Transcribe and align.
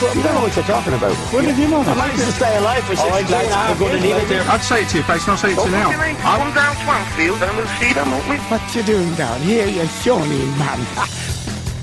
You 0.00 0.22
don't 0.22 0.34
know 0.34 0.40
what 0.40 0.56
you're 0.56 0.64
talking 0.64 0.94
about. 0.94 1.14
What 1.32 1.42
did 1.44 1.58
you 1.58 1.68
know? 1.68 1.80
I 1.82 1.94
managed 1.94 2.24
to 2.24 2.32
stay 2.32 2.56
alive 2.56 2.82
for 2.84 2.96
63 2.96 3.20
and 3.20 3.34
a 3.34 3.54
half 3.54 3.80
years. 3.80 4.02
mate. 4.02 4.48
I'd 4.48 4.60
say 4.62 4.82
it 4.82 4.88
to 4.88 4.96
your 4.96 5.04
face, 5.04 5.22
and 5.24 5.32
I'll 5.32 5.36
say 5.36 5.52
it 5.52 5.56
to 5.56 5.64
you 5.64 5.70
now. 5.70 5.90
I 5.90 6.38
come 6.38 6.54
down 6.54 6.74
Swanfield 6.76 7.40
and 7.46 7.56
we'll 7.56 7.66
see 7.78 7.92
them, 7.92 8.10
won't 8.10 8.28
we? 8.28 8.36
What 8.36 8.74
you 8.74 8.82
doing 8.82 9.14
down 9.14 9.40
here, 9.42 9.66
you 9.68 9.86
shawny 9.86 10.38
man? 10.58 10.78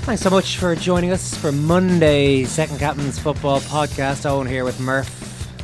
Thanks 0.04 0.22
so 0.22 0.30
much 0.30 0.56
for 0.56 0.74
joining 0.74 1.12
us 1.12 1.36
for 1.36 1.52
Monday's 1.52 2.50
Second 2.50 2.78
Captain's 2.78 3.18
Football 3.18 3.60
Podcast. 3.60 4.24
Eoin 4.24 4.48
here 4.48 4.64
with 4.64 4.80
Murph. 4.80 5.17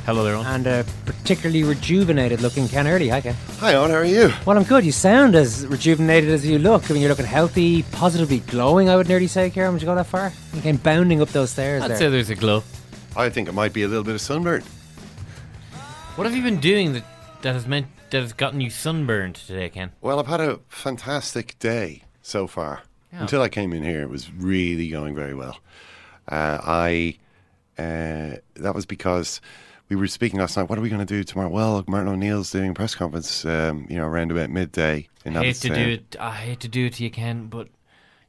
Hello 0.06 0.22
there, 0.22 0.34
Eoin. 0.34 0.44
And 0.44 0.66
a 0.66 0.84
particularly 1.06 1.64
rejuvenated 1.64 2.42
looking 2.42 2.68
Ken 2.68 2.86
Early. 2.86 3.08
Hi, 3.08 3.22
Ken. 3.22 3.34
Hi, 3.58 3.72
Eoin, 3.72 3.88
how 3.88 3.96
are 3.96 4.04
you? 4.04 4.30
Well, 4.44 4.58
I'm 4.58 4.64
good. 4.64 4.84
You 4.84 4.92
sound 4.92 5.34
as 5.34 5.66
rejuvenated 5.66 6.28
as 6.28 6.46
you 6.46 6.58
look. 6.58 6.90
I 6.90 6.92
mean, 6.92 7.00
you're 7.00 7.08
looking 7.08 7.24
healthy, 7.24 7.84
positively 7.84 8.40
glowing, 8.40 8.90
I 8.90 8.96
would 8.96 9.08
nearly 9.08 9.28
say, 9.28 9.48
Ciaran. 9.48 9.72
Would 9.72 9.80
you 9.80 9.86
go 9.86 9.94
that 9.94 10.04
far? 10.04 10.30
You 10.52 10.60
came 10.60 10.76
bounding 10.76 11.22
up 11.22 11.30
those 11.30 11.52
stairs 11.52 11.82
I'd 11.82 11.92
there. 11.92 11.96
say 11.96 12.08
there's 12.10 12.28
a 12.28 12.34
glow. 12.34 12.62
I 13.16 13.30
think 13.30 13.48
it 13.48 13.52
might 13.52 13.72
be 13.72 13.82
a 13.82 13.88
little 13.88 14.04
bit 14.04 14.14
of 14.14 14.20
sunburn. 14.20 14.62
What 16.16 16.26
have 16.26 16.36
you 16.36 16.42
been 16.42 16.60
doing 16.60 16.92
that, 16.92 17.04
that 17.40 17.54
has 17.54 17.66
meant 17.66 17.86
that 18.10 18.20
has 18.20 18.34
gotten 18.34 18.60
you 18.60 18.68
sunburned 18.68 19.36
today, 19.36 19.70
Ken? 19.70 19.92
Well, 20.02 20.20
I've 20.20 20.26
had 20.26 20.40
a 20.40 20.60
fantastic 20.68 21.58
day 21.58 22.02
so 22.20 22.46
far. 22.46 22.82
Yeah. 23.10 23.22
Until 23.22 23.40
I 23.40 23.48
came 23.48 23.72
in 23.72 23.82
here, 23.82 24.02
it 24.02 24.10
was 24.10 24.30
really 24.30 24.90
going 24.90 25.14
very 25.14 25.34
well. 25.34 25.56
Uh, 26.28 26.58
I 26.62 27.16
uh, 27.78 28.36
that 28.56 28.74
was 28.74 28.84
because 28.84 29.40
we 29.88 29.96
were 29.96 30.06
speaking 30.06 30.40
last 30.40 30.56
night. 30.56 30.68
What 30.68 30.78
are 30.78 30.82
we 30.82 30.88
going 30.88 31.04
to 31.04 31.06
do 31.06 31.24
tomorrow? 31.24 31.48
Well, 31.48 31.84
Martin 31.86 32.12
O'Neill's 32.12 32.50
doing 32.50 32.70
a 32.70 32.74
press 32.74 32.94
conference, 32.94 33.44
um, 33.44 33.86
you 33.88 33.96
know, 33.96 34.06
around 34.06 34.30
about 34.30 34.50
midday 34.50 35.08
in 35.24 35.36
I 35.36 35.44
hate 35.44 35.56
to 35.56 35.68
do 35.68 35.80
it. 35.90 36.16
I 36.18 36.32
hate 36.32 36.60
to 36.60 36.68
do 36.68 36.86
it 36.86 36.94
to 36.94 37.04
you, 37.04 37.10
Ken, 37.10 37.46
but 37.46 37.68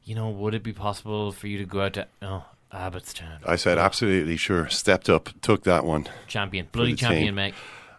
you 0.04 0.14
know, 0.14 0.30
would 0.30 0.54
it 0.54 0.62
be 0.62 0.72
possible 0.72 1.32
for 1.32 1.46
you 1.46 1.58
to 1.58 1.64
go 1.64 1.82
out 1.82 1.94
to 1.94 2.06
oh, 2.22 2.44
Abbottstown? 2.72 3.38
I 3.46 3.56
said 3.56 3.78
absolutely 3.78 4.36
sure. 4.36 4.68
Stepped 4.68 5.08
up, 5.08 5.30
took 5.42 5.64
that 5.64 5.84
one. 5.84 6.06
champion, 6.26 6.68
bloody 6.70 6.94
champion, 6.94 7.26
team. 7.26 7.34
mate. 7.34 7.54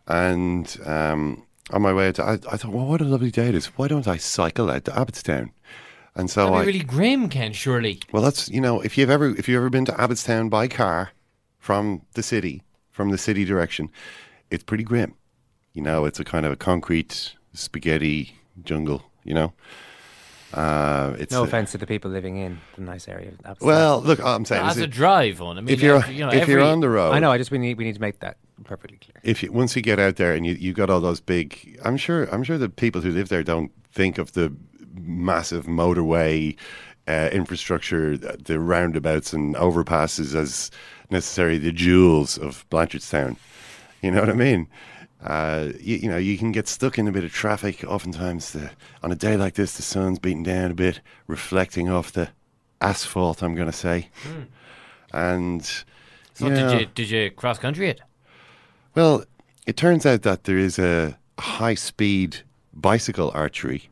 And 0.08 0.78
um, 0.86 1.46
on 1.72 1.82
my 1.82 1.94
way 1.94 2.12
to, 2.14 2.24
I, 2.24 2.34
I 2.34 2.58
thought, 2.58 2.72
well, 2.72 2.86
what 2.86 3.02
a 3.02 3.06
lovely 3.06 3.32
day 3.32 3.50
it 3.50 3.56
is. 3.56 3.66
Why 3.78 3.88
don't 3.88 4.08
I 4.08 4.18
cycle 4.18 4.70
out 4.72 4.86
to 4.86 4.92
Abbottstown? 4.92 5.50
And 6.16 6.30
so 6.32 6.46
That'd 6.46 6.60
I, 6.60 6.64
really 6.64 6.80
grim, 6.80 7.30
Ken. 7.30 7.54
Surely. 7.54 8.00
Well, 8.12 8.24
that's 8.24 8.50
you 8.50 8.60
know, 8.60 8.82
if 8.82 8.98
you've 8.98 9.10
ever 9.10 9.30
if 9.30 9.48
you've 9.48 9.58
ever 9.58 9.70
been 9.70 9.86
to 9.86 9.92
Abbottstown 9.92 10.50
by 10.50 10.68
car 10.68 11.12
from 11.60 12.02
the 12.14 12.24
city, 12.24 12.64
from 12.98 13.12
the 13.12 13.18
city 13.18 13.46
direction, 13.46 13.92
it's 14.50 14.64
pretty 14.64 14.84
grim. 14.84 15.14
You 15.74 15.84
know, 15.84 16.06
it's 16.06 16.20
a 16.20 16.24
kind 16.26 16.46
of 16.48 16.52
a 16.52 16.56
concrete 16.56 17.36
spaghetti 17.54 18.36
jungle. 18.64 19.04
You 19.24 19.36
know, 19.36 19.54
uh, 20.54 21.16
it's 21.20 21.32
no 21.32 21.42
a- 21.42 21.46
offense 21.46 21.72
to 21.74 21.78
the 21.78 21.86
people 21.86 22.10
living 22.10 22.38
in 22.38 22.60
the 22.76 22.82
nice 22.82 23.08
area. 23.08 23.30
of 23.30 23.40
Abbotsford. 23.46 23.68
Well, 23.68 24.02
look, 24.02 24.20
I'm 24.24 24.46
saying 24.46 24.66
As 24.66 24.78
is 24.78 24.84
a 24.84 24.88
drive 24.88 25.42
on. 25.42 25.60
I 25.60 25.62
mean, 25.62 25.74
if 25.74 25.82
you're 25.82 26.04
you 26.08 26.26
know, 26.26 26.32
if 26.32 26.48
you're 26.48 26.62
on 26.62 26.80
the 26.80 26.90
road, 26.90 27.12
I 27.12 27.20
know. 27.20 27.32
I 27.32 27.38
just 27.38 27.52
we 27.52 27.60
need 27.60 27.78
we 27.78 27.84
need 27.84 27.96
to 27.96 28.02
make 28.02 28.20
that 28.22 28.38
perfectly 28.64 28.98
clear. 28.98 29.22
if 29.24 29.44
you 29.44 29.52
once 29.52 29.76
you 29.76 29.84
get 29.84 30.00
out 30.00 30.16
there 30.16 30.34
and 30.34 30.44
you 30.46 30.54
you 30.54 30.74
got 30.74 30.90
all 30.90 31.00
those 31.00 31.22
big, 31.22 31.80
I'm 31.86 31.98
sure 31.98 32.26
I'm 32.34 32.44
sure 32.44 32.58
the 32.58 32.70
people 32.70 33.02
who 33.02 33.12
live 33.12 33.30
there 33.30 33.44
don't 33.44 33.72
think 33.92 34.18
of 34.18 34.32
the 34.32 34.52
massive 34.96 35.66
motorway 35.68 36.56
uh, 37.08 37.30
infrastructure, 37.32 38.18
the 38.18 38.38
the 38.44 38.60
roundabouts 38.60 39.34
and 39.34 39.54
overpasses 39.56 40.34
as 40.34 40.72
necessarily 41.10 41.58
the 41.58 41.72
jewels 41.72 42.38
of 42.38 42.68
Blanchardstown. 42.70 43.38
You 44.02 44.12
know 44.12 44.20
what 44.20 44.30
I 44.30 44.34
mean? 44.34 44.68
Uh, 45.22 45.70
you, 45.80 45.98
you 45.98 46.10
know, 46.10 46.18
you 46.18 46.38
can 46.38 46.52
get 46.52 46.68
stuck 46.68 46.98
in 47.00 47.08
a 47.08 47.12
bit 47.12 47.24
of 47.24 47.34
traffic. 47.34 47.84
Oftentimes, 47.84 48.52
the, 48.52 48.72
on 49.02 49.12
a 49.12 49.16
day 49.16 49.36
like 49.36 49.56
this, 49.56 49.76
the 49.76 49.82
sun's 49.82 50.20
beating 50.20 50.44
down 50.44 50.72
a 50.72 50.76
bit, 50.76 51.02
reflecting 51.26 51.90
off 51.90 52.12
the 52.12 52.30
asphalt. 52.82 53.42
I'm 53.42 53.56
going 53.56 53.72
to 53.72 53.78
say, 53.78 54.10
and 55.12 55.66
So 56.34 56.50
did 56.50 56.80
you 56.80 56.86
did 56.86 57.10
you 57.10 57.32
cross 57.32 57.58
country 57.58 57.90
it? 57.90 58.02
well, 58.96 59.24
it 59.66 59.76
turns 59.76 60.06
out 60.06 60.22
that 60.22 60.44
there 60.44 60.58
is 60.58 60.78
a 60.78 61.18
high 61.40 61.76
speed 61.76 62.44
bicycle 62.74 63.32
archery 63.34 63.90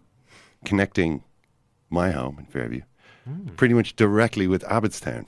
connecting 0.63 1.23
my 1.89 2.11
home 2.11 2.37
in 2.39 2.45
Fairview 2.45 2.81
pretty 3.57 3.73
much 3.73 3.95
directly 3.95 4.47
with 4.47 4.63
Abbottstown 4.63 5.25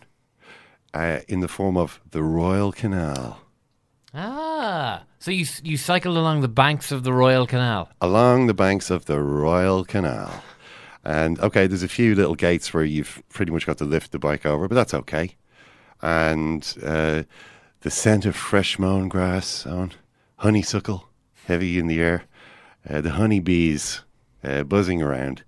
uh, 0.93 1.19
in 1.27 1.39
the 1.41 1.47
form 1.47 1.77
of 1.77 1.99
the 2.11 2.23
Royal 2.23 2.71
Canal. 2.71 3.39
Ah, 4.13 5.03
so 5.19 5.31
you 5.31 5.45
you 5.63 5.77
cycled 5.77 6.17
along 6.17 6.41
the 6.41 6.47
banks 6.47 6.91
of 6.91 7.03
the 7.03 7.13
Royal 7.13 7.45
Canal. 7.45 7.89
Along 8.01 8.47
the 8.47 8.53
banks 8.53 8.89
of 8.89 9.05
the 9.05 9.19
Royal 9.19 9.83
Canal. 9.83 10.43
And 11.03 11.39
okay, 11.39 11.67
there's 11.67 11.83
a 11.83 11.87
few 11.87 12.15
little 12.15 12.35
gates 12.35 12.73
where 12.73 12.83
you've 12.83 13.21
pretty 13.29 13.51
much 13.51 13.65
got 13.65 13.77
to 13.77 13.85
lift 13.85 14.11
the 14.11 14.19
bike 14.19 14.45
over, 14.45 14.67
but 14.67 14.75
that's 14.75 14.93
okay. 14.93 15.35
And 16.01 16.61
uh, 16.83 17.23
the 17.81 17.91
scent 17.91 18.25
of 18.25 18.35
fresh 18.35 18.77
mown 18.77 19.07
grass 19.07 19.65
on 19.65 19.93
honeysuckle 20.37 21.07
heavy 21.45 21.79
in 21.79 21.87
the 21.87 22.01
air, 22.01 22.23
uh, 22.89 23.01
the 23.01 23.11
honeybees 23.11 24.01
uh, 24.43 24.63
buzzing 24.63 25.01
around. 25.01 25.43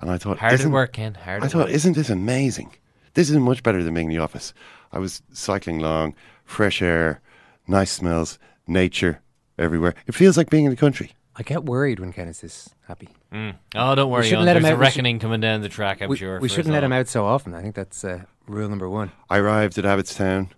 And 0.00 0.10
I 0.10 0.18
thought, 0.18 0.38
Hard 0.38 0.60
at 0.60 0.66
work, 0.66 0.92
Ken. 0.94 1.14
Hard 1.14 1.44
I 1.44 1.48
thought, 1.48 1.66
work. 1.66 1.70
isn't 1.74 1.94
this 1.94 2.10
amazing? 2.10 2.74
This 3.14 3.30
is 3.30 3.36
much 3.36 3.62
better 3.62 3.82
than 3.82 3.94
being 3.94 4.10
in 4.10 4.16
the 4.16 4.22
office. 4.22 4.52
I 4.94 4.98
was 4.98 5.22
cycling 5.32 5.80
along, 5.80 6.14
fresh 6.44 6.80
air, 6.80 7.20
nice 7.66 7.90
smells, 7.90 8.38
nature 8.66 9.20
everywhere. 9.58 9.94
It 10.06 10.14
feels 10.14 10.36
like 10.36 10.48
being 10.50 10.64
in 10.64 10.70
the 10.70 10.76
country. 10.76 11.10
I 11.36 11.42
get 11.42 11.64
worried 11.64 11.98
when 11.98 12.12
Ken 12.12 12.28
is 12.28 12.40
this 12.40 12.70
happy. 12.86 13.08
Mm. 13.32 13.56
Oh, 13.74 13.94
don't 13.96 14.08
worry. 14.08 14.22
shouldn't 14.24 14.42
Eoin, 14.42 14.46
let 14.46 14.56
him 14.56 14.62
There's 14.62 14.72
out. 14.74 14.74
a 14.74 14.76
should- 14.76 14.80
reckoning 14.96 15.18
coming 15.18 15.40
down 15.40 15.62
the 15.62 15.68
track. 15.68 16.00
I'm 16.00 16.08
we, 16.08 16.16
sure. 16.16 16.38
we 16.38 16.48
shouldn't 16.48 16.68
us 16.68 16.74
let 16.74 16.84
him 16.84 16.92
out 16.92 17.08
so 17.08 17.24
often. 17.26 17.54
I 17.54 17.60
think 17.62 17.74
that's 17.74 18.04
uh, 18.04 18.22
rule 18.46 18.68
number 18.68 18.88
one. 18.88 19.10
I 19.28 19.38
arrived 19.38 19.76
at 19.76 19.84
Abbottstown, 19.84 20.50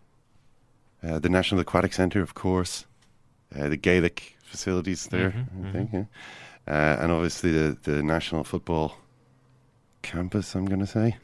uh, 1.03 1.19
the 1.19 1.31
National 1.31 1.63
Aquatic 1.63 1.95
Centre, 1.95 2.21
of 2.21 2.35
course, 2.35 2.85
uh, 3.59 3.69
the 3.71 3.79
Gaelic 3.79 4.37
facilities 4.45 5.07
there, 5.07 5.31
Mhm, 5.31 5.69
I 5.69 5.73
think, 5.73 5.91
yeah. 5.95 6.05
uh, 6.69 7.03
and 7.03 7.11
obviously 7.11 7.53
the, 7.53 7.77
the 7.83 8.03
National 8.03 8.45
Football 8.45 8.99
Campus, 10.03 10.55
I'm 10.55 10.67
going 10.67 10.81
to 10.81 10.87
say. 10.87 11.17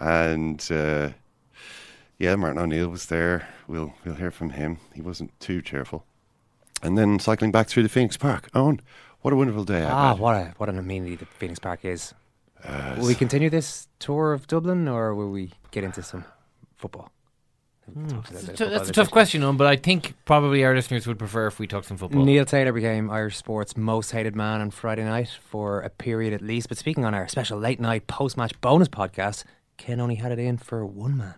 And 0.00 0.60
uh, 0.70 1.10
yeah, 2.18 2.36
Martin 2.36 2.60
O'Neill 2.60 2.88
was 2.88 3.06
there. 3.06 3.48
We'll, 3.66 3.94
we'll 4.04 4.14
hear 4.14 4.30
from 4.30 4.50
him. 4.50 4.78
He 4.94 5.00
wasn't 5.00 5.38
too 5.40 5.62
cheerful. 5.62 6.04
And 6.82 6.98
then 6.98 7.18
cycling 7.18 7.50
back 7.50 7.68
through 7.68 7.82
the 7.82 7.88
Phoenix 7.88 8.16
Park. 8.16 8.50
Eoin, 8.52 8.80
what 9.22 9.32
a 9.32 9.36
wonderful 9.36 9.64
day. 9.64 9.82
Ah, 9.84 10.14
what 10.14 10.34
a 10.36 10.54
what 10.58 10.68
an 10.68 10.78
amenity 10.78 11.16
the 11.16 11.24
Phoenix 11.24 11.58
Park 11.58 11.84
is. 11.84 12.12
Uh, 12.62 12.96
will 12.98 13.06
we 13.06 13.14
continue 13.14 13.48
this 13.48 13.88
tour 13.98 14.32
of 14.32 14.46
Dublin, 14.46 14.86
or 14.88 15.14
will 15.14 15.30
we 15.30 15.52
get 15.70 15.84
into 15.84 16.02
some 16.02 16.24
football? 16.76 17.10
That's 17.86 18.60
a, 18.60 18.66
that's 18.66 18.88
a 18.88 18.92
tough 18.92 19.10
question, 19.10 19.42
on, 19.42 19.58
but 19.58 19.66
I 19.66 19.76
think 19.76 20.14
probably 20.24 20.64
our 20.64 20.74
listeners 20.74 21.06
would 21.06 21.18
prefer 21.18 21.46
if 21.48 21.58
we 21.58 21.66
talked 21.66 21.86
some 21.86 21.98
football. 21.98 22.24
Neil 22.24 22.46
Taylor 22.46 22.72
became 22.72 23.10
Irish 23.10 23.36
sports' 23.36 23.76
most 23.76 24.10
hated 24.10 24.34
man 24.34 24.62
on 24.62 24.70
Friday 24.70 25.04
night 25.04 25.28
for 25.50 25.80
a 25.80 25.90
period 25.90 26.32
at 26.32 26.40
least. 26.40 26.68
But 26.70 26.78
speaking 26.78 27.04
on 27.04 27.12
our 27.14 27.28
special 27.28 27.58
late 27.58 27.80
night 27.80 28.06
post 28.06 28.38
match 28.38 28.58
bonus 28.62 28.88
podcast, 28.88 29.44
Ken 29.76 30.00
only 30.00 30.14
had 30.14 30.32
it 30.32 30.38
in 30.38 30.56
for 30.56 30.86
one 30.86 31.16
man. 31.18 31.34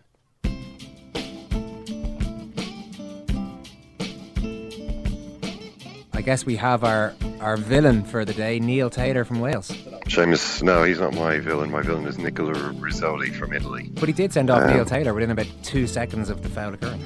Guess 6.27 6.45
we 6.45 6.57
have 6.57 6.83
our, 6.83 7.15
our 7.41 7.57
villain 7.57 8.03
for 8.03 8.25
the 8.25 8.35
day, 8.35 8.59
Neil 8.59 8.91
Taylor 8.91 9.25
from 9.25 9.39
Wales. 9.39 9.69
Seamus, 10.09 10.61
no, 10.61 10.83
he's 10.83 10.99
not 10.99 11.15
my 11.15 11.39
villain. 11.39 11.71
My 11.71 11.83
villain 11.83 12.05
is 12.05 12.19
Nicola 12.19 12.53
Rizzoli 12.53 13.33
from 13.33 13.53
Italy. 13.53 13.93
But 13.95 14.09
he 14.09 14.13
did 14.13 14.33
send 14.33 14.51
off 14.51 14.63
Um, 14.65 14.75
Neil 14.75 14.85
Taylor 14.85 15.15
within 15.15 15.31
about 15.31 15.47
two 15.63 15.87
seconds 15.87 16.29
of 16.29 16.43
the 16.43 16.49
foul 16.49 16.75
occurring. 16.75 17.01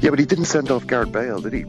Yeah, 0.00 0.10
but 0.10 0.18
he 0.18 0.26
didn't 0.26 0.44
send 0.44 0.70
off 0.70 0.86
Gareth 0.86 1.10
Bale, 1.10 1.40
did 1.40 1.54
he? 1.54 1.64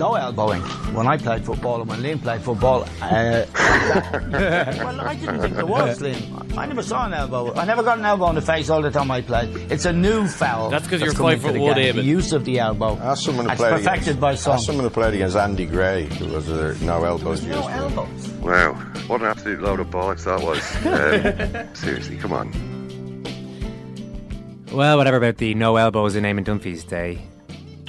No 0.00 0.14
elbowing 0.14 0.62
when 0.94 1.06
I 1.06 1.18
played 1.18 1.44
football 1.44 1.82
and 1.82 1.88
when 1.90 2.00
Liam 2.00 2.22
played 2.22 2.40
football. 2.40 2.84
Uh, 3.02 3.44
well, 3.54 5.00
I 5.02 5.14
didn't 5.14 5.40
think 5.42 5.54
there 5.56 5.66
was, 5.66 6.00
Liam. 6.00 6.56
I 6.56 6.64
never 6.64 6.82
saw 6.82 7.04
an 7.04 7.12
elbow. 7.12 7.52
I 7.54 7.66
never 7.66 7.82
got 7.82 7.98
an 7.98 8.06
elbow 8.06 8.30
in 8.30 8.34
the 8.34 8.40
face 8.40 8.70
all 8.70 8.80
the 8.80 8.90
time 8.90 9.10
I 9.10 9.20
played. 9.20 9.54
It's 9.70 9.84
a 9.84 9.92
new 9.92 10.26
foul. 10.26 10.70
That's 10.70 10.84
because 10.84 11.02
you're 11.02 11.12
playing 11.12 11.40
five 11.40 11.50
into 11.50 11.58
the 11.58 11.64
one, 11.66 11.74
game. 11.74 11.84
David. 11.84 12.04
The 12.04 12.08
use 12.08 12.32
of 12.32 12.46
the 12.46 12.58
elbow. 12.58 12.96
Ask 12.96 13.24
someone 13.24 13.44
who 13.44 13.52
It's 13.52 13.60
played 13.60 13.72
perfected 13.72 14.02
against, 14.02 14.20
by 14.20 14.34
some. 14.36 14.54
Ask 14.54 14.64
someone 14.64 14.84
who 14.84 14.90
played 14.90 15.12
against 15.12 15.36
Andy 15.36 15.66
Gray. 15.66 16.06
Who 16.06 16.28
was 16.28 16.46
there 16.48 16.74
no 16.76 17.04
elbows 17.04 17.44
used? 17.44 17.58
No 17.58 17.68
elbows. 17.68 18.28
Wow, 18.40 18.72
what 19.06 19.20
an 19.20 19.26
absolute 19.26 19.60
load 19.60 19.80
of 19.80 19.88
bollocks 19.88 20.24
that 20.24 20.40
was. 20.40 20.64
Um, 20.86 21.74
seriously, 21.74 22.16
come 22.16 22.32
on. 22.32 22.50
Well, 24.72 24.96
whatever 24.96 25.18
about 25.18 25.36
the 25.36 25.54
no 25.54 25.76
elbows 25.76 26.16
in 26.16 26.24
Eamon 26.24 26.46
Dunphy's 26.46 26.84
day. 26.84 27.20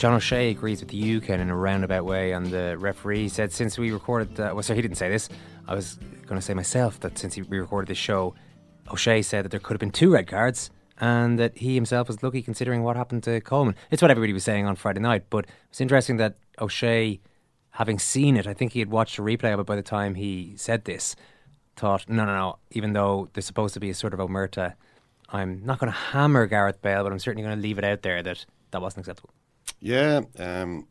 John 0.01 0.15
O'Shea 0.15 0.49
agrees 0.49 0.79
with 0.79 0.95
you, 0.95 1.21
Ken, 1.21 1.39
in 1.39 1.51
a 1.51 1.55
roundabout 1.55 2.05
way, 2.05 2.31
and 2.31 2.47
the 2.47 2.75
referee 2.79 3.29
said 3.29 3.51
since 3.51 3.77
we 3.77 3.91
recorded, 3.91 4.39
uh, 4.39 4.49
well, 4.51 4.63
sorry, 4.63 4.77
he 4.77 4.81
didn't 4.81 4.97
say 4.97 5.09
this. 5.09 5.29
I 5.67 5.75
was 5.75 5.99
going 6.25 6.39
to 6.39 6.41
say 6.41 6.55
myself 6.55 6.99
that 7.01 7.19
since 7.19 7.37
we 7.37 7.59
recorded 7.59 7.87
this 7.87 7.99
show, 7.99 8.33
O'Shea 8.91 9.21
said 9.21 9.45
that 9.45 9.49
there 9.49 9.59
could 9.59 9.75
have 9.75 9.79
been 9.79 9.91
two 9.91 10.11
red 10.13 10.25
cards, 10.25 10.71
and 10.99 11.37
that 11.37 11.55
he 11.55 11.75
himself 11.75 12.07
was 12.07 12.23
lucky 12.23 12.41
considering 12.41 12.81
what 12.81 12.95
happened 12.95 13.21
to 13.25 13.41
Coleman. 13.41 13.75
It's 13.91 14.01
what 14.01 14.09
everybody 14.09 14.33
was 14.33 14.43
saying 14.43 14.65
on 14.65 14.75
Friday 14.75 15.01
night, 15.01 15.25
but 15.29 15.45
it's 15.69 15.79
interesting 15.79 16.17
that 16.17 16.35
O'Shea, 16.59 17.19
having 17.69 17.99
seen 17.99 18.37
it, 18.37 18.47
I 18.47 18.55
think 18.55 18.73
he 18.73 18.79
had 18.79 18.89
watched 18.89 19.19
a 19.19 19.21
replay 19.21 19.53
of 19.53 19.59
it 19.59 19.67
by 19.67 19.75
the 19.75 19.83
time 19.83 20.15
he 20.15 20.55
said 20.57 20.85
this, 20.85 21.15
thought, 21.75 22.09
no, 22.09 22.25
no, 22.25 22.35
no, 22.35 22.57
even 22.71 22.93
though 22.93 23.29
there's 23.33 23.45
supposed 23.45 23.75
to 23.75 23.79
be 23.79 23.91
a 23.91 23.93
sort 23.93 24.15
of 24.15 24.19
omerta, 24.19 24.73
I'm 25.29 25.63
not 25.63 25.77
going 25.77 25.91
to 25.91 25.97
hammer 25.97 26.47
Gareth 26.47 26.81
Bale, 26.81 27.03
but 27.03 27.11
I'm 27.11 27.19
certainly 27.19 27.43
going 27.43 27.55
to 27.55 27.61
leave 27.61 27.77
it 27.77 27.83
out 27.83 28.01
there 28.01 28.23
that 28.23 28.47
that 28.71 28.81
wasn't 28.81 29.01
acceptable. 29.01 29.29
Yeah, 29.79 30.21
um, 30.37 30.87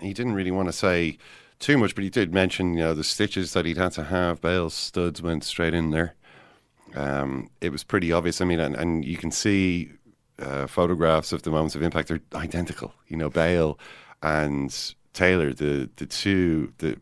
he 0.00 0.12
didn't 0.12 0.34
really 0.34 0.50
want 0.50 0.68
to 0.68 0.72
say 0.72 1.18
too 1.58 1.78
much, 1.78 1.94
but 1.94 2.04
he 2.04 2.10
did 2.10 2.32
mention 2.32 2.74
you 2.74 2.80
know 2.80 2.94
the 2.94 3.04
stitches 3.04 3.52
that 3.52 3.64
he'd 3.64 3.76
had 3.76 3.92
to 3.92 4.04
have. 4.04 4.40
Bale's 4.40 4.74
studs 4.74 5.22
went 5.22 5.44
straight 5.44 5.74
in 5.74 5.90
there. 5.90 6.14
Um, 6.94 7.50
it 7.60 7.72
was 7.72 7.82
pretty 7.82 8.12
obvious. 8.12 8.40
I 8.40 8.44
mean, 8.44 8.60
and, 8.60 8.74
and 8.76 9.04
you 9.04 9.16
can 9.16 9.30
see 9.30 9.92
uh, 10.38 10.66
photographs 10.66 11.32
of 11.32 11.42
the 11.42 11.50
moments 11.50 11.74
of 11.74 11.82
impact. 11.82 12.08
They're 12.08 12.20
identical. 12.34 12.94
You 13.08 13.16
know, 13.16 13.30
Bale 13.30 13.78
and 14.22 14.94
Taylor, 15.12 15.52
the 15.52 15.90
the 15.96 16.06
two 16.06 16.72
the 16.78 16.98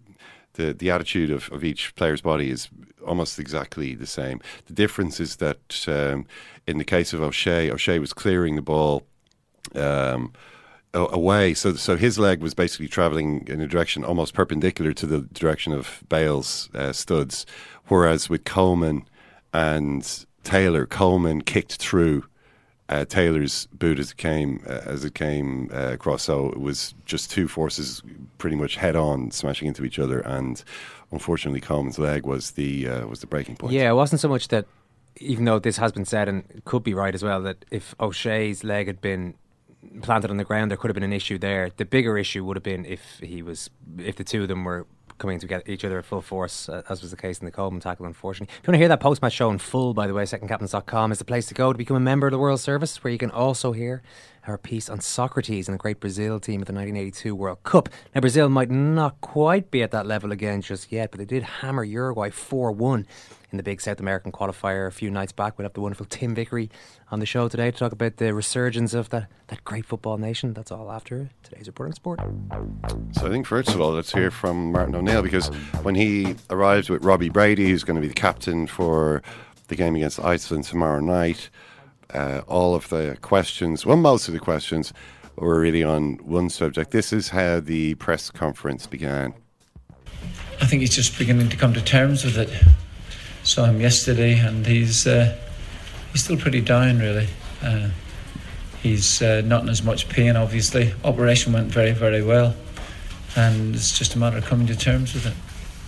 the 0.55 0.73
the 0.73 0.91
attitude 0.91 1.31
of, 1.31 1.51
of 1.53 1.65
each 1.65 1.95
player's 1.95 2.21
body 2.21 2.51
is 2.51 2.69
almost 3.07 3.39
exactly 3.39 3.95
the 3.95 4.07
same. 4.07 4.41
The 4.67 4.75
difference 4.75 5.21
is 5.21 5.37
that 5.37 5.85
um, 5.89 6.27
in 6.67 6.79
the 6.79 6.85
case 6.85 7.13
of 7.13 7.21
O'Shea, 7.21 7.71
O'Shea 7.71 7.99
was 7.99 8.13
clearing 8.13 8.57
the 8.57 8.63
ball 8.63 9.03
um, 9.75 10.33
away, 10.95 11.55
so 11.55 11.75
so 11.75 11.97
his 11.97 12.19
leg 12.19 12.41
was 12.41 12.55
basically 12.55 12.89
traveling 12.89 13.47
in 13.49 13.61
a 13.61 13.67
direction 13.67 14.05
almost 14.05 14.35
perpendicular 14.35 14.93
to 14.93 15.07
the 15.07 15.23
direction 15.33 15.73
of 15.73 16.03
Bale's 16.09 16.69
uh, 16.75 16.93
studs, 16.93 17.47
whereas 17.89 18.29
with 18.29 18.45
Coleman 18.45 19.05
and 19.53 20.27
Taylor, 20.45 20.87
Coleman 20.87 21.43
kicked 21.43 21.77
through 21.77 22.25
uh, 22.89 23.05
Taylor's 23.07 23.67
boot 23.73 23.99
as 23.99 24.11
it 24.11 24.17
came 24.19 24.63
uh, 24.67 24.81
as 24.85 25.05
it 25.05 25.15
came 25.15 25.71
uh, 25.73 25.93
across. 25.93 26.25
So 26.25 26.51
it 26.51 26.61
was 26.61 26.95
just 27.07 27.31
two 27.31 27.49
forces 27.49 28.03
pretty 28.39 28.57
much 28.57 28.77
head 28.77 28.97
on, 28.97 29.31
smashing 29.31 29.69
into 29.69 29.85
each 29.85 29.99
other, 29.99 30.21
and 30.21 30.63
unfortunately, 31.11 31.61
Coleman's 31.61 31.99
leg 31.99 32.27
was 32.27 32.53
the 32.53 32.89
uh, 32.89 33.07
was 33.07 33.21
the 33.21 33.27
breaking 33.27 33.57
point. 33.57 33.73
Yeah, 33.73 33.91
it 33.91 33.95
wasn't 33.95 34.21
so 34.21 34.29
much 34.29 34.49
that, 34.49 34.67
even 35.17 35.47
though 35.47 35.59
this 35.59 35.79
has 35.79 35.93
been 35.93 36.05
said 36.05 36.29
and 36.29 36.63
could 36.67 36.83
be 36.83 36.93
right 36.93 37.15
as 37.15 37.23
well, 37.23 37.41
that 37.43 37.65
if 37.71 37.95
O'Shea's 37.99 38.63
leg 38.63 38.89
had 38.89 39.01
been 39.01 39.35
planted 40.03 40.31
on 40.31 40.37
the 40.37 40.45
ground, 40.45 40.71
there 40.71 40.79
could 40.79 40.89
have 40.89 40.95
been 40.95 41.03
an 41.03 41.13
issue 41.13 41.39
there. 41.39 41.71
The 41.77 41.85
bigger 41.85 42.17
issue 42.19 42.45
would 42.45 42.57
have 42.57 42.63
been 42.63 42.85
if 42.85 43.19
he 43.21 43.43
was, 43.43 43.71
if 43.99 44.17
the 44.17 44.25
two 44.25 44.43
of 44.43 44.49
them 44.49 44.65
were 44.65 44.87
coming 45.19 45.39
to 45.39 45.47
get 45.47 45.69
each 45.69 45.85
other 45.85 45.99
at 45.99 46.05
full 46.05 46.21
force, 46.21 46.69
uh, 46.69 46.83
as 46.89 47.01
was 47.01 47.11
the 47.11 47.17
case 47.17 47.39
in 47.39 47.45
the 47.45 47.53
Coleman 47.53 47.81
tackle, 47.81 48.07
unfortunately. 48.07 48.53
If 48.53 48.67
you 48.67 48.73
want 48.73 48.75
to 48.75 48.79
hear 48.79 48.89
that 48.89 49.01
post 49.01 49.23
match 49.23 49.35
show 49.35 49.51
in 49.51 49.59
full, 49.59 49.95
by 49.95 50.07
the 50.07 50.15
way, 50.15 50.25
secondcaptains.com 50.25 51.13
is 51.13 51.19
the 51.19 51.25
place 51.25 51.47
to 51.47 51.55
go 51.55 51.73
to 51.73 51.79
become 51.79 51.97
a 51.97 52.01
member 52.01 52.27
of 52.27 52.33
the 52.33 52.39
World 52.39 52.61
Service, 52.61 53.03
where 53.05 53.13
you 53.13 53.19
can 53.19 53.31
also 53.31 53.73
hear 53.73 54.03
our 54.47 54.59
piece 54.59 54.91
on 54.91 55.01
Socrates 55.01 55.69
and 55.69 55.75
the 55.75 55.79
great 55.79 56.01
Brazil 56.01 56.41
team 56.41 56.61
at 56.61 56.67
the 56.67 56.73
1982 56.73 57.35
World 57.35 57.63
Cup. 57.63 57.89
Now, 58.15 58.21
Brazil 58.21 58.49
might 58.49 58.71
not 58.71 59.21
quite 59.21 59.71
be 59.71 59.83
at 59.83 59.93
that 59.93 60.07
level 60.07 60.33
again 60.33 60.61
just 60.61 60.91
yet, 60.91 61.13
but 61.13 61.19
they 61.19 61.25
did 61.25 61.45
hammer 61.45 61.85
Uruguay 61.85 62.31
4 62.31 62.73
1 62.73 63.07
in 63.53 63.59
the 63.59 63.63
big 63.63 63.81
South 63.81 64.01
American 64.01 64.33
qualifier 64.33 64.87
a 64.87 64.91
few 64.91 65.11
nights 65.11 65.31
back. 65.31 65.59
We'll 65.59 65.67
have 65.67 65.75
the 65.75 65.81
wonderful 65.81 66.07
Tim 66.07 66.35
Vickery 66.35 66.71
on 67.11 67.21
the 67.21 67.27
show 67.27 67.49
today 67.49 67.71
to 67.71 67.77
talk 67.77 67.93
about 67.93 68.17
the 68.17 68.35
resurgence 68.35 68.95
of 68.95 69.11
that, 69.11 69.29
that 69.49 69.63
great 69.65 69.85
football 69.85 70.17
nation. 70.17 70.55
That's 70.55 70.73
all 70.73 70.91
after 70.91 71.29
today's 71.43 71.67
report 71.67 71.91
on 71.91 71.95
sport. 71.95 72.21
So 73.13 73.27
I 73.27 73.31
think 73.31 73.47
first 73.47 73.69
of 73.69 73.81
all, 73.81 73.93
let's 73.93 74.13
hear 74.13 74.31
from 74.31 74.73
Martin 74.73 74.95
O'Neill 74.95 75.23
because 75.23 75.49
when 75.83 75.95
he 75.95 76.35
arrived 76.51 76.89
with 76.89 77.05
Robbie 77.05 77.29
Brady, 77.29 77.69
who's 77.69 77.85
going 77.85 77.97
to 77.97 78.01
be 78.01 78.09
the 78.09 78.15
captain 78.15 78.67
for 78.67 79.23
the 79.69 79.77
game 79.77 79.95
against 79.95 80.19
Iceland 80.19 80.65
tomorrow 80.65 81.01
night, 81.01 81.51
uh, 82.13 82.41
all 82.47 82.75
of 82.75 82.89
the 82.89 83.19
questions, 83.21 83.85
well, 83.85 83.97
most 83.97 84.29
of 84.29 84.35
the 84.35 84.41
questions 84.41 84.93
were 85.37 85.61
really 85.61 85.85
on 85.85 86.15
one 86.25 86.49
subject. 86.49 86.91
This 86.91 87.13
is 87.13 87.31
how 87.31 87.61
the 87.61 87.95
press 87.97 88.31
conference 88.31 88.87
began. 88.87 89.35
I 90.61 90.67
think 90.67 90.81
he's 90.81 90.95
just 90.95 91.19
beginning 91.19 91.49
to 91.49 91.57
come 91.57 91.75
to 91.75 91.83
terms 91.83 92.25
with 92.25 92.39
it. 92.39 92.51
Saw 93.45 93.65
him 93.65 93.81
yesterday, 93.81 94.39
and 94.39 94.67
he's 94.67 95.07
uh, 95.07 95.37
he's 96.13 96.25
still 96.25 96.37
pretty 96.37 96.61
down, 96.61 96.99
really. 96.99 97.29
Uh, 97.63 97.91
he's 98.83 99.23
uh, 99.23 99.43
not 99.45 99.63
in 99.63 99.69
as 99.69 99.83
much 99.83 100.09
pain, 100.09 100.37
obviously. 100.37 100.95
Operation 101.05 101.53
went 101.53 101.69
very, 101.69 101.93
very 101.93 102.23
well, 102.23 102.55
and 103.37 103.75
it's 103.75 103.99
just 103.99 104.15
a 104.15 104.19
matter 104.19 104.39
of 104.39 104.45
coming 104.45 104.67
to 104.69 104.77
terms 104.77 105.15
with 105.15 105.27
it. 105.27 105.35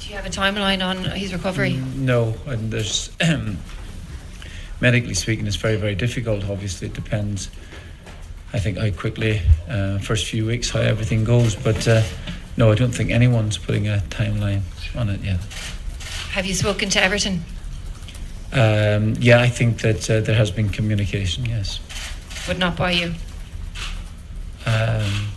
Do 0.00 0.10
you 0.10 0.16
have 0.16 0.26
a 0.26 0.30
timeline 0.30 0.84
on 0.84 1.04
his 1.16 1.32
recovery? 1.32 1.74
No, 1.96 2.34
and 2.46 2.70
there's 2.70 3.10
medically 4.80 5.14
speaking, 5.14 5.46
it's 5.46 5.56
very, 5.56 5.76
very 5.76 5.94
difficult. 5.94 6.44
Obviously, 6.48 6.88
it 6.88 6.94
depends. 6.94 7.50
I 8.52 8.58
think 8.58 8.78
how 8.78 8.90
quickly, 8.90 9.40
uh, 9.68 9.98
first 9.98 10.26
few 10.26 10.46
weeks, 10.46 10.70
how 10.70 10.80
everything 10.80 11.24
goes. 11.24 11.56
But 11.56 11.88
uh, 11.88 12.02
no, 12.56 12.70
I 12.70 12.74
don't 12.74 12.92
think 12.92 13.10
anyone's 13.10 13.58
putting 13.58 13.88
a 13.88 14.02
timeline 14.10 14.62
on 14.96 15.08
it 15.08 15.20
yet. 15.22 15.40
Have 16.32 16.46
you 16.46 16.54
spoken 16.54 16.88
to 16.90 17.02
Everton? 17.02 17.42
Um, 18.54 19.14
yeah, 19.18 19.40
I 19.40 19.48
think 19.48 19.80
that 19.82 20.08
uh, 20.08 20.20
there 20.20 20.36
has 20.36 20.50
been 20.50 20.68
communication. 20.68 21.44
Yes. 21.44 21.80
But 22.46 22.58
not 22.58 22.76
by 22.76 22.92
you. 22.92 23.14
Um, 24.66 25.28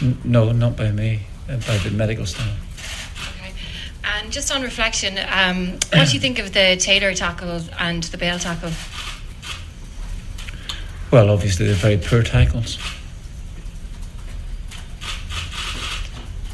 n- 0.00 0.18
no, 0.24 0.52
not 0.52 0.76
by 0.76 0.92
me, 0.92 1.22
uh, 1.48 1.56
by 1.56 1.76
the 1.78 1.90
medical 1.90 2.24
staff. 2.24 2.56
And 4.04 4.32
just 4.32 4.52
on 4.52 4.62
reflection, 4.62 5.18
um, 5.30 5.72
what 5.92 6.08
do 6.08 6.14
you 6.14 6.20
think 6.20 6.38
of 6.38 6.52
the 6.52 6.76
Taylor 6.80 7.14
tackle 7.14 7.60
and 7.78 8.02
the 8.04 8.16
Bale 8.16 8.38
tackle? 8.38 8.70
Well, 11.10 11.30
obviously 11.30 11.66
they're 11.66 11.74
very 11.74 11.98
poor 11.98 12.22
tackles. 12.22 12.78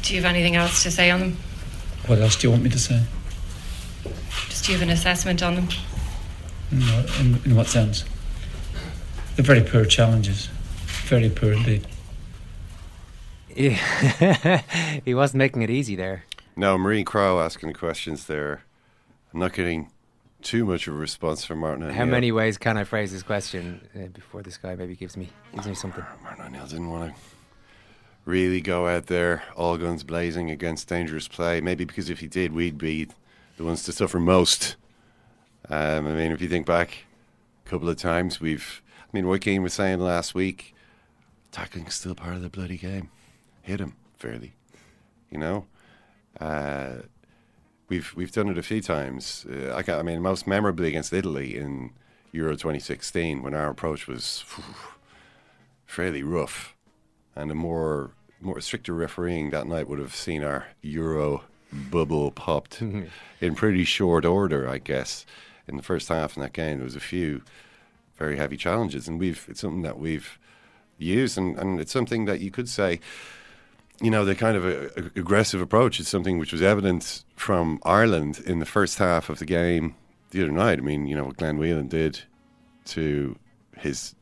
Do 0.01 0.13
you 0.13 0.21
have 0.21 0.29
anything 0.29 0.55
else 0.55 0.83
to 0.83 0.91
say 0.91 1.09
on 1.09 1.19
them? 1.19 1.37
What 2.07 2.19
else 2.19 2.35
do 2.35 2.47
you 2.47 2.51
want 2.51 2.63
me 2.63 2.69
to 2.69 2.79
say? 2.79 3.01
Just 4.65 4.71
do 4.71 4.73
you 4.73 4.79
have 4.79 4.89
an 4.89 4.97
assessment 4.97 5.43
on 5.43 5.53
them? 5.53 5.67
No, 6.71 7.05
in, 7.19 7.39
in 7.45 7.55
what 7.55 7.67
sense? 7.67 8.03
They're 9.35 9.45
very 9.45 9.61
poor 9.61 9.85
challenges. 9.85 10.49
Very 11.05 11.29
poor 11.29 11.53
indeed. 11.53 11.85
Yeah. 13.55 14.61
he 15.05 15.13
wasn't 15.13 15.37
making 15.37 15.61
it 15.61 15.69
easy 15.69 15.95
there. 15.95 16.23
No, 16.55 16.79
Marie 16.79 17.03
Crowe 17.03 17.41
asking 17.41 17.73
the 17.73 17.77
questions 17.77 18.25
there. 18.25 18.63
I'm 19.31 19.39
not 19.39 19.53
getting 19.53 19.91
too 20.41 20.65
much 20.65 20.87
of 20.87 20.95
a 20.95 20.97
response 20.97 21.45
from 21.45 21.59
Martin 21.59 21.83
O'Neill. 21.83 21.95
How 21.97 22.05
many 22.05 22.31
ways 22.31 22.57
can 22.57 22.75
I 22.75 22.85
phrase 22.85 23.11
this 23.11 23.21
question 23.21 23.87
uh, 23.95 24.07
before 24.07 24.41
this 24.41 24.57
guy 24.57 24.73
maybe 24.73 24.95
gives 24.95 25.15
me 25.15 25.29
gives 25.53 25.67
me 25.67 25.75
something? 25.75 26.03
Martin 26.23 26.43
O'Neill 26.43 26.65
didn't 26.65 26.89
want 26.89 27.13
to 27.13 27.21
really 28.25 28.61
go 28.61 28.87
out 28.87 29.05
there 29.05 29.43
all 29.55 29.77
guns 29.77 30.03
blazing 30.03 30.49
against 30.49 30.87
dangerous 30.87 31.27
play. 31.27 31.61
Maybe 31.61 31.85
because 31.85 32.09
if 32.09 32.19
he 32.19 32.27
did, 32.27 32.51
we'd 32.51 32.79
be 32.79 33.09
the 33.57 33.63
ones 33.63 33.83
to 33.83 33.91
suffer 33.91 34.19
most. 34.19 34.75
Um, 35.69 36.07
I 36.07 36.11
mean, 36.11 36.31
if 36.31 36.41
you 36.41 36.49
think 36.49 36.65
back 36.65 37.05
a 37.65 37.69
couple 37.69 37.89
of 37.89 37.97
times. 37.97 38.39
We've, 38.39 38.81
I 39.01 39.09
mean, 39.13 39.25
Roy 39.25 39.39
Keane 39.39 39.63
was 39.63 39.73
saying 39.73 39.99
last 39.99 40.35
week, 40.35 40.75
tackling's 41.51 41.95
still 41.95 42.15
part 42.15 42.35
of 42.35 42.41
the 42.41 42.49
bloody 42.49 42.77
game. 42.77 43.09
Hit 43.61 43.79
him 43.79 43.95
fairly, 44.17 44.53
you 45.29 45.37
know. 45.37 45.65
Uh, 46.39 46.97
we've 47.87 48.13
we've 48.15 48.31
done 48.31 48.49
it 48.49 48.57
a 48.57 48.63
few 48.63 48.81
times. 48.81 49.45
Uh, 49.49 49.81
I, 49.87 49.91
I 49.91 50.03
mean, 50.03 50.21
most 50.21 50.45
memorably 50.47 50.89
against 50.89 51.13
Italy 51.13 51.57
in 51.57 51.91
Euro 52.31 52.53
2016 52.53 53.41
when 53.41 53.53
our 53.53 53.69
approach 53.69 54.07
was 54.07 54.43
phew, 54.45 54.63
fairly 55.85 56.21
rough, 56.21 56.75
and 57.35 57.49
a 57.49 57.55
more 57.55 58.11
more 58.41 58.59
stricter 58.61 58.93
refereeing 58.93 59.49
that 59.49 59.65
night 59.65 59.87
would 59.87 59.99
have 59.99 60.15
seen 60.15 60.43
our 60.43 60.67
Euro 60.81 61.43
bubble 61.71 62.31
popped 62.31 62.75
hmm. 62.75 63.03
in 63.41 63.55
pretty 63.55 63.83
short 63.83 64.25
order, 64.25 64.67
I 64.67 64.77
guess. 64.77 65.25
In 65.67 65.77
the 65.77 65.83
first 65.83 66.09
half 66.09 66.37
in 66.37 66.43
that 66.43 66.53
game, 66.53 66.77
there 66.77 66.85
was 66.85 66.95
a 66.95 66.99
few 66.99 67.41
very 68.17 68.37
heavy 68.37 68.55
challenges, 68.55 69.07
and 69.07 69.19
we've 69.19 69.45
it's 69.49 69.61
something 69.61 69.81
that 69.81 69.97
we've 69.97 70.37
used, 70.97 71.37
and, 71.37 71.57
and 71.57 71.79
it's 71.79 71.91
something 71.91 72.25
that 72.25 72.39
you 72.39 72.51
could 72.51 72.69
say 72.69 72.99
you 74.01 74.11
know, 74.11 74.25
the 74.25 74.35
kind 74.35 74.57
of 74.57 74.65
a, 74.65 74.85
a- 74.99 75.19
aggressive 75.19 75.61
approach 75.61 75.99
is 75.99 76.07
something 76.07 76.37
which 76.37 76.51
was 76.51 76.61
evident 76.61 77.23
from 77.35 77.79
Ireland 77.83 78.41
in 78.45 78.59
the 78.59 78.65
first 78.65 78.97
half 78.97 79.29
of 79.29 79.39
the 79.39 79.45
game 79.45 79.95
the 80.31 80.43
other 80.43 80.51
night. 80.51 80.79
I 80.79 80.81
mean, 80.81 81.07
you 81.07 81.15
know, 81.15 81.25
what 81.25 81.37
Glenn 81.37 81.57
Whelan 81.57 81.87
did 81.87 82.21
to 82.85 83.37
his 83.77 84.15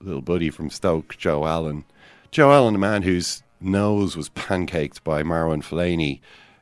little 0.00 0.22
buddy 0.22 0.50
from 0.50 0.70
Stoke, 0.70 1.16
Joe 1.16 1.46
Allen. 1.46 1.84
Joe 2.30 2.52
Allen, 2.52 2.74
a 2.74 2.78
man 2.78 3.02
whose 3.02 3.42
nose 3.60 4.16
was 4.16 4.30
pancaked 4.30 5.04
by 5.04 5.22
Marwan 5.22 5.62
Fellaini 5.62 6.20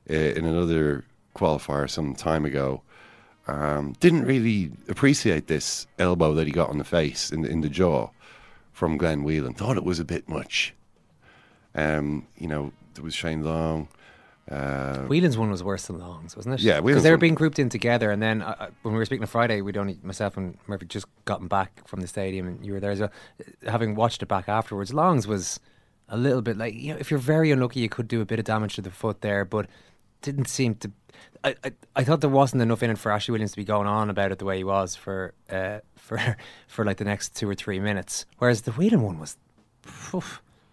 in 0.09 0.45
another 0.45 1.05
qualifier 1.35 1.89
some 1.89 2.15
time 2.15 2.45
ago, 2.45 2.83
um, 3.47 3.95
didn't 4.01 4.25
really 4.25 4.71
appreciate 4.89 5.47
this 5.47 5.87
elbow 5.99 6.35
that 6.35 6.47
he 6.47 6.53
got 6.53 6.71
on 6.71 6.79
the 6.79 6.85
face, 6.85 7.31
in 7.31 7.43
the, 7.43 7.49
in 7.49 7.61
the 7.61 7.69
jaw, 7.69 8.09
from 8.73 8.97
Glenn 8.99 9.23
Whelan. 9.25 9.55
Thought 9.55 9.77
it 9.77 9.85
was 9.85 9.99
a 10.01 10.05
bit 10.05 10.29
much. 10.29 10.75
Um, 11.75 12.27
you 12.37 12.49
know, 12.49 12.73
there 12.95 13.05
was 13.05 13.15
Shane 13.15 13.43
Long. 13.45 13.89
Uh, 14.51 15.01
Whelan's 15.05 15.37
one 15.37 15.51
was 15.51 15.63
worse 15.63 15.87
than 15.87 15.99
Long's, 15.99 16.35
wasn't 16.35 16.55
it? 16.55 16.61
Yeah, 16.63 16.81
because 16.81 17.03
they 17.03 17.11
were 17.11 17.17
one- 17.17 17.21
being 17.21 17.35
grouped 17.35 17.59
in 17.59 17.69
together, 17.69 18.11
and 18.11 18.23
then 18.23 18.41
uh, 18.41 18.57
uh, 18.59 18.67
when 18.83 18.95
we 18.95 18.99
were 18.99 19.05
speaking 19.05 19.23
on 19.23 19.29
Friday, 19.29 19.61
we'd 19.61 19.77
only 19.77 19.99
myself 20.03 20.39
and 20.39 20.57
Murphy 20.67 20.87
just 20.87 21.07
gotten 21.27 21.49
back 21.49 21.87
from 21.87 22.01
the 22.01 22.07
stadium, 22.09 22.47
and 22.47 22.65
you 22.65 22.73
were 22.73 22.81
there 22.81 22.91
as 22.93 23.01
well. 23.01 23.11
Uh, 23.41 23.71
Having 23.71 23.95
watched 23.95 24.23
it 24.23 24.27
back 24.27 24.49
afterwards, 24.49 24.95
Long's 24.95 25.27
was 25.27 25.61
a 26.09 26.17
little 26.17 26.41
bit 26.41 26.57
like 26.57 26.73
you 26.75 26.95
know, 26.95 26.99
if 26.99 27.11
you're 27.11 27.21
very 27.21 27.51
unlucky, 27.51 27.81
you 27.81 27.91
could 27.91 28.09
do 28.09 28.23
a 28.23 28.25
bit 28.25 28.39
of 28.39 28.47
damage 28.47 28.75
to 28.77 28.81
the 28.83 28.91
foot 28.91 29.21
there, 29.21 29.45
but 29.45 29.67
didn't 30.23 30.47
seem 30.47 30.75
to. 30.77 30.91
I, 31.45 31.55
I, 31.65 31.73
I 31.97 32.05
thought 32.05 32.21
there 32.21 32.31
wasn't 32.31 32.63
enough 32.63 32.83
in 32.83 32.91
it 32.91 32.99
for 32.99 33.13
Ashley 33.13 33.33
Williams 33.33 33.53
to 33.53 33.57
be 33.57 33.65
going 33.65 33.87
on 33.87 34.11
about 34.11 34.33
it 34.33 34.39
the 34.39 34.45
way 34.45 34.59
he 34.59 34.65
was 34.65 34.97
for 34.97 35.35
uh, 35.51 35.79
for 35.97 36.37
for 36.67 36.85
like 36.85 36.97
the 36.97 37.05
next 37.05 37.37
two 37.37 37.49
or 37.49 37.55
three 37.55 37.81
minutes, 37.81 38.27
whereas 38.39 38.63
the 38.63 38.73
Whelan 38.73 39.03
one 39.03 39.19
was 39.19 39.37
phew, 39.83 40.23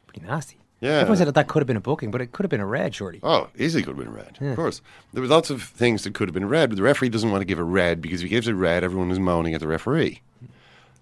pretty 0.07 0.25
nasty. 0.25 0.57
Yeah. 0.81 0.99
everyone 0.99 1.17
said 1.17 1.27
that 1.27 1.35
that 1.35 1.47
could 1.47 1.61
have 1.61 1.67
been 1.67 1.77
a 1.77 1.81
booking, 1.81 2.11
but 2.11 2.21
it 2.21 2.31
could 2.31 2.43
have 2.43 2.49
been 2.49 2.59
a 2.59 2.65
red, 2.65 2.93
surely. 2.93 3.19
Oh, 3.23 3.47
easily 3.57 3.81
could 3.81 3.97
have 3.97 4.05
been 4.05 4.13
a 4.13 4.17
red. 4.17 4.37
Yeah. 4.41 4.49
Of 4.49 4.55
course. 4.57 4.81
There 5.13 5.21
were 5.21 5.27
lots 5.27 5.49
of 5.49 5.63
things 5.63 6.03
that 6.03 6.13
could 6.13 6.27
have 6.27 6.33
been 6.33 6.47
red, 6.49 6.69
but 6.69 6.75
the 6.75 6.83
referee 6.83 7.09
doesn't 7.09 7.31
want 7.31 7.41
to 7.41 7.45
give 7.45 7.57
a 7.59 7.63
red 7.63 8.01
because 8.01 8.19
if 8.19 8.25
he 8.25 8.29
gives 8.29 8.47
a 8.47 8.53
red, 8.53 8.83
everyone 8.83 9.09
is 9.09 9.17
moaning 9.17 9.53
at 9.53 9.61
the 9.61 9.67
referee. 9.67 10.21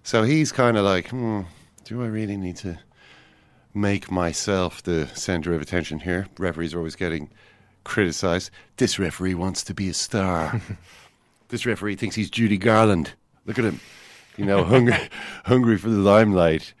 So 0.04 0.22
he's 0.22 0.52
kind 0.52 0.78
of 0.78 0.84
like, 0.84 1.08
hmm, 1.08 1.42
do 1.84 2.02
I 2.02 2.06
really 2.06 2.36
need 2.36 2.56
to 2.58 2.78
make 3.74 4.10
myself 4.10 4.82
the 4.82 5.08
center 5.08 5.52
of 5.54 5.60
attention 5.60 5.98
here? 6.00 6.28
Referees 6.38 6.72
are 6.72 6.78
always 6.78 6.96
getting 6.96 7.30
criticized. 7.84 8.50
This 8.76 8.98
referee 8.98 9.34
wants 9.34 9.62
to 9.64 9.74
be 9.74 9.88
a 9.88 9.94
star. 9.94 10.60
this 11.48 11.66
referee 11.66 11.96
thinks 11.96 12.16
he's 12.16 12.30
Judy 12.30 12.58
Garland. 12.58 13.12
Look 13.46 13.58
at 13.58 13.64
him, 13.64 13.80
you 14.36 14.44
know, 14.44 14.64
hungry, 14.64 14.96
hungry 15.44 15.78
for 15.78 15.90
the 15.90 15.98
limelight. 15.98 16.74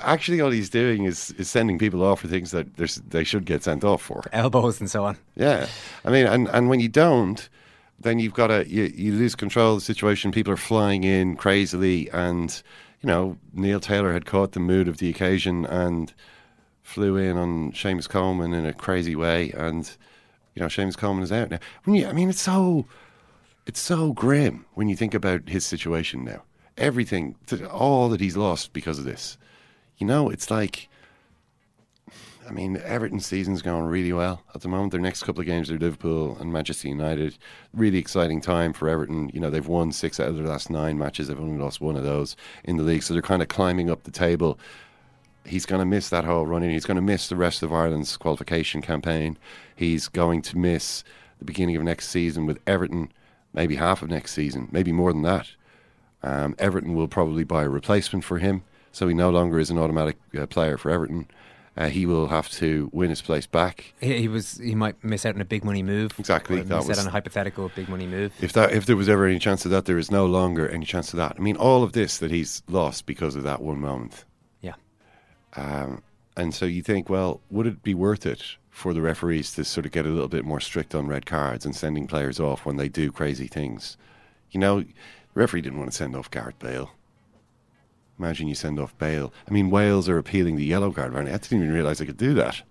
Actually, 0.00 0.40
all 0.40 0.50
he's 0.50 0.70
doing 0.70 1.04
is, 1.04 1.30
is 1.32 1.50
sending 1.50 1.78
people 1.78 2.02
off 2.02 2.20
for 2.20 2.28
things 2.28 2.52
that 2.52 2.74
they 2.76 3.22
should 3.22 3.44
get 3.44 3.62
sent 3.62 3.84
off 3.84 4.00
for. 4.00 4.22
Elbows 4.32 4.80
and 4.80 4.90
so 4.90 5.04
on. 5.04 5.18
Yeah, 5.36 5.66
I 6.06 6.10
mean, 6.10 6.26
and, 6.26 6.48
and 6.48 6.70
when 6.70 6.80
you 6.80 6.88
don't, 6.88 7.46
then 8.00 8.18
you've 8.18 8.34
got 8.34 8.48
to 8.48 8.68
you, 8.68 8.84
you 8.94 9.12
lose 9.12 9.34
control 9.34 9.74
of 9.74 9.80
the 9.80 9.84
situation. 9.84 10.32
People 10.32 10.52
are 10.52 10.58
flying 10.58 11.04
in 11.04 11.36
crazily, 11.36 12.10
and 12.10 12.62
you 13.02 13.08
know 13.08 13.36
Neil 13.52 13.80
Taylor 13.80 14.12
had 14.12 14.26
caught 14.26 14.52
the 14.52 14.60
mood 14.60 14.88
of 14.88 14.98
the 14.98 15.10
occasion 15.10 15.66
and 15.66 16.12
flew 16.82 17.16
in 17.16 17.36
on 17.36 17.72
Seamus 17.72 18.08
Coleman 18.08 18.52
in 18.54 18.66
a 18.66 18.72
crazy 18.72 19.16
way, 19.16 19.50
and 19.52 19.96
you 20.54 20.60
know 20.60 20.66
Seamus 20.66 20.96
Coleman 20.96 21.24
is 21.24 21.32
out 21.32 21.50
now. 21.50 21.58
When 21.84 21.96
you, 21.96 22.06
I 22.06 22.12
mean, 22.12 22.30
it's 22.30 22.40
so 22.40 22.86
it's 23.66 23.80
so 23.80 24.12
grim 24.12 24.66
when 24.74 24.88
you 24.88 24.96
think 24.96 25.14
about 25.14 25.48
his 25.48 25.64
situation 25.64 26.24
now. 26.24 26.42
Everything, 26.76 27.36
all 27.70 28.08
that 28.08 28.20
he's 28.20 28.36
lost 28.36 28.72
because 28.72 28.98
of 28.98 29.04
this. 29.04 29.38
You 29.96 30.06
know, 30.06 30.28
it's 30.28 30.50
like 30.50 30.88
I 32.46 32.52
mean, 32.52 32.76
Everton's 32.84 33.26
season's 33.26 33.62
going 33.62 33.84
really 33.84 34.12
well 34.12 34.42
at 34.54 34.60
the 34.60 34.68
moment. 34.68 34.92
Their 34.92 35.00
next 35.00 35.22
couple 35.22 35.40
of 35.40 35.46
games 35.46 35.70
are 35.70 35.78
Liverpool 35.78 36.36
and 36.38 36.52
Manchester 36.52 36.88
United. 36.88 37.38
Really 37.72 37.98
exciting 37.98 38.40
time 38.40 38.72
for 38.72 38.88
Everton. 38.88 39.30
You 39.32 39.40
know, 39.40 39.50
they've 39.50 39.66
won 39.66 39.92
six 39.92 40.20
out 40.20 40.28
of 40.28 40.36
their 40.36 40.46
last 40.46 40.68
nine 40.68 40.98
matches. 40.98 41.28
They've 41.28 41.40
only 41.40 41.62
lost 41.62 41.80
one 41.80 41.96
of 41.96 42.04
those 42.04 42.36
in 42.64 42.76
the 42.76 42.82
league, 42.82 43.02
so 43.02 43.14
they're 43.14 43.22
kind 43.22 43.42
of 43.42 43.48
climbing 43.48 43.90
up 43.90 44.02
the 44.02 44.10
table. 44.10 44.58
He's 45.46 45.66
going 45.66 45.80
to 45.80 45.84
miss 45.86 46.08
that 46.08 46.24
whole 46.24 46.46
run 46.46 46.62
in. 46.62 46.70
He's 46.70 46.86
going 46.86 46.96
to 46.96 47.02
miss 47.02 47.28
the 47.28 47.36
rest 47.36 47.62
of 47.62 47.72
Ireland's 47.72 48.16
qualification 48.16 48.80
campaign. 48.82 49.36
He's 49.76 50.08
going 50.08 50.42
to 50.42 50.58
miss 50.58 51.04
the 51.38 51.44
beginning 51.44 51.76
of 51.76 51.82
next 51.82 52.08
season 52.08 52.46
with 52.46 52.58
Everton, 52.66 53.12
maybe 53.52 53.76
half 53.76 54.02
of 54.02 54.08
next 54.08 54.32
season, 54.32 54.68
maybe 54.72 54.92
more 54.92 55.12
than 55.12 55.22
that. 55.22 55.50
Um, 56.22 56.54
Everton 56.58 56.94
will 56.94 57.08
probably 57.08 57.44
buy 57.44 57.64
a 57.64 57.68
replacement 57.68 58.24
for 58.24 58.38
him, 58.38 58.62
so 58.92 59.06
he 59.06 59.14
no 59.14 59.28
longer 59.30 59.58
is 59.58 59.68
an 59.70 59.78
automatic 59.78 60.16
uh, 60.38 60.46
player 60.46 60.78
for 60.78 60.90
Everton. 60.90 61.28
Uh, 61.76 61.88
he 61.88 62.06
will 62.06 62.28
have 62.28 62.48
to 62.48 62.88
win 62.92 63.10
his 63.10 63.20
place 63.20 63.46
back. 63.46 63.92
He, 64.00 64.16
he 64.20 64.28
was. 64.28 64.58
He 64.58 64.76
might 64.76 65.02
miss 65.02 65.26
out 65.26 65.34
on 65.34 65.40
a 65.40 65.44
big 65.44 65.64
money 65.64 65.82
move. 65.82 66.12
Exactly, 66.18 66.62
that 66.62 66.68
miss 66.68 66.86
was- 66.86 66.98
out 66.98 67.02
on 67.02 67.08
a 67.08 67.10
hypothetical 67.10 67.70
big 67.74 67.88
money 67.88 68.06
move. 68.06 68.32
If 68.40 68.52
that, 68.52 68.72
if 68.72 68.86
there 68.86 68.96
was 68.96 69.08
ever 69.08 69.26
any 69.26 69.40
chance 69.40 69.64
of 69.64 69.72
that, 69.72 69.84
there 69.84 69.98
is 69.98 70.10
no 70.10 70.24
longer 70.24 70.68
any 70.68 70.86
chance 70.86 71.12
of 71.12 71.16
that. 71.16 71.34
I 71.36 71.40
mean, 71.40 71.56
all 71.56 71.82
of 71.82 71.92
this 71.92 72.18
that 72.18 72.30
he's 72.30 72.62
lost 72.68 73.06
because 73.06 73.34
of 73.34 73.42
that 73.42 73.60
one 73.60 73.80
moment. 73.80 74.24
Um, 75.56 76.02
and 76.36 76.52
so 76.52 76.66
you 76.66 76.82
think, 76.82 77.08
well, 77.08 77.40
would 77.50 77.66
it 77.66 77.82
be 77.82 77.94
worth 77.94 78.26
it 78.26 78.42
for 78.70 78.92
the 78.92 79.00
referees 79.00 79.52
to 79.52 79.64
sort 79.64 79.86
of 79.86 79.92
get 79.92 80.06
a 80.06 80.08
little 80.08 80.28
bit 80.28 80.44
more 80.44 80.60
strict 80.60 80.94
on 80.94 81.06
red 81.06 81.26
cards 81.26 81.64
and 81.64 81.76
sending 81.76 82.06
players 82.06 82.40
off 82.40 82.66
when 82.66 82.76
they 82.76 82.88
do 82.88 83.12
crazy 83.12 83.46
things? 83.46 83.96
You 84.50 84.60
know, 84.60 84.80
the 84.80 84.88
referee 85.34 85.62
didn't 85.62 85.78
want 85.78 85.92
to 85.92 85.96
send 85.96 86.16
off 86.16 86.30
Gareth 86.30 86.58
Bale. 86.58 86.90
Imagine 88.18 88.48
you 88.48 88.54
send 88.54 88.78
off 88.78 88.96
Bale. 88.98 89.32
I 89.48 89.52
mean, 89.52 89.70
Wales 89.70 90.08
are 90.08 90.18
appealing 90.18 90.56
the 90.56 90.64
yellow 90.64 90.92
card. 90.92 91.12
Right? 91.12 91.26
I 91.26 91.32
didn't 91.32 91.58
even 91.58 91.72
realise 91.72 91.98
they 91.98 92.06
could 92.06 92.16
do 92.16 92.34
that. 92.34 92.62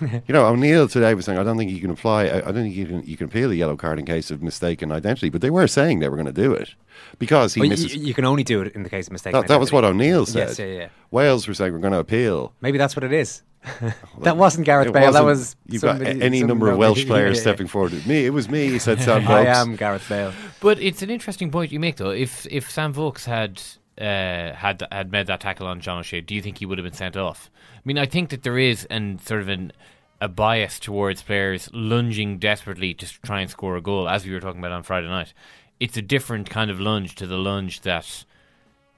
you 0.26 0.32
know, 0.34 0.46
O'Neill 0.46 0.88
today 0.88 1.14
was 1.14 1.24
saying, 1.24 1.38
I 1.38 1.42
don't 1.44 1.56
think 1.58 1.70
you 1.70 1.80
can 1.80 1.90
apply, 1.90 2.24
I, 2.26 2.36
I 2.38 2.40
don't 2.52 2.54
think 2.64 2.74
you 2.74 2.86
can, 2.86 3.02
you 3.04 3.16
can 3.16 3.26
appeal 3.26 3.48
the 3.48 3.56
yellow 3.56 3.76
card 3.76 3.98
in 3.98 4.04
case 4.06 4.30
of 4.30 4.42
mistaken 4.42 4.92
identity. 4.92 5.28
But 5.30 5.40
they 5.40 5.50
were 5.50 5.66
saying 5.66 6.00
they 6.00 6.08
were 6.08 6.16
going 6.16 6.26
to 6.26 6.32
do 6.32 6.52
it 6.52 6.74
because 7.18 7.54
he 7.54 7.60
Well, 7.60 7.70
misses. 7.70 7.94
you, 7.96 8.14
can 8.14 8.24
only 8.24 8.44
do 8.44 8.62
it 8.62 8.74
in 8.74 8.82
the 8.82 8.90
case 8.90 9.06
of 9.06 9.12
mistaken. 9.12 9.40
that, 9.40 9.48
that 9.48 9.60
was 9.60 9.72
what 9.72 9.84
O'Neill 9.84 10.26
said. 10.26 10.48
Yes, 10.48 10.58
yeah, 10.58 10.66
yeah. 10.66 10.88
Wales 11.10 11.46
were 11.48 11.54
saying 11.54 11.72
we're 11.72 11.78
going 11.78 11.92
to 11.92 11.98
appeal. 11.98 12.52
Maybe 12.60 12.78
that's 12.78 12.94
what 12.96 13.04
it 13.04 13.12
is. 13.12 13.42
that 14.20 14.36
wasn't 14.36 14.64
Gareth 14.66 14.92
Bale. 14.92 15.10
That 15.12 15.24
wasn't- 15.24 15.26
was 15.26 15.56
you've 15.66 15.80
somebody- 15.80 16.20
a- 16.20 16.24
any 16.24 16.38
some 16.40 16.48
number 16.48 16.70
of 16.70 16.78
Welsh 16.78 17.04
players 17.06 17.36
yeah. 17.36 17.40
stepping 17.42 17.66
forward. 17.66 18.06
Me, 18.06 18.24
it 18.24 18.30
was 18.30 18.48
me. 18.48 18.68
He 18.68 18.78
Said 18.78 19.00
Sam 19.00 19.26
I 19.26 19.46
am 19.46 19.74
Gareth 19.74 20.08
Bale. 20.08 20.32
But 20.60 20.80
it's 20.80 21.02
an 21.02 21.10
interesting 21.10 21.50
point 21.50 21.72
you 21.72 21.80
make, 21.80 21.96
though. 21.96 22.10
If 22.10 22.46
if 22.50 22.70
Sam 22.70 22.92
Vokes 22.92 23.24
had 23.24 23.60
uh, 24.00 24.52
had 24.54 24.86
had 24.90 25.10
made 25.10 25.26
that 25.26 25.40
tackle 25.40 25.66
on 25.66 25.80
John 25.80 26.00
O'Shea, 26.00 26.20
do 26.20 26.34
you 26.34 26.42
think 26.42 26.58
he 26.58 26.66
would 26.66 26.78
have 26.78 26.84
been 26.84 26.92
sent 26.92 27.16
off? 27.16 27.50
I 27.76 27.80
mean, 27.84 27.98
I 27.98 28.06
think 28.06 28.30
that 28.30 28.42
there 28.42 28.58
is 28.58 28.84
an 28.86 29.18
sort 29.18 29.40
of 29.40 29.48
an 29.48 29.72
a 30.20 30.28
bias 30.28 30.80
towards 30.80 31.22
players 31.22 31.70
lunging 31.72 32.38
desperately 32.38 32.92
to 32.92 33.06
try 33.22 33.40
and 33.40 33.50
score 33.50 33.76
a 33.76 33.80
goal, 33.80 34.08
as 34.08 34.24
we 34.24 34.32
were 34.32 34.40
talking 34.40 34.58
about 34.58 34.72
on 34.72 34.82
Friday 34.82 35.08
night. 35.08 35.32
It's 35.78 35.96
a 35.96 36.02
different 36.02 36.50
kind 36.50 36.70
of 36.70 36.80
lunge 36.80 37.14
to 37.16 37.26
the 37.26 37.38
lunge 37.38 37.82
that 37.82 38.24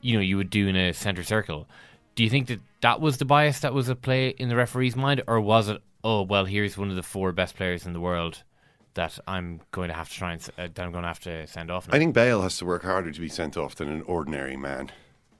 you 0.01 0.15
know 0.15 0.23
you 0.23 0.37
would 0.37 0.51
do 0.51 0.69
in 0.69 0.77
a 0.77 0.93
centre 0.93 1.25
circle. 1.25 1.67
Do 2.15 2.25
you 2.25 2.31
think 2.31 2.49
that 2.49 2.61
that 2.81 3.01
was 3.01 3.19
the 3.19 3.25
bias 3.25 3.61
that 3.61 3.75
was 3.75 3.89
at 3.91 4.03
play 4.03 4.29
in 4.29 4.49
the 4.49 4.57
referee's 4.57 4.97
mind, 4.97 5.23
or 5.27 5.41
was 5.41 5.69
it? 5.69 5.83
Oh 6.03 6.23
well, 6.23 6.47
here's 6.47 6.79
one 6.79 6.91
of 6.91 6.97
the 6.97 7.03
four 7.03 7.33
best 7.33 7.57
players 7.57 7.85
in 7.85 7.93
the 7.93 8.01
world 8.01 8.43
that 8.95 9.19
I'm 9.27 9.61
going 9.73 9.89
to 9.89 9.95
have 9.95 10.09
to 10.11 10.15
try 10.17 10.33
and 10.33 10.43
uh, 10.59 10.69
that 10.75 10.79
I'm 10.81 10.93
going 10.93 11.03
to 11.03 11.09
have 11.09 11.21
to 11.21 11.47
send 11.47 11.71
off. 11.71 11.89
Now. 11.89 11.95
I 11.95 11.99
think 11.99 12.15
Bale 12.15 12.43
has 12.43 12.59
to 12.59 12.65
work 12.65 12.83
harder 12.83 13.13
to 13.13 13.21
be 13.21 13.29
sent 13.29 13.57
off 13.57 13.75
than 13.77 13.89
an 13.89 14.03
ordinary 14.03 14.57
man. 14.57 14.91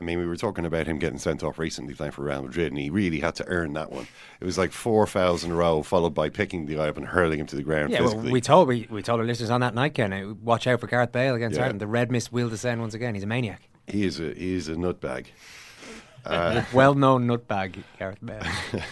I 0.01 0.05
mean, 0.07 0.19
we 0.19 0.27
were 0.27 0.37
talking 0.37 0.65
about 0.65 0.87
him 0.87 0.99
getting 0.99 1.19
sent 1.19 1.43
off 1.43 1.59
recently 1.59 1.93
playing 1.93 2.13
for 2.13 2.23
Real 2.23 2.41
Madrid, 2.41 2.73
and 2.73 2.81
he 2.81 2.89
really 2.89 3.21
had 3.21 3.35
to 3.35 3.47
earn 3.49 3.75
that 3.75 3.93
one. 3.93 4.07
It 4.41 4.47
was 4.47 4.57
like 4.57 4.73
four 4.73 5.07
fouls 5.07 5.45
in 5.45 5.51
a 5.51 5.55
row, 5.55 5.83
followed 5.83 6.15
by 6.15 6.31
picking 6.31 6.65
the 6.65 6.77
guy 6.77 6.89
up 6.89 6.97
and 6.97 7.07
hurling 7.07 7.39
him 7.39 7.47
to 7.49 7.57
the 7.57 7.63
ground 7.63 7.91
Yeah, 7.91 8.01
well, 8.01 8.17
we 8.17 8.41
told 8.41 8.67
we, 8.67 8.87
we 8.89 9.03
told 9.03 9.21
our 9.21 9.27
listeners 9.27 9.51
on 9.51 9.61
that 9.61 9.75
night, 9.75 9.93
Ken, 9.93 10.39
watch 10.43 10.67
out 10.67 10.81
for 10.81 10.87
Gareth 10.87 11.13
Bale 11.13 11.35
against 11.35 11.57
Yeah. 11.59 11.65
Ireland. 11.65 11.83
The 11.83 11.87
red 11.87 12.11
mist 12.11 12.33
will 12.33 12.49
descend 12.49 12.81
once 12.81 12.95
again. 12.95 13.15
He's 13.15 13.25
a 13.25 13.27
maniac. 13.27 13.69
he 13.87 14.07
is 14.07 14.19
a 14.21 14.33
he 14.33 14.55
is 14.55 14.69
a 14.69 14.75
nutbag. 14.75 15.27
Uh, 16.23 16.63
well 16.75 16.93
known 16.93 17.27
nutbag, 17.27 17.83
Gareth 17.99 18.19
Bale. 18.23 18.43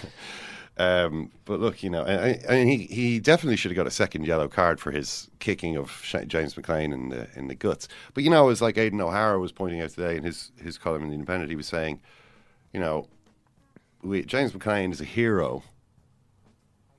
Um, 0.78 1.32
but 1.44 1.58
look, 1.58 1.82
you 1.82 1.90
know, 1.90 2.04
he, 2.48 2.86
he 2.88 3.18
definitely 3.18 3.56
should 3.56 3.72
have 3.72 3.76
got 3.76 3.88
a 3.88 3.90
second 3.90 4.24
yellow 4.24 4.46
card 4.46 4.80
for 4.80 4.92
his 4.92 5.28
kicking 5.40 5.76
of 5.76 6.04
James 6.28 6.56
McLean 6.56 6.92
in 6.92 7.08
the 7.08 7.26
in 7.34 7.48
the 7.48 7.56
guts. 7.56 7.88
But 8.14 8.22
you 8.22 8.30
know, 8.30 8.44
it 8.44 8.46
was 8.46 8.62
like 8.62 8.78
Aidan 8.78 9.00
O'Hara 9.00 9.40
was 9.40 9.50
pointing 9.50 9.80
out 9.80 9.90
today 9.90 10.16
in 10.16 10.22
his 10.22 10.52
his 10.62 10.78
column 10.78 11.02
in 11.02 11.08
the 11.08 11.14
Independent. 11.14 11.50
He 11.50 11.56
was 11.56 11.66
saying, 11.66 12.00
you 12.72 12.78
know, 12.78 13.08
we, 14.02 14.24
James 14.24 14.54
McLean 14.54 14.92
is 14.92 15.00
a 15.00 15.04
hero 15.04 15.64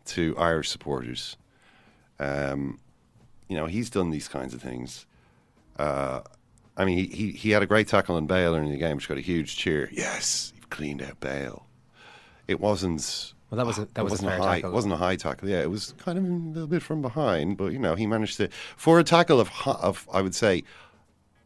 to 0.08 0.36
Irish 0.38 0.70
supporters. 0.70 1.38
Um, 2.20 2.80
you 3.48 3.56
know, 3.56 3.66
he's 3.66 3.90
done 3.90 4.10
these 4.10 4.28
kinds 4.28 4.54
of 4.54 4.62
things. 4.62 5.06
Uh, 5.78 6.20
I 6.76 6.84
mean, 6.84 6.98
he, 6.98 7.08
he 7.08 7.32
he 7.32 7.50
had 7.52 7.64
a 7.64 7.66
great 7.66 7.88
tackle 7.88 8.18
on 8.18 8.28
Bale 8.28 8.56
in 8.56 8.70
the 8.70 8.78
game, 8.78 8.98
which 8.98 9.08
got 9.08 9.18
a 9.18 9.22
huge 9.22 9.56
cheer. 9.56 9.90
Yes, 9.94 10.52
you've 10.54 10.70
cleaned 10.70 11.02
out 11.02 11.22
Bale. 11.22 11.66
It 12.46 12.60
wasn't. 12.60 13.34
Well, 13.50 13.58
that 13.58 13.66
was 13.66 13.80
a, 13.80 13.86
that 13.94 14.04
was 14.04 14.12
wasn't 14.12 14.30
a 14.30 14.32
fair 14.32 14.40
high. 14.40 14.56
tackle. 14.58 14.70
It 14.72 14.74
wasn't 14.74 14.94
a 14.94 14.98
high 14.98 15.16
tackle. 15.16 15.50
Yeah, 15.50 15.62
it 15.62 15.70
was 15.72 15.94
kind 15.98 16.18
of 16.18 16.24
a 16.24 16.28
little 16.28 16.68
bit 16.68 16.84
from 16.84 17.02
behind, 17.02 17.58
but 17.58 17.72
you 17.74 17.80
know, 17.80 17.96
he 17.96 18.06
managed 18.08 18.38
to 18.38 18.50
for 18.78 19.00
a 19.00 19.04
tackle 19.04 19.40
of 19.40 19.50
of 19.66 20.08
I 20.14 20.22
would 20.22 20.36
say 20.36 20.64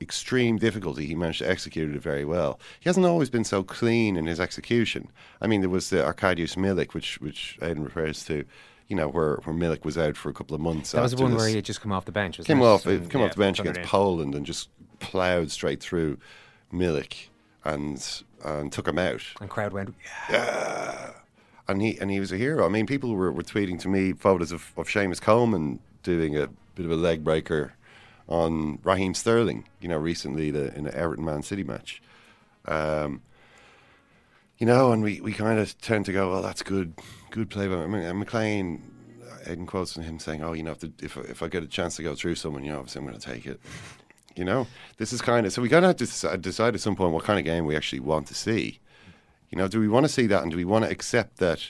extreme 0.02 0.58
difficulty. 0.58 1.06
He 1.06 1.16
managed 1.16 1.40
to 1.40 1.50
execute 1.50 1.96
it 1.96 2.02
very 2.02 2.26
well. 2.26 2.60
He 2.82 2.90
hasn't 2.90 3.06
always 3.06 3.30
been 3.30 3.46
so 3.46 3.64
clean 3.64 4.18
in 4.18 4.26
his 4.26 4.40
execution. 4.40 5.10
I 5.40 5.48
mean, 5.48 5.62
there 5.62 5.70
was 5.70 5.90
the 5.92 5.98
Arkadiusz 5.98 6.58
Milik, 6.58 6.94
which 6.94 7.22
which 7.22 7.58
Aidan 7.62 7.84
refers 7.84 8.26
to. 8.26 8.44
You 8.90 8.98
know, 8.98 9.08
where 9.08 9.38
where 9.46 9.56
Milik 9.56 9.86
was 9.86 9.98
out 9.98 10.18
for 10.18 10.30
a 10.30 10.34
couple 10.34 10.54
of 10.56 10.62
months. 10.62 10.92
That 10.92 11.02
was 11.02 11.14
the 11.16 11.22
one 11.24 11.32
this. 11.32 11.40
where 11.40 11.48
he 11.50 11.56
had 11.56 11.64
just 11.64 11.80
come 11.80 11.94
off 11.94 12.04
the 12.04 12.12
bench. 12.12 12.38
wasn't 12.38 12.48
Came 12.60 12.60
it? 12.62 12.70
off, 12.70 12.86
uh, 12.86 13.02
So, 13.02 13.08
came 13.10 13.22
yeah, 13.22 13.28
off 13.28 13.34
the 13.34 13.40
bench 13.40 13.60
against. 13.62 13.82
Poland 13.84 14.36
and 14.36 14.46
just 14.46 14.70
ploughed 15.00 15.50
straight 15.52 15.82
through 15.82 16.18
Milik 16.72 17.28
and 17.64 18.06
and 18.44 18.72
took 18.74 18.88
him 18.88 19.00
out. 19.00 19.22
And 19.40 19.50
crowd 19.50 19.72
went. 19.72 19.96
Yeah. 20.30 21.12
And 21.68 21.82
he 21.82 21.98
and 22.00 22.12
he 22.12 22.20
was 22.20 22.32
a 22.32 22.38
hero. 22.38 22.66
I 22.66 22.70
mean, 22.70 22.86
people 22.86 23.16
were, 23.16 23.32
were 23.32 23.44
tweeting 23.44 23.80
to 23.82 23.88
me 23.88 24.14
photos 24.14 24.52
of, 24.52 24.74
of 24.76 24.88
Seamus 24.88 25.22
Coleman 25.22 25.80
doing 26.04 26.38
a 26.38 26.50
bit 26.76 26.86
of 26.86 26.92
a 26.92 26.96
leg 26.96 27.24
breaker 27.24 27.74
on 28.28 28.80
Raheem 28.84 29.14
Sterling. 29.14 29.68
You 29.80 29.88
know, 29.88 29.98
recently 29.98 30.52
the, 30.52 30.76
in 30.76 30.84
the 30.84 30.96
Everton 30.96 31.24
Man 31.24 31.42
City 31.42 31.64
match. 31.64 32.02
Um, 32.66 33.22
you 34.58 34.68
know, 34.68 34.92
and 34.92 35.04
we, 35.04 35.20
we 35.22 35.34
kind 35.34 35.60
of 35.60 35.78
tend 35.80 36.06
to 36.06 36.14
go, 36.14 36.32
well, 36.32 36.42
that's 36.42 36.64
good, 36.64 36.94
good 37.32 37.50
play 37.50 37.68
by 37.68 37.86
mean, 37.88 38.18
McLean. 38.20 38.82
Aidan 39.46 39.66
quotes 39.66 39.96
him 39.96 40.20
saying, 40.20 40.42
"Oh, 40.44 40.54
you 40.54 40.64
know, 40.64 40.72
if, 40.72 40.80
the, 40.80 40.92
if 41.02 41.18
if 41.18 41.44
I 41.44 41.48
get 41.48 41.64
a 41.64 41.68
chance 41.68 41.98
to 41.98 42.04
go 42.04 42.16
through 42.16 42.36
someone, 42.36 42.64
you 42.64 42.72
know, 42.72 42.80
obviously 42.80 43.00
I'm 43.00 43.08
going 43.08 43.20
to 43.20 43.26
take 43.26 43.46
it." 43.46 43.60
You 44.36 44.46
know, 44.46 44.68
this 44.98 45.14
is 45.14 45.22
kind 45.22 45.46
of 45.46 45.54
so 45.54 45.62
we 45.62 45.70
got 45.70 45.98
to 45.98 46.38
decide 46.38 46.76
at 46.76 46.82
some 46.82 46.96
point 46.96 47.12
what 47.14 47.24
kind 47.24 47.40
of 47.40 47.46
game 47.46 47.66
we 47.66 47.76
actually 47.76 48.00
want 48.00 48.28
to 48.28 48.34
see. 48.34 48.80
You 49.54 49.58
know, 49.58 49.68
do 49.68 49.80
we 49.80 49.88
want 49.88 50.04
to 50.04 50.12
see 50.12 50.26
that, 50.26 50.42
and 50.42 50.50
do 50.50 50.58
we 50.58 50.66
want 50.66 50.84
to 50.84 50.90
accept 50.90 51.38
that? 51.38 51.64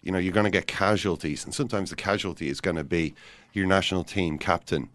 You 0.00 0.12
know, 0.12 0.18
you're 0.18 0.32
going 0.32 0.44
to 0.44 0.50
get 0.50 0.68
casualties, 0.68 1.44
and 1.44 1.52
sometimes 1.52 1.90
the 1.90 1.96
casualty 1.96 2.48
is 2.48 2.60
going 2.60 2.76
to 2.76 2.84
be 2.84 3.14
your 3.52 3.66
national 3.66 4.04
team 4.04 4.38
captain. 4.38 4.90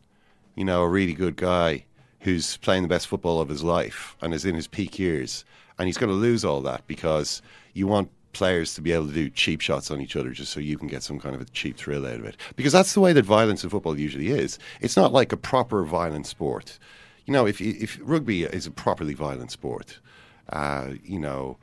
You 0.56 0.64
know, 0.64 0.84
a 0.84 0.88
really 0.88 1.14
good 1.14 1.36
guy 1.36 1.84
who's 2.22 2.56
playing 2.56 2.84
the 2.84 2.88
best 2.88 3.08
football 3.08 3.42
of 3.42 3.50
his 3.50 3.64
life 3.66 4.16
and 4.22 4.34
is 4.34 4.46
in 4.46 4.56
his 4.56 4.66
peak 4.66 4.98
years, 4.98 5.44
and 5.78 5.88
he's 5.88 5.98
going 5.98 6.10
to 6.10 6.16
lose 6.16 6.46
all 6.46 6.62
that 6.62 6.88
because 6.88 7.42
you 7.74 7.86
want 7.86 8.10
players 8.32 8.76
to 8.76 8.82
be 8.82 8.94
able 8.94 9.08
to 9.08 9.14
do 9.14 9.30
cheap 9.30 9.60
shots 9.60 9.92
on 9.92 10.00
each 10.00 10.16
other 10.16 10.30
just 10.30 10.54
so 10.54 10.62
you 10.62 10.78
can 10.78 10.88
get 10.88 11.04
some 11.04 11.20
kind 11.20 11.36
of 11.36 11.42
a 11.42 11.46
cheap 11.46 11.76
thrill 11.76 12.06
out 12.06 12.16
of 12.16 12.24
it. 12.24 12.38
Because 12.56 12.72
that's 12.72 12.94
the 12.94 13.02
way 13.02 13.12
that 13.12 13.26
violence 13.26 13.66
in 13.66 13.70
football 13.70 14.00
usually 14.00 14.30
is. 14.30 14.58
It's 14.80 14.96
not 14.96 15.12
like 15.12 15.34
a 15.34 15.38
proper 15.38 15.84
violent 15.84 16.28
sport. 16.28 16.80
You 17.26 17.34
know, 17.34 17.46
if 17.46 17.60
if 17.60 18.00
rugby 18.02 18.44
is 18.44 18.68
a 18.68 18.72
properly 18.72 19.16
violent 19.16 19.52
sport, 19.52 20.00
uh, 20.48 20.92
you 21.04 21.20
know, 21.20 21.58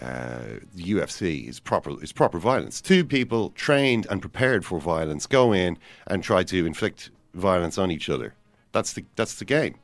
uh, 0.00 0.60
the 0.74 0.84
UFC 0.84 1.48
is 1.48 1.58
proper 1.60 2.02
is 2.02 2.12
proper 2.12 2.38
violence. 2.38 2.80
Two 2.80 3.04
people 3.04 3.50
trained 3.50 4.06
and 4.10 4.20
prepared 4.20 4.64
for 4.64 4.78
violence 4.78 5.26
go 5.26 5.52
in 5.52 5.78
and 6.06 6.22
try 6.22 6.42
to 6.44 6.66
inflict 6.66 7.10
violence 7.34 7.78
on 7.78 7.90
each 7.90 8.08
other. 8.10 8.34
That's 8.72 8.92
the 8.92 9.04
that's 9.16 9.36
the 9.38 9.44
game. 9.44 9.76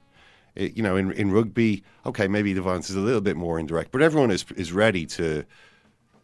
It- 0.54 0.76
you 0.76 0.83
know, 0.83 0.97
in 0.97 1.12
in 1.12 1.31
rugby, 1.33 1.83
okay, 2.04 2.28
maybe 2.28 2.52
the 2.52 2.61
violence 2.62 2.90
is 2.90 2.97
a 2.97 3.00
little 3.00 3.23
bit 3.23 3.37
more 3.37 3.59
indirect, 3.59 3.90
but 3.90 4.02
everyone 4.02 4.31
is 4.31 4.45
is 4.57 4.73
ready 4.73 5.07
to, 5.07 5.45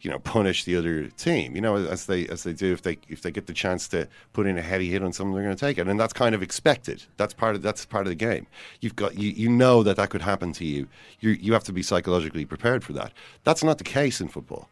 you 0.01 0.11
know, 0.11 0.19
punish 0.21 0.65
the 0.65 0.77
other 0.77 1.09
team. 1.09 1.55
You 1.57 1.61
know, 1.61 1.77
as 1.77 2.07
they 2.07 2.27
as 2.29 2.45
they 2.45 2.53
do 2.53 2.73
if 2.73 2.83
they 2.83 2.99
if 3.09 3.23
they 3.23 3.31
get 3.31 3.47
the 3.47 3.53
chance 3.53 3.89
to 3.89 4.07
put 4.33 4.47
in 4.47 4.57
a 4.57 4.63
heavy 4.63 4.89
hit 4.91 5.03
on 5.03 5.13
someone, 5.13 5.35
they're 5.35 5.45
going 5.45 5.57
to 5.57 5.61
take 5.61 5.79
it, 5.79 5.87
and 5.89 5.99
that's 5.99 6.13
kind 6.13 6.35
of 6.35 6.43
expected. 6.43 7.03
That's 7.17 7.35
part 7.35 7.57
of 7.57 7.63
that's 7.63 7.85
part 7.85 8.07
of 8.07 8.11
the 8.11 8.15
game. 8.15 8.47
You've 8.81 8.97
got 8.97 9.19
you 9.19 9.31
you 9.31 9.49
know 9.49 9.83
that 9.83 9.97
that 9.97 10.11
could 10.11 10.23
happen 10.23 10.53
to 10.55 10.65
you. 10.65 10.89
You 11.21 11.31
you 11.31 11.53
have 11.53 11.65
to 11.65 11.73
be 11.73 11.83
psychologically 11.83 12.45
prepared 12.45 12.85
for 12.85 12.93
that. 12.95 13.13
That's 13.45 13.65
not 13.65 13.79
the 13.79 13.85
case 13.85 14.21
in 14.21 14.29
football. 14.29 14.69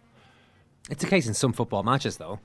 It's 0.88 1.02
a 1.02 1.08
case 1.08 1.26
in 1.26 1.34
some 1.34 1.52
football 1.52 1.82
matches, 1.82 2.18
though. 2.18 2.38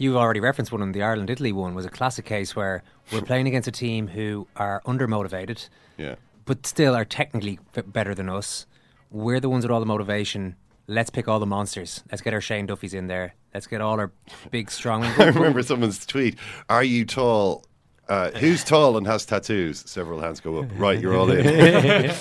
You've 0.00 0.14
already 0.14 0.38
referenced 0.38 0.70
one 0.70 0.80
in 0.82 0.92
the 0.92 1.02
Ireland 1.02 1.28
Italy 1.30 1.50
one 1.50 1.74
was 1.74 1.84
a 1.84 1.90
classic 1.90 2.24
case 2.24 2.54
where 2.54 2.84
we're 3.12 3.20
playing 3.30 3.48
against 3.48 3.66
a 3.66 3.72
team 3.72 4.06
who 4.06 4.46
are 4.54 4.80
undermotivated, 4.86 5.68
Yeah. 5.96 6.14
but 6.44 6.64
still 6.64 6.94
are 6.94 7.04
technically 7.04 7.58
better 7.84 8.14
than 8.14 8.28
us. 8.28 8.66
We're 9.10 9.40
the 9.40 9.48
ones 9.48 9.64
with 9.64 9.72
all 9.72 9.80
the 9.80 9.86
motivation. 9.86 10.54
Let's 10.88 11.10
pick 11.10 11.28
all 11.28 11.38
the 11.38 11.46
monsters. 11.46 12.02
Let's 12.10 12.22
get 12.22 12.34
our 12.34 12.40
Shane 12.40 12.66
Duffys 12.66 12.94
in 12.94 13.06
there. 13.06 13.34
Let's 13.54 13.66
get 13.66 13.80
all 13.80 14.00
our 14.00 14.10
big, 14.50 14.70
strong. 14.70 15.04
I 15.18 15.26
remember 15.26 15.62
someone's 15.62 16.04
tweet: 16.04 16.36
"Are 16.68 16.82
you 16.82 17.04
tall? 17.04 17.64
Uh, 18.08 18.30
who's 18.30 18.64
tall 18.64 18.96
and 18.96 19.06
has 19.06 19.26
tattoos?" 19.26 19.84
Several 19.86 20.20
hands 20.20 20.40
go 20.40 20.58
up. 20.58 20.66
Right, 20.76 20.98
you're 20.98 21.16
all 21.16 21.30
in. 21.30 22.10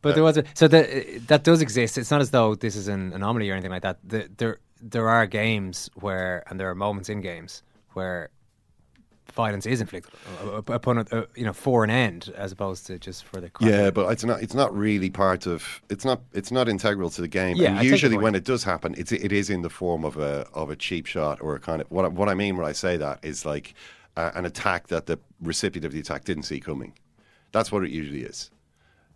But 0.00 0.14
there 0.14 0.22
was 0.22 0.36
a, 0.36 0.44
so 0.54 0.68
that 0.68 1.26
that 1.26 1.42
does 1.42 1.60
exist. 1.60 1.98
It's 1.98 2.10
not 2.10 2.20
as 2.20 2.30
though 2.30 2.54
this 2.54 2.76
is 2.76 2.86
an 2.88 3.12
anomaly 3.12 3.50
or 3.50 3.54
anything 3.54 3.72
like 3.72 3.82
that. 3.82 3.98
The, 4.04 4.30
there 4.36 4.58
there 4.80 5.08
are 5.08 5.26
games 5.26 5.90
where, 5.94 6.44
and 6.48 6.58
there 6.58 6.70
are 6.70 6.74
moments 6.74 7.08
in 7.08 7.20
games 7.20 7.62
where 7.94 8.30
violence 9.32 9.66
is 9.66 9.80
inflicted 9.80 10.12
upon 10.68 10.98
uh, 10.98 11.24
you 11.34 11.44
know 11.44 11.52
for 11.52 11.84
an 11.84 11.90
end 11.90 12.32
as 12.36 12.52
opposed 12.52 12.86
to 12.86 12.98
just 12.98 13.24
for 13.24 13.40
the 13.40 13.50
crime. 13.50 13.70
Yeah, 13.70 13.90
but 13.90 14.10
it's 14.10 14.24
not. 14.24 14.42
It's 14.42 14.54
not 14.54 14.74
really 14.76 15.10
part 15.10 15.46
of. 15.46 15.80
It's 15.90 16.04
not. 16.04 16.20
It's 16.32 16.50
not 16.50 16.68
integral 16.68 17.10
to 17.10 17.20
the 17.20 17.28
game. 17.28 17.56
Yeah, 17.56 17.70
and 17.70 17.78
I 17.78 17.82
usually 17.82 18.16
when 18.16 18.34
it 18.34 18.44
does 18.44 18.64
happen, 18.64 18.94
it's 18.98 19.12
it 19.12 19.32
is 19.32 19.50
in 19.50 19.62
the 19.62 19.70
form 19.70 20.04
of 20.04 20.16
a 20.16 20.46
of 20.54 20.70
a 20.70 20.76
cheap 20.76 21.06
shot 21.06 21.38
or 21.40 21.54
a 21.54 21.60
kind 21.60 21.80
of 21.82 21.90
what 21.90 22.04
I, 22.04 22.08
what 22.08 22.28
I 22.28 22.34
mean 22.34 22.56
when 22.56 22.66
I 22.66 22.72
say 22.72 22.96
that 22.96 23.18
is 23.24 23.44
like 23.44 23.74
uh, 24.16 24.30
an 24.34 24.44
attack 24.46 24.88
that 24.88 25.06
the 25.06 25.18
recipient 25.40 25.84
of 25.84 25.92
the 25.92 26.00
attack 26.00 26.24
didn't 26.24 26.44
see 26.44 26.60
coming. 26.60 26.92
That's 27.52 27.70
what 27.72 27.82
it 27.84 27.90
usually 27.90 28.22
is, 28.22 28.50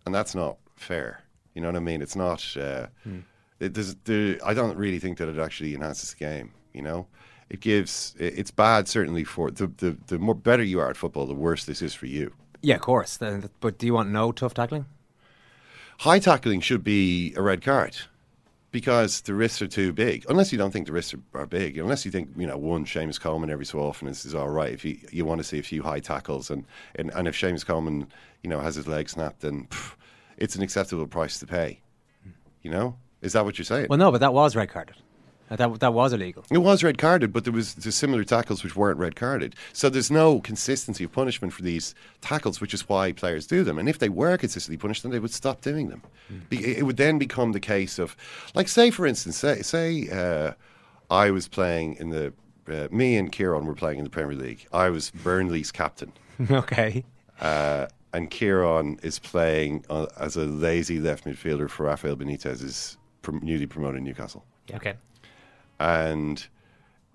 and 0.05 0.13
that's 0.15 0.35
not 0.35 0.57
fair. 0.75 1.21
You 1.53 1.61
know 1.61 1.67
what 1.67 1.75
I 1.75 1.79
mean? 1.81 2.01
It's 2.01 2.15
not. 2.15 2.55
Uh, 2.57 2.87
Hmm. 3.03 3.19
it 3.59 3.73
does, 3.73 3.95
there, 4.05 4.37
I 4.43 4.53
don't 4.53 4.75
really 4.75 4.99
think 4.99 5.17
that 5.19 5.29
it 5.29 5.37
actually 5.37 5.75
enhances 5.75 6.13
the 6.13 6.17
game. 6.17 6.51
You 6.73 6.81
know, 6.81 7.07
it 7.49 7.59
gives. 7.59 8.15
It's 8.19 8.51
bad 8.51 8.87
certainly 8.87 9.23
for 9.23 9.51
the, 9.51 9.67
the 9.67 9.97
the 10.07 10.19
more 10.19 10.35
better 10.35 10.63
you 10.63 10.79
are 10.79 10.89
at 10.89 10.97
football, 10.97 11.25
the 11.25 11.33
worse 11.33 11.65
this 11.65 11.81
is 11.81 11.93
for 11.93 12.05
you. 12.05 12.33
Yeah, 12.61 12.75
of 12.75 12.81
course. 12.81 13.19
But 13.59 13.77
do 13.77 13.85
you 13.85 13.93
want 13.93 14.09
no 14.09 14.31
tough 14.31 14.53
tackling? 14.53 14.85
High 15.99 16.19
tackling 16.19 16.61
should 16.61 16.83
be 16.83 17.33
a 17.35 17.41
red 17.41 17.61
card 17.61 17.97
because 18.71 19.21
the 19.21 19.33
risks 19.33 19.61
are 19.61 19.67
too 19.67 19.93
big. 19.93 20.25
Unless 20.27 20.51
you 20.51 20.57
don't 20.57 20.71
think 20.71 20.87
the 20.87 20.93
risks 20.93 21.13
are, 21.13 21.41
are 21.41 21.45
big. 21.45 21.77
Unless 21.77 22.05
you 22.05 22.11
think 22.11 22.29
you 22.35 22.47
know 22.47 22.57
one 22.57 22.85
Seamus 22.85 23.19
Coleman 23.19 23.49
every 23.49 23.65
so 23.65 23.79
often 23.79 24.07
is, 24.07 24.25
is 24.25 24.35
all 24.35 24.49
right. 24.49 24.73
If 24.73 24.83
you 24.83 24.97
you 25.11 25.25
want 25.25 25.39
to 25.39 25.43
see 25.43 25.59
a 25.59 25.63
few 25.63 25.83
high 25.83 25.99
tackles 25.99 26.49
and 26.49 26.65
and, 26.95 27.11
and 27.11 27.27
if 27.27 27.39
Seamus 27.39 27.65
Coleman 27.65 28.07
you 28.41 28.49
know 28.49 28.59
has 28.59 28.75
his 28.75 28.87
leg 28.87 29.09
snapped, 29.09 29.41
then 29.41 29.67
pff, 29.69 29.95
it's 30.37 30.55
an 30.55 30.63
acceptable 30.63 31.07
price 31.07 31.39
to 31.39 31.47
pay. 31.47 31.79
You 32.61 32.71
know, 32.71 32.95
is 33.21 33.33
that 33.33 33.45
what 33.45 33.57
you're 33.57 33.65
saying? 33.65 33.87
Well, 33.89 33.99
no, 33.99 34.11
but 34.11 34.21
that 34.21 34.33
was 34.33 34.55
red 34.55 34.69
carded. 34.69 34.95
That 35.49 35.79
that 35.81 35.93
was 35.93 36.13
illegal. 36.13 36.43
It 36.49 36.59
was 36.59 36.83
red 36.83 36.97
carded, 36.97 37.31
but 37.31 37.43
there 37.43 37.53
was 37.53 37.75
similar 37.79 38.23
tackles 38.23 38.63
which 38.63 38.75
weren't 38.75 38.97
red 38.97 39.15
carded. 39.15 39.55
So 39.71 39.89
there's 39.89 40.09
no 40.09 40.39
consistency 40.39 41.03
of 41.03 41.11
punishment 41.11 41.53
for 41.53 41.61
these 41.61 41.93
tackles, 42.21 42.59
which 42.59 42.73
is 42.73 42.87
why 42.89 43.11
players 43.11 43.45
do 43.45 43.63
them. 43.63 43.77
And 43.77 43.87
if 43.87 43.99
they 43.99 44.09
were 44.09 44.37
consistently 44.37 44.77
punished, 44.77 45.03
then 45.03 45.11
they 45.11 45.19
would 45.19 45.33
stop 45.33 45.61
doing 45.61 45.89
them. 45.89 46.01
Be- 46.49 46.77
It 46.77 46.85
would 46.85 46.97
then 46.97 47.19
become 47.19 47.51
the 47.51 47.59
case 47.59 47.99
of, 47.99 48.15
like, 48.55 48.67
say 48.67 48.89
for 48.89 49.05
instance, 49.05 49.37
say 49.37 49.61
say 49.61 50.09
uh, 50.09 50.53
I 51.11 51.29
was 51.29 51.47
playing 51.47 51.95
in 51.95 52.09
the, 52.09 52.33
uh, 52.67 52.87
me 52.89 53.17
and 53.17 53.31
Ciaran 53.31 53.65
were 53.65 53.75
playing 53.75 53.99
in 53.99 54.05
the 54.05 54.09
Premier 54.09 54.35
League. 54.37 54.65
I 54.73 54.89
was 54.89 55.11
Burnley's 55.11 55.71
captain. 55.71 56.13
okay. 56.51 57.03
Uh, 57.39 57.87
and 58.13 58.31
Ciaran 58.31 58.99
is 59.03 59.19
playing 59.19 59.85
uh, 59.89 60.07
as 60.17 60.35
a 60.35 60.45
lazy 60.45 60.99
left 60.99 61.25
midfielder 61.25 61.69
for 61.69 61.85
Rafael 61.87 62.15
Benitez, 62.15 62.63
is 62.63 62.97
newly 63.29 63.67
promoted 63.67 64.01
Newcastle 64.03 64.45
Okay. 64.73 64.93
And 65.83 66.47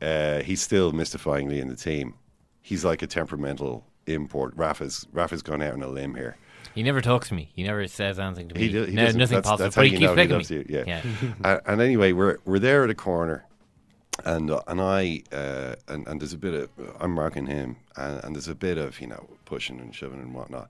uh, 0.03 0.41
he's 0.43 0.61
still 0.61 0.93
mystifyingly 0.93 1.59
in 1.59 1.69
the 1.69 1.77
team. 1.77 2.15
He's 2.61 2.85
like 2.85 3.01
a 3.01 3.07
temperamental 3.07 3.85
import. 4.07 4.53
Rafa's 4.57 5.07
Rafa's 5.13 5.43
gone 5.43 5.63
out 5.63 5.73
on 5.73 5.83
a 5.83 5.89
limb 5.89 6.15
here. 6.15 6.37
He 6.75 6.83
never 6.83 7.01
talks 7.01 7.29
to 7.29 7.35
me. 7.35 7.51
He 7.55 7.63
never 7.63 7.87
says 7.89 8.21
anything 8.21 8.51
to 8.51 8.55
me. 8.55 8.61
He, 8.61 8.69
do, 8.69 8.85
he 8.85 8.95
no, 8.95 9.07
nothing 9.07 9.17
that's, 9.17 9.49
positive. 9.49 9.59
That's 9.59 9.77
but 9.77 9.87
he 9.87 9.97
keeps 9.97 10.31
loves 10.31 10.51
me. 10.51 10.57
you. 10.59 10.67
Yeah. 10.69 10.85
Yeah. 10.87 11.03
uh, 11.45 11.61
and 11.67 11.81
anyway, 11.81 12.13
we're 12.13 12.39
we're 12.45 12.59
there 12.59 12.85
at 12.85 12.91
a 12.91 12.95
corner, 12.95 13.47
and 14.25 14.51
uh, 14.51 14.61
and 14.69 14.81
I 14.83 15.23
uh, 15.33 15.77
and 15.89 16.07
and 16.07 16.21
there's 16.21 16.35
a 16.35 16.39
bit 16.39 16.55
of 16.55 16.71
I'm 17.01 17.13
marking 17.13 17.47
him, 17.47 17.77
and, 17.97 18.23
and 18.23 18.37
there's 18.37 18.49
a 18.49 18.55
bit 18.55 18.77
of 18.77 19.01
you 19.01 19.07
know 19.07 19.29
pushing 19.47 19.81
and 19.81 19.95
shoving 19.95 20.21
and 20.21 20.35
whatnot, 20.35 20.69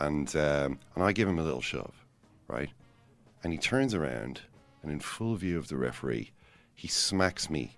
and 0.00 0.34
um, 0.34 0.78
and 0.94 1.04
I 1.04 1.12
give 1.12 1.28
him 1.28 1.38
a 1.38 1.44
little 1.44 1.60
shove, 1.60 2.06
right, 2.48 2.70
and 3.42 3.52
he 3.52 3.58
turns 3.58 3.92
around, 3.92 4.40
and 4.82 4.90
in 4.90 4.98
full 4.98 5.36
view 5.36 5.58
of 5.58 5.68
the 5.68 5.76
referee, 5.76 6.32
he 6.74 6.88
smacks 6.88 7.48
me 7.50 7.76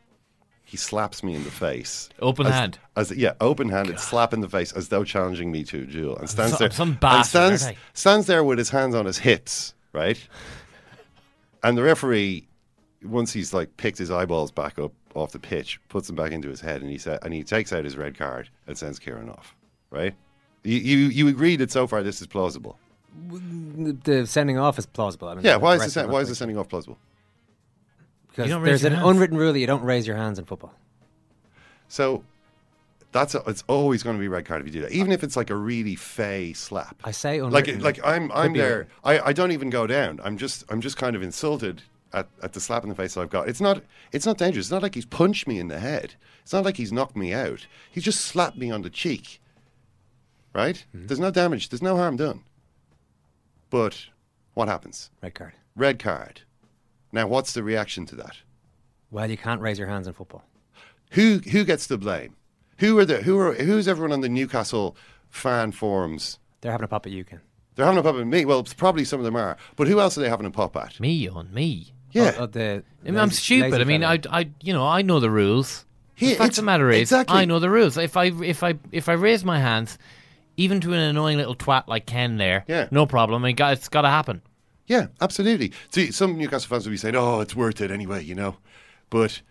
he 0.68 0.76
slaps 0.76 1.22
me 1.22 1.32
in 1.36 1.44
the 1.44 1.50
face. 1.50 2.08
Open 2.18 2.44
As- 2.44 2.52
hand. 2.52 2.78
As 2.96 3.12
yeah, 3.12 3.34
open 3.40 3.68
handed 3.68 4.00
slap 4.00 4.34
in 4.34 4.40
the 4.40 4.48
face 4.48 4.72
as 4.72 4.88
though 4.88 5.04
challenging 5.04 5.52
me 5.52 5.62
to 5.62 5.82
a 5.82 5.86
duel, 5.86 6.16
and 6.16 6.28
stands 6.28 6.54
Some- 6.54 6.58
there. 6.58 6.70
some 6.72 6.88
and 6.90 7.00
bastard, 7.00 7.28
stands, 7.30 7.64
aren't 7.64 7.78
stands 7.94 8.26
there 8.26 8.42
with 8.42 8.58
his 8.58 8.70
hands 8.70 8.92
on 8.96 9.06
his 9.06 9.16
hips, 9.18 9.74
right? 9.92 10.18
And 11.62 11.78
the 11.78 11.84
referee, 11.84 12.48
once 13.04 13.32
he's 13.32 13.54
like 13.54 13.76
picked 13.76 13.96
his 13.98 14.10
eyeballs 14.10 14.50
back 14.50 14.76
up 14.80 14.90
off 15.14 15.30
the 15.30 15.38
pitch, 15.38 15.80
puts 15.88 16.08
them 16.08 16.16
back 16.16 16.32
into 16.32 16.48
his 16.48 16.60
head, 16.60 16.82
and 16.82 16.90
he 16.90 16.98
said, 16.98 17.20
and 17.22 17.32
he 17.32 17.44
takes 17.44 17.72
out 17.72 17.84
his 17.84 17.96
red 17.96 18.18
card 18.18 18.48
and 18.66 18.76
sends 18.76 18.98
Ciaran 18.98 19.30
off. 19.30 19.54
Right? 19.90 20.14
You 20.64 20.78
you, 20.78 20.96
you 21.10 21.28
agree 21.28 21.54
that 21.56 21.70
so 21.70 21.86
far 21.86 22.02
this 22.02 22.20
is 22.20 22.26
plausible? 22.26 22.76
The 23.30 24.26
sending 24.26 24.58
off 24.58 24.80
is 24.80 24.86
plausible. 24.86 25.28
I 25.28 25.34
mean, 25.36 25.44
Yeah. 25.44 25.56
Why 25.56 25.74
is 25.74 25.80
rest 25.82 25.94
the 25.94 26.00
sen- 26.00 26.10
why 26.10 26.20
is 26.22 26.28
the 26.28 26.34
sending 26.34 26.58
off 26.58 26.68
plausible? 26.68 26.98
There's 28.36 28.84
an 28.84 28.92
hands. 28.92 29.06
unwritten 29.06 29.36
rule 29.36 29.52
that 29.52 29.58
you 29.58 29.66
don't 29.66 29.82
raise 29.82 30.06
your 30.06 30.16
hands 30.16 30.38
in 30.38 30.44
football. 30.44 30.74
So 31.88 32.24
that's 33.12 33.34
a, 33.34 33.42
it's 33.46 33.64
always 33.66 34.02
going 34.02 34.16
to 34.16 34.20
be 34.20 34.28
red 34.28 34.44
card 34.44 34.60
if 34.60 34.66
you 34.66 34.72
do 34.72 34.80
that, 34.82 34.92
even 34.92 35.12
if 35.12 35.24
it's 35.24 35.36
like 35.36 35.50
a 35.50 35.54
really 35.54 35.94
fey 35.94 36.52
slap. 36.52 37.00
I 37.04 37.10
say 37.12 37.40
like 37.40 37.68
unwritten. 37.68 37.82
like 37.82 38.00
I'm 38.04 38.30
I'm 38.32 38.52
there. 38.52 38.88
I, 39.04 39.20
I 39.20 39.32
don't 39.32 39.52
even 39.52 39.70
go 39.70 39.86
down. 39.86 40.20
I'm 40.22 40.36
just 40.36 40.64
I'm 40.68 40.80
just 40.80 40.96
kind 40.96 41.16
of 41.16 41.22
insulted 41.22 41.82
at, 42.12 42.28
at 42.42 42.52
the 42.52 42.60
slap 42.60 42.82
in 42.82 42.88
the 42.88 42.94
face 42.94 43.14
that 43.14 43.22
I've 43.22 43.30
got. 43.30 43.48
It's 43.48 43.60
not 43.60 43.82
it's 44.12 44.26
not 44.26 44.38
dangerous. 44.38 44.66
It's 44.66 44.72
not 44.72 44.82
like 44.82 44.94
he's 44.94 45.06
punched 45.06 45.46
me 45.46 45.58
in 45.58 45.68
the 45.68 45.78
head. 45.78 46.14
It's 46.42 46.52
not 46.52 46.64
like 46.64 46.76
he's 46.76 46.92
knocked 46.92 47.16
me 47.16 47.32
out. 47.32 47.66
He's 47.90 48.04
just 48.04 48.20
slapped 48.20 48.56
me 48.56 48.70
on 48.70 48.82
the 48.82 48.90
cheek. 48.90 49.40
Right? 50.52 50.84
Mm-hmm. 50.94 51.06
There's 51.06 51.20
no 51.20 51.30
damage. 51.30 51.68
There's 51.68 51.82
no 51.82 51.96
harm 51.96 52.16
done. 52.16 52.42
But 53.68 54.06
what 54.54 54.68
happens? 54.68 55.10
Red 55.22 55.34
card. 55.34 55.52
Red 55.74 55.98
card. 55.98 56.42
Now, 57.12 57.26
what's 57.26 57.52
the 57.52 57.62
reaction 57.62 58.06
to 58.06 58.16
that? 58.16 58.36
Well, 59.10 59.30
you 59.30 59.36
can't 59.36 59.60
raise 59.60 59.78
your 59.78 59.88
hands 59.88 60.06
in 60.06 60.12
football. 60.12 60.44
Who 61.12 61.38
who 61.50 61.64
gets 61.64 61.86
the 61.86 61.96
blame? 61.96 62.34
Who 62.78 62.98
are 62.98 63.04
the 63.04 63.22
who 63.22 63.38
are 63.38 63.54
who's 63.54 63.86
everyone 63.88 64.12
on 64.12 64.20
the 64.20 64.28
Newcastle 64.28 64.96
fan 65.30 65.72
forums? 65.72 66.38
They're 66.60 66.72
having 66.72 66.84
a 66.84 66.88
pop 66.88 67.06
at 67.06 67.12
you, 67.12 67.24
Ken. 67.24 67.40
They're 67.74 67.86
having 67.86 67.98
a 67.98 68.02
pop 68.02 68.16
at 68.16 68.26
me. 68.26 68.44
Well, 68.44 68.64
probably 68.76 69.04
some 69.04 69.20
of 69.20 69.24
them 69.24 69.36
are. 69.36 69.56
But 69.76 69.86
who 69.86 70.00
else 70.00 70.18
are 70.18 70.22
they 70.22 70.28
having 70.28 70.46
a 70.46 70.50
pop 70.50 70.76
at? 70.76 70.98
Me 70.98 71.28
on 71.28 71.52
me. 71.54 71.92
Yeah. 72.10 72.32
Oh, 72.38 72.42
oh, 72.42 72.46
the 72.46 72.82
I 73.04 73.10
mean, 73.10 73.18
I'm 73.20 73.30
stupid. 73.30 73.80
I 73.80 73.84
mean. 73.84 74.02
I, 74.02 74.18
I, 74.30 74.50
you 74.60 74.72
know, 74.72 74.86
I 74.86 75.02
know 75.02 75.20
the 75.20 75.30
rules. 75.30 75.84
He- 76.14 76.28
the 76.30 76.32
fact 76.32 76.40
of 76.40 76.44
it's- 76.46 76.56
the 76.56 76.62
matter 76.62 76.90
is, 76.90 77.00
exactly. 77.02 77.36
I 77.36 77.44
know 77.44 77.58
the 77.58 77.68
rules. 77.70 77.96
If 77.98 78.16
I, 78.16 78.26
if 78.42 78.62
I, 78.62 78.74
if 78.90 79.08
I 79.10 79.12
raise 79.12 79.44
my 79.44 79.58
hands, 79.60 79.98
even 80.56 80.80
to 80.80 80.94
an 80.94 80.98
annoying 81.00 81.36
little 81.36 81.54
twat 81.54 81.86
like 81.86 82.06
Ken 82.06 82.38
there, 82.38 82.64
Yeah. 82.66 82.88
no 82.90 83.04
problem. 83.06 83.44
I 83.44 83.48
mean, 83.52 83.56
it's 83.72 83.88
got 83.90 84.02
to 84.02 84.08
happen. 84.08 84.40
Yeah, 84.86 85.08
absolutely. 85.20 85.72
See, 85.90 86.12
some 86.12 86.38
Newcastle 86.38 86.68
fans 86.68 86.86
would 86.86 86.92
be 86.92 86.96
saying, 86.96 87.16
"Oh, 87.16 87.40
it's 87.40 87.56
worth 87.56 87.80
it 87.80 87.90
anyway," 87.90 88.22
you 88.22 88.34
know. 88.34 88.56
But 89.10 89.42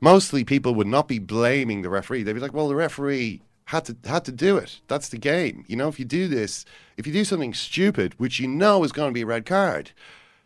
mostly 0.00 0.44
people 0.44 0.74
would 0.74 0.86
not 0.86 1.08
be 1.08 1.18
blaming 1.18 1.82
the 1.82 1.90
referee. 1.90 2.22
They'd 2.22 2.34
be 2.34 2.40
like, 2.40 2.54
"Well, 2.54 2.68
the 2.68 2.76
referee 2.76 3.42
had 3.66 3.84
to 3.86 3.96
had 4.06 4.24
to 4.26 4.32
do 4.32 4.56
it. 4.56 4.80
That's 4.88 5.08
the 5.08 5.18
game. 5.18 5.64
You 5.66 5.76
know, 5.76 5.88
if 5.88 5.98
you 5.98 6.04
do 6.04 6.28
this, 6.28 6.64
if 6.96 7.06
you 7.06 7.12
do 7.12 7.24
something 7.24 7.54
stupid, 7.54 8.14
which 8.18 8.38
you 8.40 8.48
know 8.48 8.84
is 8.84 8.92
going 8.92 9.10
to 9.10 9.14
be 9.14 9.22
a 9.22 9.26
red 9.26 9.46
card." 9.46 9.92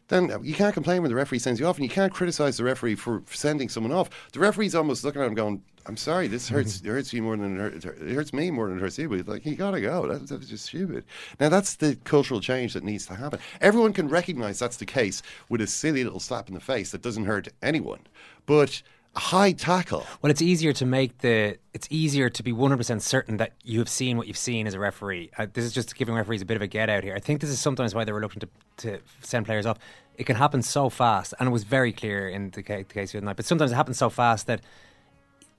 Then 0.09 0.31
you 0.43 0.55
can't 0.55 0.75
complain 0.75 1.01
when 1.01 1.11
the 1.11 1.15
referee 1.15 1.39
sends 1.39 1.59
you 1.59 1.67
off, 1.67 1.77
and 1.77 1.85
you 1.85 1.91
can't 1.91 2.13
criticize 2.13 2.57
the 2.59 2.65
referee 2.65 2.97
for 2.97 3.23
sending 3.31 3.69
someone 3.71 3.93
off. 3.93 4.11
The 4.33 4.41
referee's 4.41 4.75
almost 4.75 5.05
looking 5.05 5.23
at 5.23 5.29
him, 5.29 5.35
going, 5.35 5.63
"I'm 5.87 5.97
sorry, 5.97 6.29
this 6.29 6.49
hurts. 6.49 6.81
It 6.81 6.87
hurts 6.87 7.13
you 7.13 7.23
more 7.23 7.37
than 7.37 7.57
it 7.57 7.61
hurts, 7.61 7.85
it 7.85 8.15
hurts 8.15 8.33
me 8.33 8.51
more 8.51 8.69
than 8.69 8.79
it 8.79 8.81
hurts 8.81 8.99
you." 8.99 9.09
But 9.09 9.29
like, 9.29 9.47
"You 9.47 9.57
gotta 9.57 9.81
go. 9.81 10.07
That's, 10.07 10.31
that's 10.31 10.49
just 10.49 10.67
stupid." 10.67 11.05
Now 11.41 11.49
that's 11.49 11.75
the 11.77 11.97
cultural 12.05 12.41
change 12.41 12.75
that 12.75 12.85
needs 12.85 13.07
to 13.07 13.15
happen. 13.15 13.41
Everyone 13.61 13.93
can 13.93 14.09
recognize 14.09 14.59
that's 14.59 14.77
the 14.77 14.87
case 14.87 15.23
with 15.49 15.61
a 15.61 15.67
silly 15.67 16.05
little 16.05 16.21
slap 16.21 16.49
in 16.49 16.55
the 16.55 16.61
face 16.61 16.91
that 16.91 17.03
doesn't 17.03 17.25
hurt 17.25 17.49
anyone, 17.63 18.01
but 18.47 18.83
a 19.15 19.21
high 19.21 19.53
tackle. 19.53 20.07
Well, 20.23 20.31
it's 20.31 20.41
easier 20.41 20.73
to 20.75 20.87
make 20.87 21.19
the. 21.19 21.59
It's 21.75 21.87
easier 21.91 22.31
to 22.31 22.43
be 22.43 22.53
100% 22.53 23.03
certain 23.03 23.37
that 23.39 23.53
you 23.63 23.79
have 23.79 23.89
seen 23.89 24.17
what 24.17 24.27
you've 24.27 24.39
seen 24.39 24.67
as 24.67 24.75
a 24.75 24.79
referee. 24.79 25.31
Uh, 25.37 25.47
this 25.53 25.65
is 25.65 25.73
just 25.73 25.95
giving 25.97 26.15
referees 26.15 26.43
a 26.43 26.47
bit 26.47 26.57
of 26.57 26.63
a 26.63 26.67
get 26.67 26.89
out 26.89 27.03
here. 27.05 27.15
I 27.15 27.19
think 27.21 27.41
this 27.41 27.51
is 27.51 27.61
sometimes 27.61 27.95
why 27.95 28.05
they 28.05 28.13
were 28.13 28.21
looking 28.21 28.41
to, 28.41 28.49
to 28.79 28.99
send 29.21 29.47
players 29.47 29.67
off. 29.67 29.79
It 30.17 30.25
can 30.25 30.37
happen 30.37 30.63
so 30.63 30.89
fast, 30.89 31.35
and 31.39 31.49
it 31.49 31.53
was 31.53 31.65
very 31.65 31.93
clear 31.93 32.29
in 32.29 32.51
the, 32.51 32.63
ca- 32.63 32.79
the 32.79 32.85
case 32.85 33.13
the 33.13 33.19
other 33.19 33.25
night, 33.27 33.37
but 33.37 33.45
sometimes 33.45 33.73
it 33.73 33.75
happens 33.75 33.99
so 33.99 34.11
fast 34.11 34.47
that, 34.47 34.61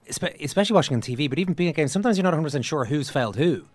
especially 0.08 0.74
watching 0.74 0.96
on 0.96 1.02
TV, 1.02 1.30
but 1.30 1.40
even 1.40 1.54
being 1.54 1.70
at 1.70 1.76
games, 1.76 1.92
sometimes 1.92 2.18
you're 2.18 2.24
not 2.24 2.34
100% 2.34 2.64
sure 2.64 2.86
who's 2.86 3.10
failed 3.10 3.36
who. 3.36 3.66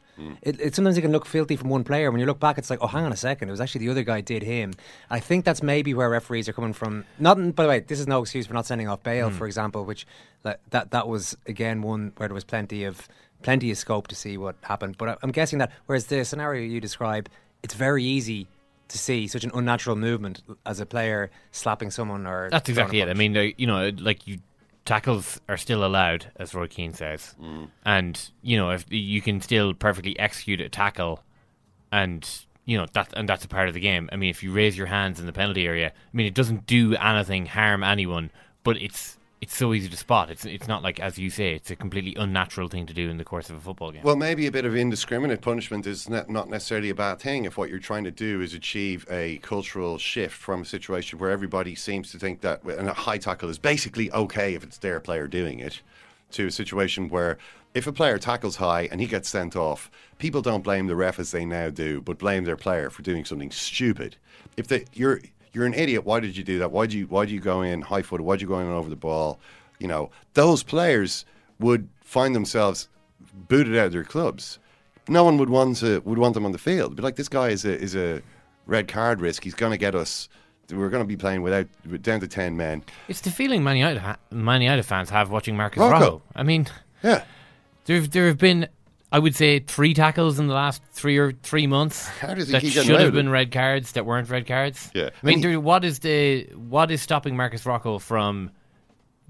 It, 0.42 0.60
it, 0.60 0.74
sometimes 0.74 0.98
it 0.98 1.02
can 1.02 1.12
look 1.12 1.26
filthy 1.26 1.56
from 1.56 1.68
one 1.68 1.84
player. 1.84 2.10
When 2.10 2.20
you 2.20 2.26
look 2.26 2.40
back, 2.40 2.58
it's 2.58 2.70
like, 2.70 2.80
oh, 2.82 2.86
hang 2.86 3.04
on 3.04 3.12
a 3.12 3.16
second. 3.16 3.48
It 3.48 3.52
was 3.52 3.60
actually 3.60 3.86
the 3.86 3.90
other 3.90 4.02
guy 4.02 4.20
did 4.20 4.42
him. 4.42 4.72
I 5.10 5.20
think 5.20 5.44
that's 5.44 5.62
maybe 5.62 5.94
where 5.94 6.10
referees 6.10 6.48
are 6.48 6.52
coming 6.52 6.72
from. 6.72 7.04
Not, 7.18 7.54
by 7.54 7.62
the 7.62 7.68
way, 7.68 7.80
this 7.80 8.00
is 8.00 8.06
no 8.06 8.22
excuse 8.22 8.46
for 8.46 8.54
not 8.54 8.66
sending 8.66 8.88
off 8.88 9.02
Bale, 9.02 9.30
hmm. 9.30 9.36
for 9.36 9.46
example, 9.46 9.84
which 9.84 10.06
that, 10.42 10.60
that 10.70 10.90
that 10.90 11.08
was 11.08 11.36
again 11.46 11.82
one 11.82 12.12
where 12.16 12.28
there 12.28 12.34
was 12.34 12.44
plenty 12.44 12.84
of 12.84 13.08
plenty 13.42 13.70
of 13.70 13.78
scope 13.78 14.08
to 14.08 14.14
see 14.14 14.36
what 14.36 14.56
happened. 14.62 14.98
But 14.98 15.08
I, 15.10 15.16
I'm 15.22 15.30
guessing 15.30 15.60
that 15.60 15.72
whereas 15.86 16.06
the 16.06 16.24
scenario 16.24 16.62
you 16.62 16.80
describe, 16.80 17.28
it's 17.62 17.74
very 17.74 18.04
easy 18.04 18.48
to 18.88 18.98
see 18.98 19.28
such 19.28 19.44
an 19.44 19.50
unnatural 19.54 19.96
movement 19.96 20.42
as 20.64 20.80
a 20.80 20.86
player 20.86 21.30
slapping 21.52 21.90
someone 21.90 22.26
or 22.26 22.48
That's 22.50 22.68
exactly 22.68 23.00
it. 23.00 23.08
I 23.08 23.14
mean, 23.14 23.54
you 23.56 23.66
know, 23.66 23.92
like 23.98 24.26
you 24.26 24.38
tackles 24.88 25.38
are 25.50 25.58
still 25.58 25.84
allowed, 25.84 26.32
as 26.36 26.54
Roy 26.54 26.66
Keane 26.66 26.94
says, 26.94 27.34
mm. 27.38 27.68
and 27.84 28.30
you 28.40 28.56
know, 28.56 28.70
if 28.70 28.86
you 28.88 29.20
can 29.20 29.42
still 29.42 29.74
perfectly 29.74 30.18
execute 30.18 30.62
a 30.62 30.70
tackle, 30.70 31.22
and 31.92 32.26
you 32.64 32.78
know 32.78 32.86
that, 32.94 33.12
and 33.14 33.28
that's 33.28 33.44
a 33.44 33.48
part 33.48 33.68
of 33.68 33.74
the 33.74 33.80
game. 33.80 34.08
I 34.10 34.16
mean, 34.16 34.30
if 34.30 34.42
you 34.42 34.50
raise 34.50 34.78
your 34.78 34.86
hands 34.86 35.20
in 35.20 35.26
the 35.26 35.32
penalty 35.32 35.66
area, 35.66 35.88
I 35.88 36.16
mean, 36.16 36.26
it 36.26 36.32
doesn't 36.32 36.66
do 36.66 36.94
anything 36.94 37.44
harm 37.44 37.84
anyone, 37.84 38.30
but 38.64 38.80
it's 38.80 39.18
it's 39.40 39.56
so 39.56 39.72
easy 39.72 39.88
to 39.88 39.96
spot. 39.96 40.30
It's 40.30 40.44
it's 40.44 40.66
not 40.66 40.82
like, 40.82 40.98
as 40.98 41.18
you 41.18 41.30
say, 41.30 41.54
it's 41.54 41.70
a 41.70 41.76
completely 41.76 42.14
unnatural 42.16 42.68
thing 42.68 42.86
to 42.86 42.94
do 42.94 43.08
in 43.08 43.18
the 43.18 43.24
course 43.24 43.50
of 43.50 43.56
a 43.56 43.60
football 43.60 43.92
game. 43.92 44.02
Well, 44.02 44.16
maybe 44.16 44.46
a 44.46 44.52
bit 44.52 44.64
of 44.64 44.74
indiscriminate 44.74 45.40
punishment 45.40 45.86
is 45.86 46.08
not, 46.08 46.28
not 46.28 46.48
necessarily 46.48 46.90
a 46.90 46.94
bad 46.94 47.20
thing 47.20 47.44
if 47.44 47.56
what 47.56 47.70
you're 47.70 47.78
trying 47.78 48.04
to 48.04 48.10
do 48.10 48.40
is 48.40 48.54
achieve 48.54 49.06
a 49.10 49.38
cultural 49.38 49.98
shift 49.98 50.34
from 50.34 50.62
a 50.62 50.64
situation 50.64 51.18
where 51.18 51.30
everybody 51.30 51.74
seems 51.74 52.10
to 52.12 52.18
think 52.18 52.40
that 52.40 52.60
a 52.66 52.92
high 52.92 53.18
tackle 53.18 53.48
is 53.48 53.58
basically 53.58 54.10
okay 54.12 54.54
if 54.54 54.64
it's 54.64 54.78
their 54.78 54.98
player 54.98 55.28
doing 55.28 55.60
it, 55.60 55.82
to 56.32 56.46
a 56.46 56.50
situation 56.50 57.08
where 57.08 57.38
if 57.74 57.86
a 57.86 57.92
player 57.92 58.18
tackles 58.18 58.56
high 58.56 58.88
and 58.90 59.00
he 59.00 59.06
gets 59.06 59.28
sent 59.28 59.54
off, 59.54 59.90
people 60.18 60.42
don't 60.42 60.64
blame 60.64 60.86
the 60.86 60.96
ref 60.96 61.18
as 61.18 61.30
they 61.30 61.44
now 61.44 61.70
do, 61.70 62.00
but 62.00 62.18
blame 62.18 62.44
their 62.44 62.56
player 62.56 62.90
for 62.90 63.02
doing 63.02 63.24
something 63.24 63.50
stupid. 63.50 64.16
If 64.56 64.68
they, 64.68 64.84
you're 64.94 65.20
you're 65.52 65.66
an 65.66 65.74
idiot, 65.74 66.04
why 66.04 66.20
did 66.20 66.36
you 66.36 66.44
do 66.44 66.58
that? 66.60 66.70
Why 66.72 66.86
do 66.86 66.98
you 66.98 67.06
why 67.06 67.26
do 67.26 67.32
you 67.34 67.40
go 67.40 67.62
in 67.62 67.82
high 67.82 68.02
footed? 68.02 68.24
Why 68.26 68.32
would 68.32 68.42
you 68.42 68.48
go 68.48 68.58
in 68.60 68.68
over 68.68 68.88
the 68.88 68.96
ball? 68.96 69.38
You 69.78 69.88
know, 69.88 70.10
those 70.34 70.62
players 70.62 71.24
would 71.58 71.88
find 72.04 72.34
themselves 72.34 72.88
booted 73.48 73.76
out 73.76 73.86
of 73.86 73.92
their 73.92 74.04
clubs. 74.04 74.58
No 75.08 75.24
one 75.24 75.38
would 75.38 75.50
want 75.50 75.76
to 75.78 76.00
would 76.00 76.18
want 76.18 76.34
them 76.34 76.44
on 76.44 76.52
the 76.52 76.58
field. 76.58 76.96
But 76.96 77.04
like 77.04 77.16
this 77.16 77.28
guy 77.28 77.48
is 77.48 77.64
a 77.64 77.78
is 77.78 77.94
a 77.96 78.22
red 78.66 78.88
card 78.88 79.20
risk. 79.20 79.42
He's 79.44 79.54
going 79.54 79.72
to 79.72 79.78
get 79.78 79.94
us. 79.94 80.28
We're 80.70 80.90
going 80.90 81.02
to 81.02 81.08
be 81.08 81.16
playing 81.16 81.40
without 81.40 81.66
with 81.88 82.02
down 82.02 82.20
to 82.20 82.28
ten 82.28 82.56
men. 82.56 82.84
It's 83.08 83.22
the 83.22 83.30
feeling 83.30 83.64
Man 83.64 83.78
United, 83.78 84.00
ha- 84.00 84.18
Man 84.30 84.60
United 84.60 84.82
fans 84.82 85.08
have 85.08 85.30
watching 85.30 85.56
Marcos 85.56 85.80
Rojo. 85.80 85.92
Rojo. 85.94 86.22
I 86.36 86.42
mean, 86.42 86.66
Yeah, 87.02 87.24
there 87.86 88.00
there 88.02 88.26
have 88.26 88.36
been, 88.36 88.68
I 89.10 89.18
would 89.18 89.34
say, 89.34 89.60
three 89.60 89.94
tackles 89.94 90.38
in 90.38 90.48
the 90.48 90.54
last 90.54 90.82
three 90.92 91.16
or 91.16 91.32
three 91.32 91.66
months 91.66 92.06
How 92.20 92.34
does 92.34 92.48
he 92.48 92.52
that 92.52 92.64
should 92.64 93.00
have 93.00 93.12
been 93.12 93.30
red 93.30 93.50
cards 93.50 93.92
that 93.92 94.04
weren't 94.04 94.28
red 94.28 94.46
cards. 94.46 94.90
Yeah. 94.94 95.10
I 95.22 95.26
mean, 95.26 95.34
And- 95.36 95.44
there, 95.44 95.60
what 95.60 95.84
is 95.84 96.00
the 96.00 96.44
what 96.54 96.90
is 96.90 97.00
stopping 97.00 97.36
Marcos 97.36 97.64
Rojo 97.64 97.98
from 97.98 98.50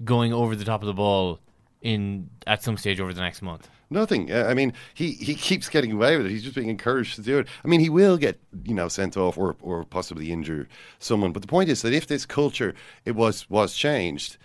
going 0.03 0.33
over 0.33 0.55
the 0.55 0.65
top 0.65 0.81
of 0.81 0.87
the 0.87 0.93
ball 0.93 1.39
in 1.81 2.29
at 2.45 2.61
some 2.63 2.77
stage 2.77 2.99
over 2.99 3.13
the 3.13 3.21
next 3.21 3.41
month? 3.41 3.69
Nothing. 3.91 4.31
Uh, 4.31 4.45
I 4.47 4.53
mean, 4.53 4.73
he, 4.93 5.13
he 5.13 5.33
keeps 5.33 5.67
getting 5.67 5.91
away 5.91 6.15
with 6.15 6.27
it. 6.27 6.29
He's 6.29 6.43
just 6.43 6.55
being 6.55 6.69
encouraged 6.69 7.15
to 7.15 7.21
do 7.23 7.39
it. 7.39 7.47
I 7.65 7.67
mean, 7.67 7.79
he 7.79 7.89
will 7.89 8.17
get 8.17 8.39
you 8.63 8.75
know 8.75 8.87
sent 8.87 9.17
off 9.17 9.37
or 9.37 9.55
or 9.61 9.83
possibly 9.85 10.31
injure 10.31 10.67
someone. 10.99 11.31
But 11.31 11.41
the 11.41 11.47
point 11.47 11.69
is 11.69 11.81
that 11.81 11.93
if 11.93 12.05
this 12.05 12.25
culture 12.25 12.75
it 13.05 13.15
was 13.15 13.49
was 13.49 13.73
changed, 13.75 14.37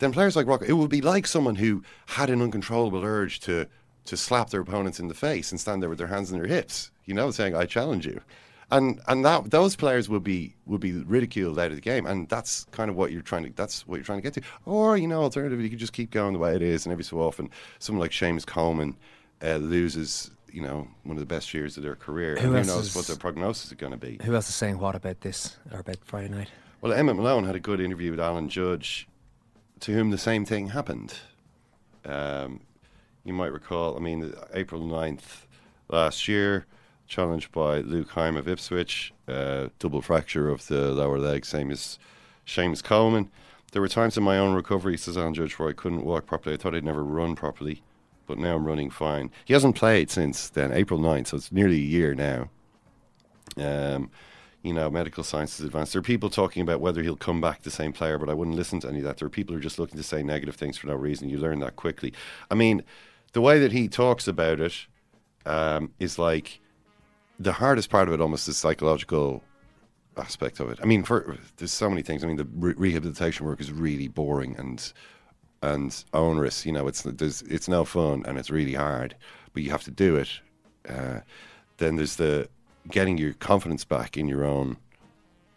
then 0.00 0.12
players 0.12 0.36
like 0.36 0.46
Rock, 0.46 0.62
it 0.66 0.74
would 0.74 0.90
be 0.90 1.00
like 1.00 1.26
someone 1.26 1.54
who 1.56 1.82
had 2.08 2.28
an 2.28 2.42
uncontrollable 2.42 3.02
urge 3.04 3.40
to 3.40 3.68
to 4.06 4.16
slap 4.16 4.50
their 4.50 4.60
opponents 4.60 4.98
in 5.00 5.08
the 5.08 5.14
face 5.14 5.50
and 5.50 5.60
stand 5.60 5.82
there 5.82 5.88
with 5.88 5.98
their 5.98 6.06
hands 6.08 6.32
on 6.32 6.38
their 6.38 6.48
hips, 6.48 6.90
you 7.04 7.14
know, 7.14 7.30
saying 7.30 7.54
"I 7.54 7.66
challenge 7.66 8.06
you." 8.06 8.20
And 8.72 9.00
and 9.08 9.24
that 9.24 9.50
those 9.50 9.74
players 9.76 10.08
would 10.08 10.22
be 10.22 10.54
would 10.66 10.80
be 10.80 10.92
ridiculed 10.92 11.58
out 11.58 11.70
of 11.70 11.74
the 11.74 11.80
game, 11.80 12.06
and 12.06 12.28
that's 12.28 12.64
kind 12.70 12.88
of 12.88 12.96
what 12.96 13.10
you're 13.12 13.20
trying 13.22 13.44
to 13.44 13.50
that's 13.54 13.86
what 13.86 13.96
you're 13.96 14.04
trying 14.04 14.18
to 14.18 14.22
get 14.22 14.34
to. 14.34 14.42
Or 14.64 14.96
you 14.96 15.08
know, 15.08 15.22
alternatively, 15.22 15.64
you 15.64 15.70
could 15.70 15.78
just 15.78 15.92
keep 15.92 16.10
going 16.10 16.32
the 16.32 16.38
way 16.38 16.54
it 16.54 16.62
is, 16.62 16.86
and 16.86 16.92
every 16.92 17.04
so 17.04 17.18
often, 17.20 17.50
someone 17.80 18.00
like 18.00 18.12
Seamus 18.12 18.46
Coleman 18.46 18.96
uh, 19.42 19.56
loses, 19.56 20.30
you 20.52 20.62
know, 20.62 20.86
one 21.02 21.16
of 21.16 21.20
the 21.20 21.26
best 21.26 21.52
years 21.52 21.76
of 21.76 21.82
their 21.82 21.96
career. 21.96 22.36
Who 22.36 22.54
and 22.54 22.64
who 22.64 22.72
knows 22.72 22.86
is- 22.88 22.96
what 22.96 23.06
their 23.06 23.16
prognosis 23.16 23.66
is 23.66 23.72
going 23.72 23.92
to 23.92 23.98
be? 23.98 24.18
Who 24.24 24.34
else 24.34 24.48
is 24.48 24.54
saying 24.54 24.78
what 24.78 24.94
about 24.94 25.20
this 25.22 25.56
or 25.72 25.80
about 25.80 25.98
Friday 26.04 26.28
night? 26.28 26.50
Well, 26.80 26.92
Emmet 26.92 27.16
Malone 27.16 27.44
had 27.44 27.56
a 27.56 27.60
good 27.60 27.80
interview 27.80 28.12
with 28.12 28.20
Alan 28.20 28.48
Judge, 28.48 29.08
to 29.80 29.92
whom 29.92 30.10
the 30.10 30.18
same 30.18 30.44
thing 30.46 30.68
happened. 30.68 31.12
Um, 32.04 32.60
you 33.24 33.32
might 33.32 33.52
recall, 33.52 33.96
I 33.96 34.00
mean, 34.00 34.32
April 34.54 34.82
9th 34.82 35.46
last 35.88 36.28
year, 36.28 36.66
challenged 37.06 37.52
by 37.52 37.78
Luke 37.78 38.10
Hyam 38.10 38.36
of 38.36 38.48
Ipswich, 38.48 39.12
uh, 39.28 39.68
double 39.78 40.00
fracture 40.00 40.48
of 40.48 40.66
the 40.68 40.92
lower 40.92 41.18
leg, 41.18 41.44
same 41.44 41.70
as 41.70 41.98
Seamus 42.46 42.82
Coleman. 42.82 43.30
There 43.72 43.82
were 43.82 43.88
times 43.88 44.16
in 44.16 44.24
my 44.24 44.38
own 44.38 44.54
recovery, 44.54 44.96
says 44.96 45.16
Judge, 45.32 45.58
where 45.58 45.68
I 45.68 45.72
couldn't 45.72 46.04
walk 46.04 46.26
properly. 46.26 46.54
I 46.54 46.58
thought 46.58 46.74
I'd 46.74 46.84
never 46.84 47.04
run 47.04 47.36
properly, 47.36 47.82
but 48.26 48.38
now 48.38 48.56
I'm 48.56 48.66
running 48.66 48.90
fine. 48.90 49.30
He 49.44 49.52
hasn't 49.52 49.76
played 49.76 50.10
since 50.10 50.48
then, 50.48 50.72
April 50.72 50.98
9th, 50.98 51.28
so 51.28 51.36
it's 51.36 51.52
nearly 51.52 51.76
a 51.76 51.78
year 51.78 52.14
now. 52.14 52.48
Um, 53.56 54.10
you 54.62 54.72
know, 54.74 54.90
medical 54.90 55.24
science 55.24 55.58
is 55.58 55.66
advanced. 55.66 55.92
There 55.92 56.00
are 56.00 56.02
people 56.02 56.28
talking 56.28 56.62
about 56.62 56.80
whether 56.80 57.02
he'll 57.02 57.16
come 57.16 57.40
back 57.40 57.62
the 57.62 57.70
same 57.70 57.92
player, 57.92 58.18
but 58.18 58.28
I 58.28 58.34
wouldn't 58.34 58.56
listen 58.56 58.80
to 58.80 58.88
any 58.88 58.98
of 58.98 59.04
that. 59.04 59.18
There 59.18 59.26
are 59.26 59.30
people 59.30 59.54
who 59.54 59.58
are 59.58 59.62
just 59.62 59.78
looking 59.78 59.96
to 59.96 60.02
say 60.02 60.22
negative 60.22 60.54
things 60.54 60.76
for 60.76 60.86
no 60.88 60.94
reason. 60.94 61.30
You 61.30 61.38
learn 61.38 61.60
that 61.60 61.76
quickly. 61.76 62.12
I 62.50 62.54
mean, 62.54 62.82
the 63.32 63.40
way 63.40 63.58
that 63.60 63.72
he 63.72 63.88
talks 63.88 64.26
about 64.28 64.60
it 64.60 64.86
um, 65.46 65.92
is 65.98 66.18
like 66.18 66.60
the 67.38 67.52
hardest 67.52 67.90
part 67.90 68.08
of 68.08 68.14
it 68.14 68.20
almost 68.20 68.48
is 68.48 68.56
psychological 68.56 69.42
aspect 70.16 70.60
of 70.60 70.70
it. 70.70 70.78
I 70.82 70.86
mean, 70.86 71.02
for 71.02 71.38
there's 71.56 71.72
so 71.72 71.88
many 71.88 72.02
things. 72.02 72.22
I 72.22 72.26
mean, 72.26 72.36
the 72.36 72.48
re- 72.54 72.74
rehabilitation 72.76 73.46
work 73.46 73.60
is 73.60 73.72
really 73.72 74.08
boring 74.08 74.56
and 74.58 74.92
and 75.62 76.04
onerous. 76.12 76.66
You 76.66 76.72
know, 76.72 76.86
it's 76.88 77.02
there's 77.02 77.42
it's 77.42 77.68
no 77.68 77.84
fun 77.84 78.24
and 78.26 78.38
it's 78.38 78.50
really 78.50 78.74
hard, 78.74 79.14
but 79.52 79.62
you 79.62 79.70
have 79.70 79.84
to 79.84 79.90
do 79.90 80.16
it. 80.16 80.28
Uh, 80.88 81.20
then 81.78 81.96
there's 81.96 82.16
the 82.16 82.48
getting 82.90 83.18
your 83.18 83.34
confidence 83.34 83.84
back 83.84 84.16
in 84.16 84.26
your 84.28 84.44
own 84.44 84.76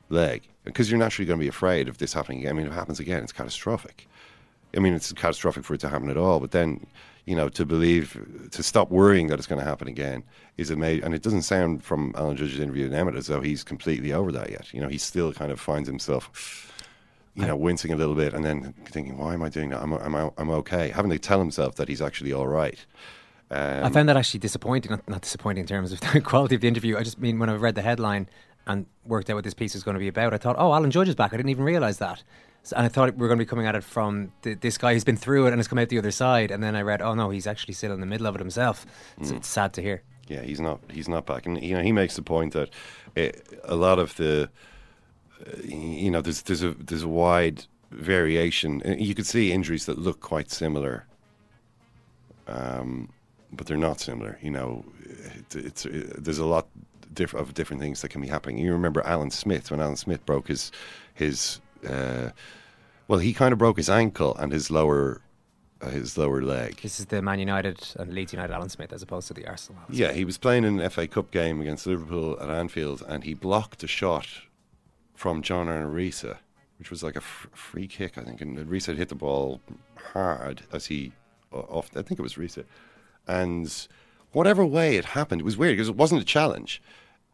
leg 0.10 0.44
because 0.64 0.90
you're 0.90 1.00
naturally 1.00 1.26
going 1.26 1.40
to 1.40 1.44
be 1.44 1.50
afraid 1.50 1.88
of 1.88 1.98
this 1.98 2.14
happening 2.14 2.40
again. 2.40 2.52
I 2.52 2.54
mean, 2.54 2.66
if 2.68 2.72
it 2.72 2.76
happens 2.76 3.00
again, 3.00 3.24
it's 3.24 3.32
catastrophic. 3.32 4.08
I 4.76 4.80
mean, 4.80 4.94
it's 4.94 5.12
catastrophic 5.14 5.64
for 5.64 5.74
it 5.74 5.82
to 5.82 5.90
happen 5.90 6.10
at 6.10 6.18
all. 6.18 6.40
But 6.40 6.52
then, 6.52 6.86
you 7.26 7.36
know, 7.36 7.48
to 7.50 7.66
believe, 7.66 8.20
to 8.52 8.64
stop 8.64 8.90
worrying 8.90 9.28
that 9.28 9.40
it's 9.40 9.48
going 9.48 9.60
to 9.60 9.66
happen 9.66 9.88
again 9.88 10.24
is 10.58 10.70
amazing. 10.70 11.06
And 11.06 11.16
it 11.16 11.22
doesn't 11.22 11.44
sound 11.44 11.84
from 11.84 12.14
Alan 12.18 12.36
Judge's 12.36 12.60
interview 12.60 12.86
in 12.86 12.94
Emmet 12.94 13.16
as 13.16 13.28
though 13.28 13.42
he's 13.42 13.64
completely 13.64 14.12
over 14.12 14.32
that 14.34 14.50
yet. 14.52 14.74
You 14.74 14.82
know, 14.82 14.90
he 14.90 14.98
still 14.98 15.32
kind 15.34 15.52
of 15.52 15.60
finds 15.60 15.88
himself, 15.88 16.72
you 17.36 17.46
know, 17.46 17.56
wincing 17.56 17.94
a 17.94 17.96
little 17.96 18.16
bit 18.16 18.34
and 18.34 18.44
then 18.44 18.74
thinking, 18.86 19.18
why 19.18 19.34
am 19.34 19.42
I 19.44 19.50
doing 19.50 19.70
that? 19.70 19.82
I'm, 19.82 19.94
I'm, 19.94 20.32
I'm 20.38 20.50
okay. 20.50 20.90
Having 20.90 21.12
to 21.12 21.20
tell 21.20 21.40
himself 21.40 21.76
that 21.76 21.88
he's 21.88 22.02
actually 22.02 22.34
all 22.34 22.48
right. 22.48 22.86
Um, 23.50 23.86
I 23.86 23.90
found 23.90 24.10
that 24.10 24.18
actually 24.18 24.40
disappointing. 24.42 24.92
Not, 24.92 25.08
not 25.08 25.22
disappointing 25.22 25.62
in 25.62 25.68
terms 25.68 25.94
of 25.94 26.00
the 26.14 26.20
quality 26.20 26.56
of 26.56 26.62
the 26.62 26.68
interview. 26.68 26.98
I 26.98 27.04
just 27.04 27.20
mean 27.20 27.40
when 27.40 27.50
I 27.50 27.56
read 27.56 27.76
the 27.76 27.82
headline 27.82 28.28
and 28.68 28.86
worked 29.06 29.30
out 29.30 29.36
what 29.36 29.44
this 29.44 29.54
piece 29.54 29.74
was 29.74 29.84
going 29.84 29.96
to 29.96 30.00
be 30.00 30.08
about, 30.08 30.34
I 30.34 30.38
thought, 30.38 30.56
oh, 30.58 30.74
Alan 30.74 30.92
Judge 30.92 31.10
is 31.10 31.16
back. 31.16 31.34
I 31.34 31.38
didn't 31.38 31.50
even 31.50 31.64
realise 31.64 31.98
that. 31.98 32.24
So, 32.64 32.76
and 32.78 32.86
I 32.86 32.90
thought 32.90 33.14
we 33.16 33.20
were 33.22 33.28
going 33.28 33.38
to 33.40 33.46
be 33.46 33.50
coming 33.50 33.66
at 33.68 33.76
it 33.76 33.84
from 33.84 34.32
the, 34.44 34.54
this 34.54 34.78
guy 34.78 34.94
who's 34.94 35.04
been 35.04 35.18
through 35.18 35.48
it 35.48 35.50
and 35.50 35.60
has 35.60 35.68
come 35.68 35.78
out 35.80 35.90
the 35.90 35.98
other 35.98 36.12
side. 36.12 36.50
And 36.50 36.64
then 36.64 36.76
I 36.78 36.82
read, 36.82 37.02
oh 37.02 37.14
no, 37.14 37.30
he's 37.30 37.46
actually 37.46 37.74
still 37.74 37.92
in 37.92 38.00
the 38.00 38.06
middle 38.06 38.26
of 38.26 38.36
it 38.36 38.40
himself. 38.40 38.86
So 39.22 39.34
Mm. 39.34 39.38
it's 39.38 39.48
sad 39.50 39.74
to 39.74 39.82
hear. 39.82 40.02
Yeah, 40.28 40.42
he's 40.42 40.62
not. 40.62 40.80
He's 40.90 41.10
not 41.10 41.26
back, 41.26 41.46
and 41.46 41.62
you 41.62 41.76
know 41.76 41.84
he 41.84 41.92
makes 41.92 42.16
the 42.16 42.22
point 42.22 42.54
that 42.54 42.70
it, 43.16 43.46
a 43.66 43.76
lot 43.76 44.00
of 44.00 44.16
the, 44.16 44.50
uh, 45.46 45.50
you 45.66 46.10
know, 46.10 46.22
there's 46.22 46.44
there's 46.44 46.64
a 46.64 46.74
there's 46.76 47.04
a 47.04 47.10
wide 47.10 47.66
variation. 47.92 48.82
You 48.86 49.14
could 49.16 49.26
see 49.26 49.52
injuries 49.52 49.86
that 49.86 49.98
look 50.00 50.22
quite 50.22 50.50
similar, 50.50 51.06
um, 52.48 53.10
but 53.52 53.68
they're 53.68 53.78
not 53.78 54.00
similar. 54.00 54.40
You 54.42 54.52
know, 54.52 54.86
it, 55.04 55.56
it's 55.56 55.86
uh 55.86 56.14
there's 56.18 56.40
a 56.40 56.46
lot 56.46 56.68
diff- 57.14 57.34
of 57.34 57.54
different 57.54 57.82
things 57.82 58.02
that 58.02 58.10
can 58.10 58.22
be 58.22 58.28
happening. 58.28 58.58
You 58.60 58.72
remember 58.72 59.02
Alan 59.06 59.30
Smith 59.30 59.72
when 59.72 59.82
Alan 59.82 59.98
Smith 59.98 60.26
broke 60.26 60.48
his 60.48 60.72
his 61.14 61.60
uh, 61.88 62.30
well, 63.08 63.20
he 63.20 63.34
kind 63.34 63.52
of 63.52 63.60
broke 63.60 63.78
his 63.78 63.90
ankle 63.90 64.36
and 64.38 64.52
his 64.52 64.72
lower 64.72 65.22
uh, 65.82 65.90
his 65.90 66.18
lower 66.18 66.42
leg. 66.42 66.80
This 66.82 67.00
is 67.00 67.08
the 67.08 67.22
Man 67.22 67.40
United 67.40 67.80
and 67.98 68.14
Leeds 68.14 68.32
United 68.34 68.54
Alan 68.54 68.70
Smith 68.70 68.94
as 68.94 69.02
opposed 69.02 69.28
to 69.28 69.34
the 69.34 69.46
Arsenal. 69.48 69.82
Alan 69.82 69.94
Yeah, 69.94 70.14
he 70.14 70.24
was 70.24 70.38
playing 70.38 70.64
in 70.64 70.80
an 70.80 70.90
FA 70.90 71.08
Cup 71.08 71.32
game 71.32 71.60
against 71.62 71.86
Liverpool 71.86 72.38
at 72.40 72.50
Anfield, 72.50 73.04
and 73.08 73.24
he 73.24 73.34
blocked 73.34 73.84
a 73.84 73.88
shot 73.88 74.28
from 75.14 75.42
John 75.42 75.68
Arne 75.68 75.92
Riise, 75.94 76.38
which 76.80 76.90
was 76.90 77.04
like 77.04 77.16
a 77.16 77.20
f- 77.20 77.48
free 77.54 77.88
kick, 77.88 78.18
I 78.18 78.24
think. 78.24 78.42
And 78.42 78.58
Arisa 78.58 78.96
hit 78.96 79.10
the 79.10 79.16
ball 79.16 79.62
hard 80.14 80.62
as 80.72 80.86
he 80.86 81.12
off. 81.52 81.90
I 81.96 82.02
think 82.02 82.20
it 82.20 82.24
was 82.24 82.36
Arisa, 82.36 82.64
and 83.28 83.88
whatever 84.32 84.66
way 84.66 84.96
it 84.96 85.06
happened, 85.06 85.42
it 85.42 85.46
was 85.46 85.58
weird 85.58 85.74
because 85.74 85.90
it 85.90 85.96
wasn't 85.96 86.22
a 86.22 86.26
challenge. 86.26 86.82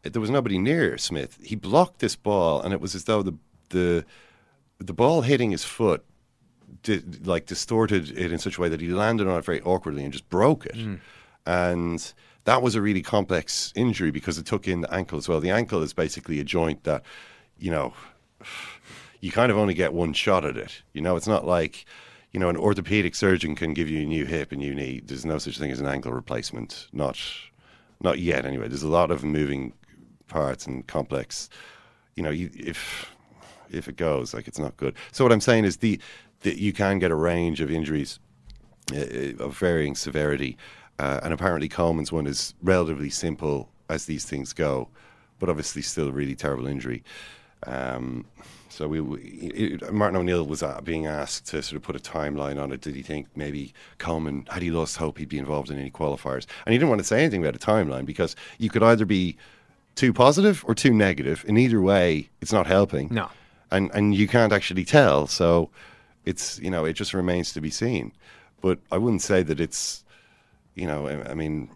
There 0.02 0.20
was 0.20 0.30
nobody 0.30 0.58
near 0.58 0.96
Smith. 0.98 1.38
He 1.42 1.54
blocked 1.56 2.00
this 2.00 2.16
ball, 2.16 2.60
and 2.60 2.72
it 2.72 2.80
was 2.80 2.94
as 2.94 3.04
though 3.04 3.22
the 3.22 3.34
the 3.68 4.04
the 4.80 4.94
ball 4.94 5.20
hitting 5.20 5.50
his 5.50 5.64
foot 5.64 6.04
did, 6.82 7.26
like 7.26 7.46
distorted 7.46 8.10
it 8.16 8.32
in 8.32 8.38
such 8.38 8.58
a 8.58 8.60
way 8.60 8.68
that 8.68 8.80
he 8.80 8.88
landed 8.88 9.28
on 9.28 9.38
it 9.38 9.44
very 9.44 9.60
awkwardly 9.62 10.02
and 10.02 10.12
just 10.12 10.28
broke 10.28 10.66
it. 10.66 10.76
Mm. 10.76 11.00
And 11.46 12.12
that 12.44 12.62
was 12.62 12.74
a 12.74 12.82
really 12.82 13.02
complex 13.02 13.72
injury 13.76 14.10
because 14.10 14.38
it 14.38 14.46
took 14.46 14.66
in 14.66 14.80
the 14.80 14.92
ankle 14.92 15.18
as 15.18 15.28
well. 15.28 15.40
The 15.40 15.50
ankle 15.50 15.82
is 15.82 15.92
basically 15.92 16.40
a 16.40 16.44
joint 16.44 16.84
that, 16.84 17.02
you 17.58 17.70
know, 17.70 17.92
you 19.20 19.30
kind 19.30 19.52
of 19.52 19.58
only 19.58 19.74
get 19.74 19.92
one 19.92 20.14
shot 20.14 20.44
at 20.44 20.56
it. 20.56 20.82
You 20.94 21.02
know, 21.02 21.16
it's 21.16 21.28
not 21.28 21.46
like, 21.46 21.84
you 22.32 22.40
know, 22.40 22.48
an 22.48 22.56
orthopedic 22.56 23.14
surgeon 23.14 23.54
can 23.54 23.74
give 23.74 23.90
you 23.90 24.02
a 24.02 24.06
new 24.06 24.24
hip 24.24 24.50
and 24.50 24.60
new 24.60 24.74
knee. 24.74 25.02
There's 25.04 25.26
no 25.26 25.36
such 25.36 25.58
thing 25.58 25.70
as 25.70 25.80
an 25.80 25.86
ankle 25.86 26.12
replacement. 26.12 26.88
Not, 26.92 27.20
not 28.00 28.18
yet. 28.18 28.46
Anyway, 28.46 28.68
there's 28.68 28.82
a 28.82 28.88
lot 28.88 29.10
of 29.10 29.22
moving 29.22 29.74
parts 30.28 30.66
and 30.66 30.86
complex. 30.86 31.50
You 32.16 32.22
know, 32.22 32.30
you, 32.30 32.50
if 32.54 33.10
if 33.72 33.88
it 33.88 33.96
goes, 33.96 34.34
like 34.34 34.48
it's 34.48 34.58
not 34.58 34.76
good. 34.76 34.94
So 35.12 35.24
what 35.24 35.32
I'm 35.32 35.40
saying 35.40 35.64
is 35.64 35.78
the, 35.78 36.00
the 36.40 36.58
you 36.58 36.72
can 36.72 36.98
get 36.98 37.10
a 37.10 37.14
range 37.14 37.60
of 37.60 37.70
injuries 37.70 38.18
uh, 38.92 39.44
of 39.44 39.56
varying 39.56 39.94
severity, 39.94 40.56
uh, 40.98 41.20
and 41.22 41.32
apparently 41.32 41.68
Coleman's 41.68 42.12
one 42.12 42.26
is 42.26 42.54
relatively 42.62 43.10
simple 43.10 43.68
as 43.88 44.06
these 44.06 44.24
things 44.24 44.52
go, 44.52 44.88
but 45.38 45.48
obviously 45.48 45.82
still 45.82 46.08
a 46.08 46.12
really 46.12 46.34
terrible 46.34 46.66
injury. 46.66 47.02
Um, 47.66 48.24
so 48.68 48.88
we, 48.88 49.00
we 49.00 49.20
it, 49.20 49.92
Martin 49.92 50.16
O'Neill 50.16 50.46
was 50.46 50.62
uh, 50.62 50.80
being 50.82 51.06
asked 51.06 51.46
to 51.48 51.62
sort 51.62 51.76
of 51.76 51.82
put 51.82 51.96
a 51.96 51.98
timeline 51.98 52.62
on 52.62 52.72
it. 52.72 52.80
Did 52.80 52.94
he 52.94 53.02
think 53.02 53.26
maybe 53.34 53.74
Coleman 53.98 54.46
had 54.50 54.62
he 54.62 54.70
lost 54.70 54.96
hope 54.96 55.18
he'd 55.18 55.28
be 55.28 55.38
involved 55.38 55.70
in 55.70 55.78
any 55.78 55.90
qualifiers? 55.90 56.46
And 56.64 56.72
he 56.72 56.78
didn't 56.78 56.88
want 56.88 57.00
to 57.00 57.06
say 57.06 57.20
anything 57.20 57.42
about 57.42 57.56
a 57.56 57.58
timeline 57.58 58.06
because 58.06 58.36
you 58.58 58.70
could 58.70 58.82
either 58.82 59.04
be 59.04 59.36
too 59.96 60.12
positive 60.12 60.64
or 60.66 60.74
too 60.74 60.94
negative. 60.94 61.44
In 61.46 61.58
either 61.58 61.80
way, 61.80 62.30
it's 62.40 62.52
not 62.52 62.66
helping. 62.66 63.08
No. 63.10 63.28
And 63.70 63.90
and 63.94 64.14
you 64.14 64.28
can't 64.28 64.52
actually 64.52 64.84
tell. 64.84 65.26
So 65.26 65.70
it's 66.24 66.58
you 66.58 66.70
know 66.70 66.84
it 66.84 66.94
just 66.94 67.14
remains 67.14 67.52
to 67.52 67.60
be 67.60 67.70
seen. 67.70 68.12
But 68.60 68.78
I 68.92 68.98
wouldn't 68.98 69.22
say 69.22 69.42
that 69.42 69.60
it's 69.60 70.04
you 70.74 70.86
know 70.86 71.06
I, 71.06 71.30
I 71.30 71.34
mean 71.34 71.70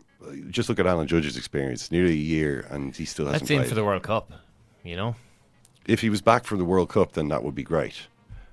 just 0.50 0.68
look 0.68 0.78
at 0.78 0.86
Alan 0.86 1.06
Judge's 1.06 1.36
experience, 1.36 1.90
nearly 1.90 2.12
a 2.12 2.16
year, 2.16 2.66
and 2.70 2.94
he 2.94 3.04
still 3.04 3.26
hasn't 3.26 3.42
That's 3.42 3.50
in 3.50 3.58
played. 3.58 3.68
for 3.68 3.74
the 3.74 3.84
World 3.84 4.02
Cup, 4.02 4.32
you 4.82 4.96
know. 4.96 5.16
if 5.86 6.00
he 6.00 6.10
was 6.10 6.22
back 6.22 6.44
for 6.44 6.56
the 6.56 6.64
World 6.64 6.88
Cup, 6.88 7.12
then 7.12 7.28
that 7.28 7.42
would 7.42 7.54
be 7.54 7.62
great, 7.62 8.06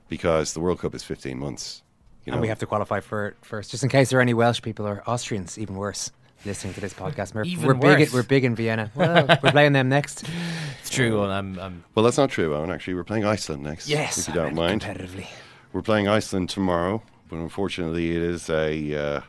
because 0.09 0.53
the 0.53 0.59
World 0.59 0.79
Cup 0.79 0.93
is 0.95 1.03
15 1.03 1.37
months. 1.37 1.81
You 2.25 2.31
know, 2.31 2.35
and 2.35 2.41
we 2.41 2.49
have 2.49 2.59
to 2.59 2.65
qualify 2.65 2.99
for 2.99 3.27
it 3.27 3.37
first, 3.41 3.71
just 3.71 3.83
in 3.83 3.89
case 3.89 4.09
there 4.09 4.19
are 4.19 4.21
any 4.21 4.33
Welsh 4.33 4.61
people 4.61 4.85
or 4.85 5.01
Austrians, 5.07 5.57
even 5.57 5.75
worse, 5.75 6.11
listening 6.45 6.73
to 6.73 6.81
this 6.81 6.93
podcast. 6.93 7.33
We're, 7.33 7.43
Even 7.43 7.65
we're 7.67 7.73
big. 7.73 7.83
worse. 7.99 8.09
In, 8.09 8.13
we're 8.15 8.23
big 8.23 8.43
in 8.45 8.55
Vienna. 8.55 8.91
Well, 8.95 9.25
we're 9.43 9.51
playing 9.51 9.73
them 9.73 9.89
next. 9.89 10.23
It's 10.81 10.89
true. 10.89 11.23
and 11.23 11.31
I'm, 11.31 11.59
I'm 11.59 11.83
Well, 11.93 12.03
that's 12.03 12.17
not 12.17 12.31
true, 12.31 12.49
Eoin. 12.49 12.73
Actually, 12.73 12.95
we're 12.95 13.03
playing 13.03 13.23
Iceland 13.23 13.61
next. 13.61 13.87
Yes, 13.87 14.17
if 14.17 14.27
you 14.27 14.33
don't 14.33 14.55
mind. 14.55 14.81
competitively. 14.81 15.27
We're 15.73 15.83
playing 15.83 16.07
Iceland 16.07 16.49
tomorrow, 16.49 17.03
but 17.29 17.35
unfortunately, 17.37 18.15
it 18.15 18.21
is 18.23 18.49
a. 18.49 18.95
Uh, 18.95 19.21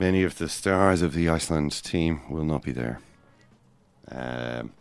many 0.00 0.24
of 0.24 0.36
the 0.38 0.48
stars 0.48 1.00
of 1.00 1.14
the 1.14 1.28
Iceland 1.28 1.80
team 1.84 2.20
will 2.28 2.44
not 2.44 2.62
be 2.64 2.72
there. 2.72 2.98
Um, 4.10 4.72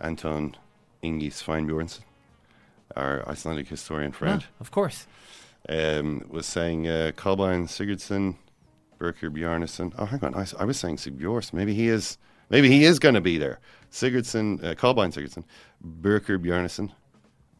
Anton 0.00 0.56
Ingi 1.02 1.28
Sveinbjörnsson, 1.30 2.00
our 2.96 3.28
Icelandic 3.28 3.68
historian 3.68 4.12
friend, 4.12 4.40
Yeah, 4.40 4.46
of 4.60 4.70
course. 4.70 5.06
um, 5.68 6.24
was 6.28 6.46
saying 6.46 6.88
uh, 6.88 7.12
Kolbein 7.14 7.68
Sigurdsson, 7.68 8.36
Birkir 8.98 9.30
Bjarnason. 9.30 9.92
Oh, 9.98 10.04
hang 10.06 10.22
on, 10.24 10.34
I, 10.34 10.46
I 10.58 10.64
was 10.64 10.78
saying 10.78 10.96
Sigbjors. 10.96 11.52
Maybe 11.52 11.74
he 11.74 11.88
is. 11.88 12.18
Maybe 12.48 12.68
he 12.68 12.84
is 12.84 12.98
going 13.00 13.14
to 13.16 13.20
be 13.20 13.38
there. 13.38 13.58
Sigurdsson, 13.90 14.62
uh, 14.62 14.74
Kolbein 14.74 15.12
Sigurdsson, 15.12 15.42
Birkir 16.00 16.38
Bjarnason, 16.38 16.92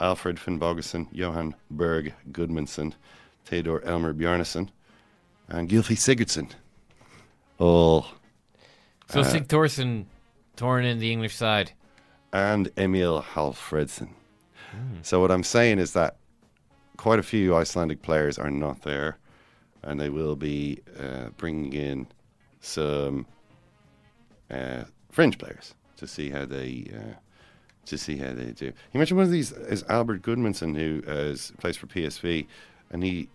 Alfred 0.00 0.36
Finnbogason, 0.36 1.08
Johan 1.10 1.54
Berg 1.70 2.14
Gudmundsson, 2.30 2.92
Theodor 3.44 3.80
Elmar 3.80 4.14
Bjarnason, 4.14 4.68
and 5.48 5.68
Gylfi 5.68 5.96
Sigurdsson. 5.96 6.52
All. 7.58 8.06
So 9.10 9.20
uh, 9.20 9.24
Sig 9.24 9.48
Thorson 9.48 10.06
torn 10.56 10.84
in 10.84 10.98
the 10.98 11.10
English 11.12 11.34
side. 11.34 11.72
and 12.32 12.70
Emil 12.76 13.22
Hallfredsson. 13.22 14.10
So 15.02 15.20
what 15.20 15.30
I'm 15.30 15.42
saying 15.42 15.78
is 15.78 15.94
that 15.94 16.16
quite 16.98 17.18
a 17.18 17.22
few 17.22 17.56
Icelandic 17.56 18.02
players 18.02 18.38
are 18.38 18.50
not 18.50 18.82
there, 18.82 19.16
and 19.86 20.00
they 20.00 20.10
will 20.10 20.36
be 20.36 20.80
uh, 21.00 21.30
bringing 21.38 21.72
in 21.72 22.06
some 22.60 23.24
uh, 24.50 24.84
fringe 25.10 25.38
players 25.38 25.74
to 25.96 26.06
see 26.06 26.28
how 26.28 26.44
they 26.44 26.90
uh, 26.92 27.14
to 27.86 27.96
see 27.96 28.16
how 28.16 28.34
they 28.34 28.50
do. 28.50 28.66
You 28.66 28.98
mentioned 28.98 29.16
one 29.16 29.26
of 29.26 29.32
these 29.32 29.52
is 29.52 29.84
Albert 29.88 30.22
Gudmundsson, 30.22 30.76
who 30.76 31.02
uh, 31.10 31.36
plays 31.60 31.76
for 31.76 31.86
PSV, 31.86 32.46
and 32.90 33.02
he 33.02 33.28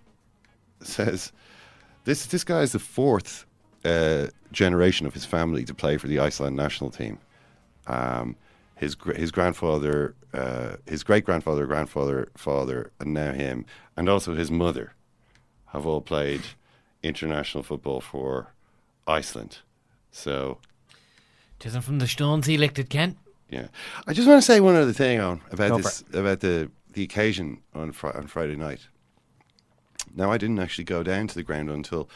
says 0.81 1.31
this 2.03 2.25
this 2.27 2.43
guy 2.43 2.61
is 2.61 2.73
the 2.73 2.79
fourth 2.79 3.45
uh, 3.85 4.27
generation 4.51 5.07
of 5.07 5.13
his 5.13 5.25
family 5.25 5.63
to 5.63 5.73
play 5.73 5.97
for 5.97 6.07
the 6.07 6.19
Iceland 6.19 6.55
national 6.55 6.91
team. 6.91 7.17
Um, 7.87 8.35
his 8.75 8.97
his 9.15 9.31
grandfather, 9.31 10.15
uh, 10.33 10.75
his 10.85 11.03
great 11.03 11.23
grandfather, 11.23 11.65
grandfather, 11.65 12.29
father, 12.35 12.91
and 12.99 13.13
now 13.13 13.31
him, 13.31 13.65
and 13.95 14.09
also 14.09 14.35
his 14.35 14.51
mother, 14.51 14.93
have 15.71 15.85
all 15.85 16.01
played 16.01 16.41
international 17.03 17.63
football 17.63 18.01
for 18.01 18.53
Iceland. 19.07 19.59
So 20.11 20.57
Tisn't 21.59 21.83
from 21.83 21.99
the 21.99 22.07
Stones 22.07 22.47
he 22.47 22.55
elected 22.55 22.89
Kent. 22.89 23.17
yeah, 23.49 23.67
I 24.07 24.13
just 24.13 24.27
want 24.27 24.41
to 24.41 24.45
say 24.45 24.59
one 24.59 24.75
other 24.75 24.93
thing 24.93 25.19
on 25.19 25.41
about 25.51 25.77
this 25.77 26.03
about 26.13 26.39
the 26.41 26.69
the 26.93 27.03
occasion 27.03 27.61
on 27.73 27.91
fri- 27.91 28.11
on 28.13 28.27
Friday 28.27 28.55
night. 28.55 28.87
Now 30.15 30.31
I 30.31 30.37
didn't 30.37 30.59
actually 30.59 30.83
go 30.83 31.03
down 31.03 31.27
to 31.27 31.35
the 31.35 31.43
ground 31.43 31.69
until 31.69 32.09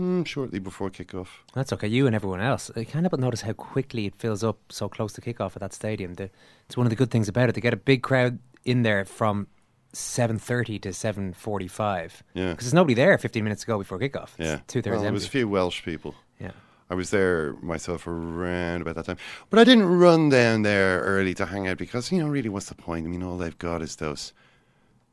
mm, 0.00 0.26
shortly 0.26 0.58
before 0.58 0.90
kickoff. 0.90 1.28
That's 1.52 1.72
okay. 1.74 1.88
You 1.88 2.06
and 2.06 2.14
everyone 2.16 2.40
else. 2.40 2.70
I 2.74 2.84
can't 2.84 3.02
help 3.04 3.10
but 3.10 3.20
notice 3.20 3.42
how 3.42 3.52
quickly 3.52 4.06
it 4.06 4.14
fills 4.16 4.42
up 4.42 4.58
so 4.70 4.88
close 4.88 5.12
to 5.14 5.20
kickoff 5.20 5.54
at 5.56 5.60
that 5.60 5.74
stadium. 5.74 6.14
The, 6.14 6.30
it's 6.66 6.76
one 6.76 6.86
of 6.86 6.90
the 6.90 6.96
good 6.96 7.10
things 7.10 7.28
about 7.28 7.48
it. 7.50 7.54
They 7.54 7.60
get 7.60 7.74
a 7.74 7.78
big 7.92 8.02
crowd 8.02 8.38
in 8.64 8.82
there 8.82 9.04
from 9.04 9.46
seven 9.94 10.38
thirty 10.38 10.78
to 10.80 10.92
seven 10.92 11.32
forty-five. 11.32 12.22
Yeah. 12.34 12.50
because 12.50 12.66
there's 12.66 12.74
nobody 12.74 12.94
there 12.94 13.16
fifteen 13.18 13.44
minutes 13.44 13.62
ago 13.62 13.78
before 13.78 13.98
kickoff. 13.98 14.30
It's 14.38 14.48
Yeah, 14.48 14.60
two 14.66 14.82
thirds 14.82 14.94
well, 14.94 15.02
there 15.02 15.12
was 15.12 15.26
a 15.26 15.30
few 15.30 15.48
Welsh 15.48 15.82
people. 15.84 16.14
Yeah. 16.40 16.52
I 16.90 16.94
was 16.94 17.10
there 17.10 17.54
myself 17.62 18.06
around 18.06 18.82
about 18.82 18.96
that 18.96 19.06
time, 19.06 19.16
but 19.48 19.58
I 19.58 19.64
didn't 19.64 19.86
run 19.86 20.28
down 20.28 20.62
there 20.62 21.00
early 21.00 21.32
to 21.34 21.46
hang 21.46 21.66
out 21.66 21.78
because 21.78 22.12
you 22.12 22.18
know 22.18 22.28
really 22.28 22.48
what's 22.50 22.68
the 22.68 22.74
point? 22.74 23.06
I 23.06 23.08
mean, 23.08 23.22
all 23.22 23.38
they've 23.38 23.58
got 23.58 23.80
is 23.82 23.96
those 23.96 24.32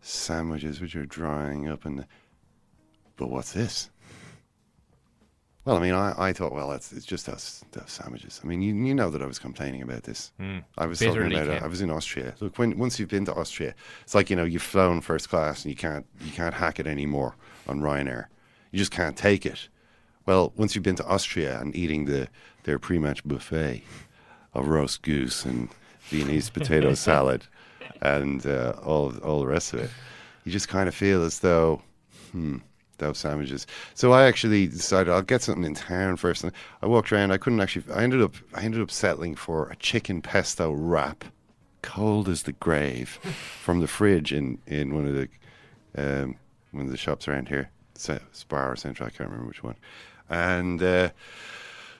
sandwiches 0.01 0.81
which 0.81 0.95
are 0.95 1.05
drying 1.05 1.67
up, 1.69 1.85
and 1.85 2.05
but 3.15 3.29
what's 3.29 3.53
this? 3.53 3.89
Well, 5.63 5.77
I 5.77 5.79
mean, 5.79 5.93
I, 5.93 6.13
I 6.17 6.33
thought, 6.33 6.53
well, 6.53 6.69
that's 6.69 6.91
it's 6.91 7.05
just 7.05 7.27
those 7.27 7.63
sandwiches. 7.85 8.41
I 8.43 8.47
mean, 8.47 8.61
you 8.61 8.73
you 8.73 8.95
know 8.95 9.11
that 9.11 9.21
I 9.21 9.27
was 9.27 9.37
complaining 9.37 9.83
about 9.83 10.03
this. 10.03 10.31
Mm. 10.39 10.63
I 10.77 10.87
was 10.87 10.99
Bitterly, 10.99 11.35
talking 11.35 11.49
about 11.49 11.57
it. 11.57 11.63
I 11.63 11.67
was 11.67 11.81
in 11.81 11.91
Austria. 11.91 12.33
Look, 12.39 12.57
when 12.57 12.77
once 12.79 12.99
you've 12.99 13.09
been 13.09 13.25
to 13.25 13.33
Austria, 13.35 13.75
it's 14.01 14.15
like 14.15 14.29
you 14.31 14.35
know 14.35 14.43
you've 14.43 14.63
flown 14.63 15.01
first 15.01 15.29
class 15.29 15.63
and 15.63 15.69
you 15.69 15.75
can't 15.75 16.05
you 16.21 16.31
can't 16.31 16.55
hack 16.55 16.79
it 16.79 16.87
anymore 16.87 17.35
on 17.67 17.79
Ryanair. 17.81 18.25
You 18.71 18.79
just 18.79 18.91
can't 18.91 19.15
take 19.15 19.45
it. 19.45 19.69
Well, 20.25 20.51
once 20.55 20.73
you've 20.73 20.83
been 20.83 20.95
to 20.95 21.05
Austria 21.05 21.59
and 21.59 21.75
eating 21.75 22.05
the 22.05 22.27
their 22.63 22.79
pre-match 22.79 23.23
buffet 23.23 23.83
of 24.53 24.67
roast 24.67 25.03
goose 25.03 25.45
and 25.45 25.69
Viennese 26.09 26.49
potato 26.49 26.93
salad 26.95 27.45
and 28.01 28.45
uh, 28.47 28.73
all 28.83 29.15
all 29.19 29.39
the 29.41 29.47
rest 29.47 29.73
of 29.73 29.81
it, 29.81 29.91
you 30.43 30.51
just 30.51 30.69
kind 30.69 30.87
of 30.87 30.95
feel 30.95 31.23
as 31.23 31.39
though, 31.39 31.81
hmm, 32.31 32.57
those 33.01 33.17
sandwiches. 33.17 33.67
So 33.93 34.13
I 34.13 34.25
actually 34.25 34.67
decided 34.67 35.11
I'll 35.11 35.21
get 35.21 35.41
something 35.41 35.65
in 35.65 35.75
town 35.75 36.15
first. 36.15 36.43
And 36.43 36.53
I 36.81 36.85
walked 36.87 37.11
around. 37.11 37.31
I 37.31 37.37
couldn't 37.37 37.59
actually. 37.59 37.93
I 37.93 38.03
ended 38.03 38.21
up. 38.21 38.35
I 38.53 38.61
ended 38.61 38.81
up 38.81 38.89
settling 38.89 39.35
for 39.35 39.67
a 39.69 39.75
chicken 39.75 40.21
pesto 40.21 40.71
wrap, 40.71 41.25
cold 41.81 42.29
as 42.29 42.43
the 42.43 42.53
grave, 42.53 43.09
from 43.61 43.81
the 43.81 43.87
fridge 43.87 44.31
in 44.31 44.59
in 44.65 44.95
one 44.95 45.05
of 45.05 45.13
the 45.13 45.27
um, 45.97 46.35
one 46.71 46.85
of 46.85 46.91
the 46.91 46.97
shops 46.97 47.27
around 47.27 47.49
here, 47.49 47.69
Spar 47.95 48.71
or 48.71 48.75
Centra. 48.75 49.01
I 49.01 49.09
can't 49.09 49.29
remember 49.29 49.47
which 49.47 49.63
one. 49.63 49.75
And 50.29 50.81
uh, 50.81 51.09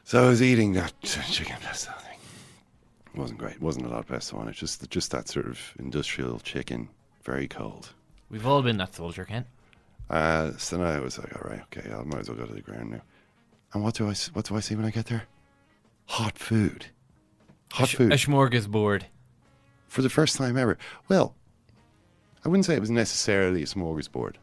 so 0.06 0.24
I 0.24 0.28
was 0.28 0.42
eating 0.42 0.74
that 0.74 0.94
chicken 1.02 1.58
pesto 1.62 1.92
thing. 1.92 2.18
It 3.14 3.20
wasn't 3.20 3.40
great. 3.40 3.56
It 3.56 3.62
wasn't 3.62 3.88
a 3.88 3.90
lot 3.90 4.00
of 4.00 4.08
pesto 4.08 4.38
on 4.38 4.48
it. 4.48 4.56
Just 4.56 4.90
just 4.90 5.12
that 5.12 5.28
sort 5.28 5.48
of 5.48 5.60
industrial 5.78 6.40
chicken, 6.40 6.90
very 7.24 7.48
cold. 7.48 7.90
We've 8.30 8.48
all 8.48 8.62
been 8.62 8.78
that 8.78 8.96
soldier, 8.96 9.26
Kent. 9.26 9.48
Uh, 10.12 10.52
so 10.58 10.78
then 10.78 10.86
I 10.86 11.00
was 11.00 11.18
like, 11.18 11.34
all 11.36 11.50
right, 11.50 11.62
okay, 11.76 11.90
I 11.92 12.04
might 12.04 12.20
as 12.20 12.28
well 12.30 12.38
go 12.38 12.46
to 12.46 12.54
the 12.54 12.62
ground 12.62 12.92
now. 12.92 13.02
And 13.74 13.82
what 13.84 13.96
do 13.96 14.08
I 14.08 14.12
s- 14.12 14.30
what 14.34 14.46
do 14.46 14.56
I 14.56 14.60
see 14.60 14.76
when 14.76 14.86
I 14.86 14.92
get 14.92 15.06
there? 15.06 15.24
Hot 16.08 16.38
food. 16.38 16.88
Hot 17.72 17.86
a, 17.86 17.88
sh- 17.88 17.96
food 17.96 18.12
a 18.12 18.16
smorgasbord. 18.18 19.04
for 19.88 20.02
the 20.02 20.10
first 20.10 20.36
time 20.38 20.58
ever. 20.58 20.78
Well, 21.08 21.34
I 22.44 22.50
wouldn't 22.50 22.66
say 22.66 22.76
it 22.76 22.82
was 22.82 22.90
necessarily 22.92 23.64
a 23.64 23.66
smorgasbord, 23.66 24.36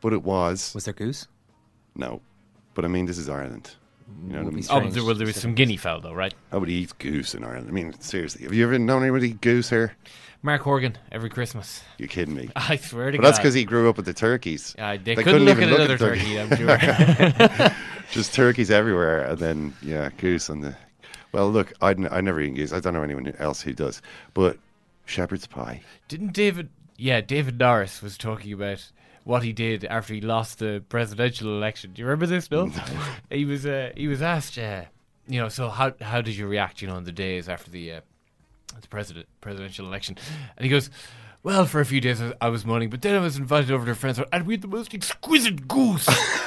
but 0.00 0.12
it 0.12 0.22
was. 0.24 0.74
Was 0.74 0.84
there 0.86 0.94
goose? 0.94 1.28
No, 1.94 2.20
but 2.74 2.84
I 2.84 2.88
mean, 2.88 3.06
this 3.06 3.18
is 3.18 3.28
Ireland. 3.28 3.76
You 4.26 4.32
know 4.34 4.44
what 4.44 4.52
I 4.52 4.56
mean? 4.56 4.64
Oh, 4.70 4.80
there, 4.90 5.04
well, 5.04 5.14
there 5.14 5.26
was 5.26 5.36
some 5.36 5.54
guinea 5.54 5.76
fowl, 5.76 6.00
though, 6.00 6.12
right? 6.12 6.34
Oh, 6.52 6.56
Nobody 6.56 6.74
eats 6.74 6.92
goose 6.92 7.34
in 7.34 7.44
Ireland. 7.44 7.68
I 7.68 7.72
mean, 7.72 7.98
seriously, 8.00 8.44
have 8.44 8.54
you 8.54 8.64
ever 8.64 8.78
known 8.78 9.02
anybody 9.02 9.30
eat 9.30 9.40
goose 9.40 9.70
here? 9.70 9.96
Mark 10.44 10.62
Horgan 10.62 10.98
every 11.12 11.30
Christmas. 11.30 11.82
You're 11.98 12.08
kidding 12.08 12.34
me. 12.34 12.50
I 12.56 12.76
swear 12.76 13.10
to 13.10 13.18
but 13.18 13.22
God. 13.22 13.28
that's 13.28 13.38
because 13.38 13.54
he 13.54 13.64
grew 13.64 13.88
up 13.88 13.96
with 13.96 14.06
the 14.06 14.12
turkeys. 14.12 14.74
Yeah, 14.76 14.96
they 14.96 15.14
couldn't 15.14 15.44
look 15.44 15.58
at 15.58 15.68
another 15.68 15.96
turkey, 15.96 16.40
I'm 16.40 16.56
sure. 16.56 17.68
Just 18.10 18.34
turkeys 18.34 18.70
everywhere, 18.70 19.24
and 19.24 19.38
then 19.38 19.74
yeah, 19.82 20.10
goose 20.18 20.50
on 20.50 20.60
the. 20.60 20.76
Well, 21.30 21.50
look, 21.50 21.72
I 21.80 21.90
I 22.10 22.20
never 22.20 22.40
eat 22.40 22.54
goose. 22.56 22.72
I 22.72 22.80
don't 22.80 22.92
know 22.92 23.02
anyone 23.02 23.32
else 23.38 23.62
who 23.62 23.72
does, 23.72 24.02
but 24.34 24.58
shepherd's 25.06 25.46
pie. 25.46 25.80
Didn't 26.08 26.32
David? 26.32 26.68
Yeah, 26.96 27.20
David 27.20 27.58
Norris 27.58 28.02
was 28.02 28.18
talking 28.18 28.52
about 28.52 28.90
what 29.24 29.42
he 29.42 29.52
did 29.52 29.84
after 29.84 30.14
he 30.14 30.20
lost 30.20 30.58
the 30.58 30.82
presidential 30.88 31.48
election. 31.56 31.92
Do 31.92 32.00
you 32.02 32.06
remember 32.06 32.26
this? 32.26 32.50
No. 32.50 32.70
he 33.30 33.44
was. 33.44 33.64
Uh, 33.66 33.90
he 33.96 34.06
was 34.08 34.22
asked. 34.22 34.58
Uh, 34.58 34.82
you 35.28 35.40
know, 35.40 35.48
so 35.48 35.68
how 35.68 35.92
how 36.00 36.20
did 36.20 36.36
you 36.36 36.46
react? 36.46 36.82
You 36.82 36.88
know, 36.88 36.96
in 36.96 37.04
the 37.04 37.12
days 37.12 37.48
after 37.48 37.70
the 37.70 37.92
uh, 37.92 38.00
the 38.80 38.88
president 38.88 39.26
presidential 39.40 39.86
election, 39.86 40.16
and 40.56 40.64
he 40.64 40.70
goes. 40.70 40.90
Well, 41.44 41.66
for 41.66 41.80
a 41.80 41.84
few 41.84 42.00
days 42.00 42.22
I- 42.22 42.34
I 42.40 42.48
was 42.50 42.64
moaning, 42.64 42.88
but 42.88 43.02
then 43.02 43.16
I 43.16 43.18
was 43.18 43.36
invited 43.36 43.72
over 43.72 43.84
to 43.86 43.90
a 43.90 43.94
friend's 43.96 44.16
house, 44.18 44.28
and 44.32 44.46
we 44.46 44.54
had 44.54 44.62
the 44.62 44.68
most 44.68 44.94
exquisite 44.94 45.66
goose. 45.66 46.06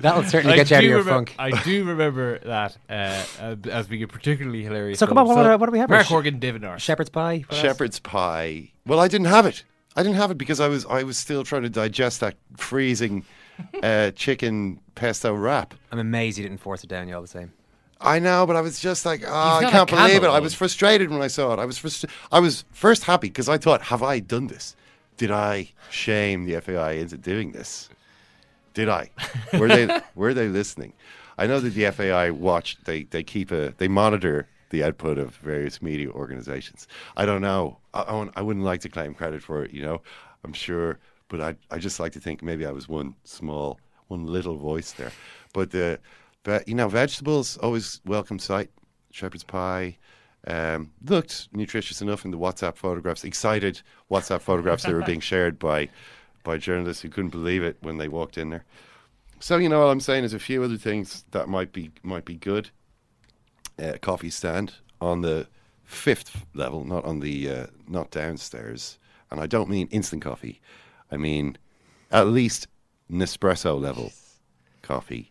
That'll 0.00 0.22
certainly 0.24 0.54
I 0.54 0.56
get 0.64 0.70
you 0.70 0.76
out 0.76 0.82
of 0.84 0.88
your 0.90 1.02
remem- 1.02 1.06
funk. 1.08 1.34
I 1.38 1.50
do 1.62 1.84
remember 1.84 2.38
that 2.38 2.76
uh, 2.88 3.56
as 3.70 3.86
being 3.86 4.02
a 4.02 4.08
particularly 4.08 4.62
hilarious. 4.62 4.98
So 4.98 5.06
come 5.06 5.18
on, 5.18 5.26
film. 5.26 5.38
what, 5.38 5.60
what 5.60 5.66
do 5.66 5.72
we 5.72 5.78
have? 5.78 5.90
Mark 5.90 6.06
Sh- 6.06 6.08
Horgan, 6.08 6.38
David 6.38 6.62
Norris. 6.62 6.82
Shepherd's 6.82 7.10
pie. 7.10 7.44
What 7.46 7.52
else? 7.52 7.60
Shepherd's 7.60 7.98
pie. 8.00 8.70
Well, 8.86 8.98
I 9.00 9.08
didn't 9.08 9.26
have 9.26 9.44
it. 9.44 9.64
I 9.96 10.02
didn't 10.02 10.16
have 10.16 10.30
it 10.30 10.38
because 10.38 10.60
I 10.60 10.68
was 10.68 10.84
I 10.86 11.02
was 11.02 11.16
still 11.16 11.42
trying 11.42 11.62
to 11.62 11.70
digest 11.70 12.20
that 12.20 12.36
freezing 12.56 13.24
uh, 13.82 14.10
chicken 14.14 14.78
pesto 14.94 15.34
wrap. 15.34 15.74
I'm 15.90 15.98
amazed 15.98 16.36
you 16.38 16.44
didn't 16.44 16.60
force 16.60 16.84
it 16.84 16.88
down 16.88 17.08
you 17.08 17.14
all 17.14 17.22
the 17.22 17.28
same. 17.28 17.52
I 17.98 18.18
know, 18.18 18.46
but 18.46 18.56
I 18.56 18.60
was 18.60 18.78
just 18.78 19.06
like, 19.06 19.22
oh, 19.26 19.32
I 19.32 19.70
can't 19.70 19.88
believe 19.88 20.22
it. 20.22 20.26
I 20.26 20.38
was 20.38 20.52
frustrated 20.52 21.10
when 21.10 21.22
I 21.22 21.28
saw 21.28 21.54
it. 21.54 21.58
I 21.58 21.64
was 21.64 21.78
frustra- 21.78 22.10
I 22.30 22.40
was 22.40 22.66
first 22.72 23.04
happy 23.04 23.28
because 23.28 23.48
I 23.48 23.56
thought, 23.56 23.80
have 23.82 24.02
I 24.02 24.18
done 24.20 24.48
this? 24.48 24.76
Did 25.16 25.30
I 25.30 25.72
shame 25.88 26.44
the 26.44 26.60
FAI 26.60 26.92
into 26.92 27.16
doing 27.16 27.52
this? 27.52 27.88
Did 28.74 28.90
I? 28.90 29.10
Were 29.58 29.68
they 29.68 30.00
were 30.14 30.34
they 30.34 30.48
listening? 30.48 30.92
I 31.38 31.46
know 31.46 31.58
that 31.60 31.70
the 31.70 31.90
FAI 31.90 32.30
watch. 32.32 32.76
They 32.84 33.04
they 33.04 33.22
keep 33.22 33.50
a 33.50 33.72
they 33.78 33.88
monitor 33.88 34.46
the 34.70 34.82
output 34.84 35.18
of 35.18 35.36
various 35.36 35.80
media 35.80 36.10
organizations. 36.10 36.88
I 37.16 37.24
don't 37.26 37.42
know. 37.42 37.78
I, 37.94 38.02
I, 38.02 38.12
wouldn't- 38.14 38.36
I 38.38 38.42
wouldn't 38.42 38.64
like 38.64 38.80
to 38.82 38.88
claim 38.88 39.14
credit 39.14 39.42
for 39.42 39.64
it. 39.64 39.72
You 39.72 39.82
know, 39.82 40.02
I'm 40.44 40.52
sure, 40.52 40.98
but 41.28 41.40
I 41.40 41.56
I 41.70 41.78
just 41.78 42.00
like 42.00 42.12
to 42.12 42.20
think 42.20 42.42
maybe 42.42 42.66
I 42.66 42.72
was 42.72 42.88
one 42.88 43.14
small, 43.24 43.78
one 44.08 44.26
little 44.26 44.56
voice 44.56 44.92
there. 44.92 45.12
But 45.52 45.70
the, 45.70 45.98
but 46.42 46.66
you 46.68 46.74
know, 46.74 46.88
vegetables 46.88 47.56
always 47.58 48.00
welcome 48.04 48.38
sight. 48.38 48.70
Shepherd's 49.10 49.44
pie. 49.44 49.96
Um, 50.48 50.92
looked 51.04 51.48
nutritious 51.52 52.00
enough 52.00 52.24
in 52.24 52.30
the 52.30 52.38
WhatsApp 52.38 52.76
photographs. 52.76 53.24
Excited 53.24 53.82
WhatsApp 54.08 54.42
photographs 54.42 54.84
that 54.84 54.92
were 54.92 55.02
being 55.02 55.18
shared 55.32 55.58
by 55.58 55.88
by 56.44 56.56
journalists 56.56 57.02
who 57.02 57.08
couldn't 57.08 57.30
believe 57.30 57.64
it 57.64 57.76
when 57.80 57.96
they 57.98 58.06
walked 58.06 58.38
in 58.38 58.50
there. 58.50 58.64
So 59.40 59.56
you 59.56 59.68
know, 59.68 59.82
all 59.82 59.90
I'm 59.90 59.98
saying 60.00 60.22
is 60.22 60.32
a 60.34 60.38
few 60.38 60.62
other 60.62 60.76
things 60.76 61.24
that 61.32 61.48
might 61.48 61.72
be 61.72 61.90
might 62.04 62.24
be 62.24 62.36
good. 62.36 62.70
Uh, 63.82 63.92
coffee 64.00 64.30
stand 64.30 64.74
on 65.00 65.20
the 65.20 65.46
fifth 65.84 66.46
level, 66.54 66.84
not 66.84 67.04
on 67.04 67.20
the 67.20 67.50
uh, 67.50 67.66
not 67.86 68.10
downstairs, 68.10 68.98
and 69.30 69.38
I 69.40 69.46
don't 69.46 69.68
mean 69.68 69.88
instant 69.90 70.22
coffee. 70.22 70.60
I 71.12 71.16
mean 71.16 71.58
at 72.10 72.28
least 72.28 72.68
Nespresso 73.10 73.78
level 73.80 74.12
coffee. 74.82 75.30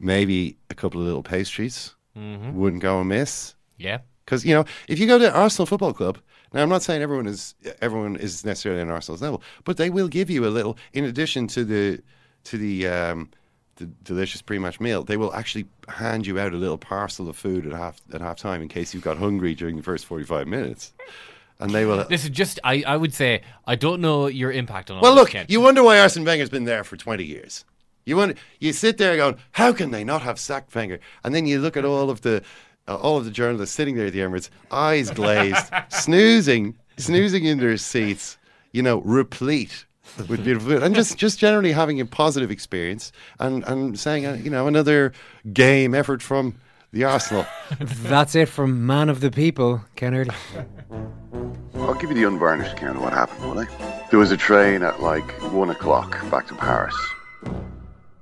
Maybe 0.00 0.56
a 0.70 0.74
couple 0.74 1.00
of 1.00 1.06
little 1.06 1.22
pastries 1.22 1.94
Mhm. 2.16 2.52
wouldn't 2.54 2.82
go 2.82 2.98
amiss. 2.98 3.54
Yeah. 3.78 3.98
Because 4.24 4.44
you 4.44 4.54
know, 4.54 4.64
if 4.88 4.98
you 4.98 5.06
go 5.06 5.18
to 5.18 5.32
Arsenal 5.32 5.66
Football 5.66 5.92
Club, 5.92 6.18
now 6.52 6.62
I'm 6.62 6.68
not 6.68 6.82
saying 6.82 7.02
everyone 7.02 7.26
is 7.26 7.54
everyone 7.80 8.16
is 8.16 8.44
necessarily 8.44 8.80
on 8.82 8.90
Arsenal's 8.90 9.22
level, 9.22 9.42
but 9.64 9.76
they 9.76 9.90
will 9.90 10.08
give 10.08 10.30
you 10.30 10.46
a 10.46 10.50
little, 10.50 10.76
in 10.92 11.04
addition 11.04 11.46
to 11.48 11.64
the 11.64 12.02
to 12.44 12.58
the 12.58 12.86
um, 12.88 13.30
the 13.76 13.86
delicious 13.86 14.42
pre-match 14.42 14.80
meal, 14.80 15.02
they 15.02 15.16
will 15.16 15.34
actually 15.34 15.66
hand 15.88 16.26
you 16.26 16.38
out 16.38 16.52
a 16.52 16.56
little 16.56 16.78
parcel 16.78 17.28
of 17.28 17.36
food 17.36 17.66
at 17.66 17.72
half 17.72 18.00
at 18.12 18.20
half 18.20 18.36
time 18.36 18.62
in 18.62 18.68
case 18.68 18.94
you've 18.94 19.02
got 19.02 19.18
hungry 19.18 19.54
during 19.54 19.76
the 19.76 19.82
first 19.82 20.06
45 20.06 20.46
minutes, 20.46 20.92
and 21.58 21.70
they 21.70 21.84
will. 21.84 22.04
This 22.08 22.24
is 22.24 22.30
just. 22.30 22.60
I, 22.64 22.84
I 22.86 22.96
would 22.96 23.12
say 23.12 23.42
I 23.66 23.74
don't 23.74 24.00
know 24.00 24.26
your 24.26 24.52
impact 24.52 24.90
on. 24.90 24.98
all 24.98 25.02
Well, 25.02 25.14
look, 25.14 25.30
Kent. 25.30 25.50
you 25.50 25.60
wonder 25.60 25.82
why 25.82 25.98
Arsene 26.00 26.24
Wenger's 26.24 26.50
been 26.50 26.64
there 26.64 26.84
for 26.84 26.96
20 26.96 27.24
years. 27.24 27.64
You 28.06 28.16
wonder, 28.16 28.34
you 28.60 28.72
sit 28.72 28.98
there 28.98 29.16
going, 29.16 29.38
how 29.52 29.72
can 29.72 29.90
they 29.90 30.04
not 30.04 30.22
have 30.22 30.38
sacked 30.38 30.74
Wenger? 30.74 31.00
And 31.24 31.34
then 31.34 31.46
you 31.46 31.58
look 31.58 31.76
at 31.76 31.84
all 31.86 32.10
of 32.10 32.20
the 32.20 32.42
uh, 32.86 32.96
all 32.96 33.16
of 33.16 33.24
the 33.24 33.30
journalists 33.30 33.74
sitting 33.74 33.96
there 33.96 34.06
at 34.06 34.12
the 34.12 34.18
Emirates, 34.20 34.50
eyes 34.70 35.10
glazed, 35.10 35.72
snoozing, 35.88 36.76
snoozing 36.98 37.44
in 37.44 37.58
their 37.58 37.76
seats, 37.76 38.36
you 38.72 38.82
know, 38.82 38.98
replete 38.98 39.86
with 40.28 40.44
beautiful 40.44 40.70
food, 40.70 40.82
and 40.82 40.94
just 40.94 41.16
just 41.16 41.38
generally 41.38 41.72
having 41.72 42.00
a 42.00 42.06
positive 42.06 42.50
experience, 42.50 43.12
and 43.38 43.64
and 43.64 43.98
saying, 43.98 44.26
uh, 44.26 44.34
you 44.34 44.50
know, 44.50 44.66
another 44.66 45.12
game 45.52 45.94
effort 45.94 46.22
from 46.22 46.54
The 46.92 47.04
Arsenal. 47.04 47.46
That's 47.80 48.34
it 48.34 48.48
from 48.48 48.86
Man 48.86 49.08
of 49.08 49.20
the 49.20 49.30
People, 49.30 49.82
Kennard. 49.96 50.30
I'll 51.74 51.94
give 51.94 52.10
you 52.10 52.16
the 52.16 52.24
unvarnished 52.24 52.72
account 52.72 52.96
of 52.96 53.02
what 53.02 53.12
happened, 53.12 53.50
will 53.50 53.58
I? 53.58 54.04
There 54.10 54.18
was 54.18 54.30
a 54.30 54.36
train 54.36 54.82
at 54.82 55.02
like 55.02 55.30
one 55.52 55.70
o'clock 55.70 56.18
back 56.30 56.46
to 56.48 56.54
Paris. 56.54 56.96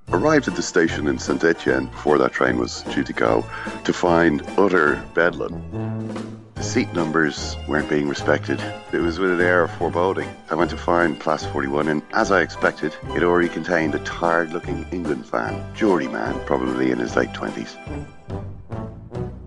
Arrived 0.08 0.48
at 0.48 0.56
the 0.56 0.62
station 0.62 1.06
in 1.06 1.18
Saint 1.18 1.42
Etienne 1.44 1.86
before 1.86 2.18
that 2.18 2.32
train 2.32 2.58
was 2.58 2.82
due 2.94 3.04
to 3.04 3.12
go 3.12 3.44
to 3.84 3.92
find 3.92 4.42
utter 4.58 5.02
bedlam. 5.14 6.41
The 6.54 6.62
seat 6.62 6.92
numbers 6.92 7.56
weren't 7.66 7.88
being 7.88 8.08
respected. 8.08 8.62
It 8.92 9.00
was 9.00 9.18
with 9.18 9.32
an 9.32 9.40
air 9.40 9.64
of 9.64 9.70
foreboding. 9.72 10.28
I 10.50 10.54
went 10.54 10.70
to 10.70 10.76
find 10.76 11.18
Place 11.18 11.44
41, 11.46 11.88
and 11.88 12.02
as 12.12 12.30
I 12.30 12.40
expected, 12.40 12.94
it 13.16 13.22
already 13.22 13.48
contained 13.48 13.94
a 13.94 13.98
tired 14.00 14.52
looking 14.52 14.86
England 14.92 15.26
fan, 15.26 15.74
Geordie 15.74 16.08
man, 16.08 16.38
probably 16.46 16.90
in 16.90 16.98
his 16.98 17.16
late 17.16 17.30
20s. 17.30 17.76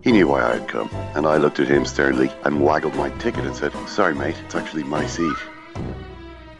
He 0.01 0.12
knew 0.12 0.28
why 0.28 0.43
I 0.43 0.58
had 0.58 0.68
come, 0.68 0.89
and 1.16 1.26
I 1.26 1.38
looked 1.38 1.60
at 1.60 1.68
him 1.68 1.86
sternly 1.86 2.32
and 2.43 2.62
waggled 2.62 2.95
my 2.95 3.10
ticket 3.18 3.45
and 3.45 3.56
said, 3.56 3.74
Sorry, 3.88 4.14
mate, 4.14 4.36
it's 4.45 4.56
actually 4.56 4.84
my 4.84 5.06
seat. 5.08 5.38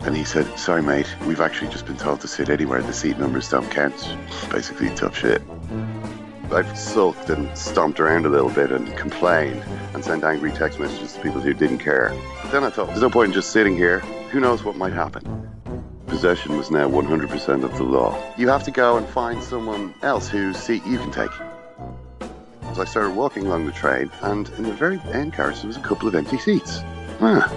And 0.02 0.16
he 0.16 0.24
said, 0.24 0.58
Sorry, 0.58 0.82
mate, 0.82 1.14
we've 1.28 1.42
actually 1.42 1.70
just 1.72 1.86
been 1.86 1.98
told 1.98 2.22
to 2.22 2.28
sit 2.28 2.50
anywhere. 2.50 2.82
The 2.82 2.94
seat 2.94 3.18
numbers 3.18 3.50
don't 3.50 3.70
count. 3.70 4.16
Basically, 4.52 4.90
tough 4.92 5.18
shit. 5.18 5.42
I've 6.52 6.78
sulked 6.78 7.30
and 7.30 7.58
stomped 7.58 8.00
around 8.00 8.26
a 8.26 8.30
little 8.30 8.50
bit 8.50 8.72
and 8.72 8.96
complained 8.96 9.64
and 9.94 10.04
sent 10.04 10.24
angry 10.24 10.52
text 10.52 10.80
messages 10.80 11.14
to 11.14 11.22
people 11.22 11.42
who 11.42 11.54
didn't 11.54 11.80
care. 11.80 12.14
But 12.44 12.52
then 12.52 12.64
I 12.64 12.70
thought, 12.70 12.88
there's 12.88 13.02
no 13.02 13.10
point 13.10 13.30
in 13.30 13.34
just 13.34 13.52
sitting 13.52 13.76
here. 13.76 14.00
Who 14.32 14.40
knows 14.40 14.64
what 14.64 14.76
might 14.76 14.94
happen? 14.94 15.52
Possession 16.08 16.56
was 16.56 16.72
now 16.72 16.88
100% 16.88 17.64
of 17.64 17.78
the 17.78 17.84
law. 17.84 18.34
You 18.38 18.48
have 18.50 18.64
to 18.64 18.72
go 18.72 18.98
and 18.98 19.08
find 19.08 19.44
someone 19.44 19.94
else 20.02 20.30
whose 20.30 20.58
seat 20.58 20.86
you 20.86 20.98
can 20.98 21.12
take. 21.12 21.32
So 22.74 22.82
I 22.82 22.86
started 22.86 23.16
walking 23.16 23.48
along 23.48 23.66
the 23.66 23.72
train, 23.72 24.12
and 24.22 24.48
in 24.58 24.64
the 24.64 24.74
very 24.74 25.00
end 25.12 25.34
carriage, 25.34 25.58
there 25.58 25.68
was 25.68 25.78
a 25.78 25.82
couple 25.82 26.08
of 26.08 26.16
empty 26.16 26.38
seats. 26.38 26.82
Huh. 27.20 27.48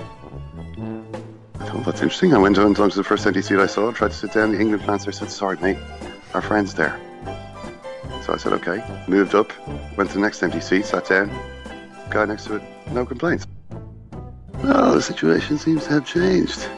I 1.60 1.64
thought, 1.64 1.84
that's 1.84 2.02
interesting. 2.02 2.34
I 2.34 2.38
went 2.38 2.58
on 2.58 2.74
to 2.74 2.88
the 2.88 3.04
first 3.04 3.26
empty 3.26 3.42
seat 3.42 3.58
I 3.58 3.66
saw, 3.66 3.90
tried 3.92 4.12
to 4.12 4.16
sit 4.16 4.32
down. 4.32 4.52
The 4.52 4.60
England 4.60 4.84
fans 4.84 5.04
there 5.04 5.12
said, 5.12 5.30
Sorry, 5.30 5.58
mate, 5.58 5.78
our 6.34 6.40
friend's 6.40 6.74
there. 6.74 6.98
So 8.28 8.34
I 8.34 8.36
said, 8.36 8.52
okay. 8.52 8.84
Moved 9.08 9.34
up, 9.34 9.54
went 9.96 10.10
to 10.10 10.16
the 10.16 10.20
next 10.20 10.42
empty 10.42 10.60
seat, 10.60 10.84
sat 10.84 11.08
down. 11.08 11.30
Guy 12.10 12.26
next 12.26 12.44
to 12.44 12.56
it, 12.56 12.62
no 12.92 13.06
complaints. 13.06 13.46
Well, 14.62 14.92
the 14.92 15.00
situation 15.00 15.56
seems 15.56 15.84
to 15.84 15.92
have 15.92 16.06
changed. 16.06 16.68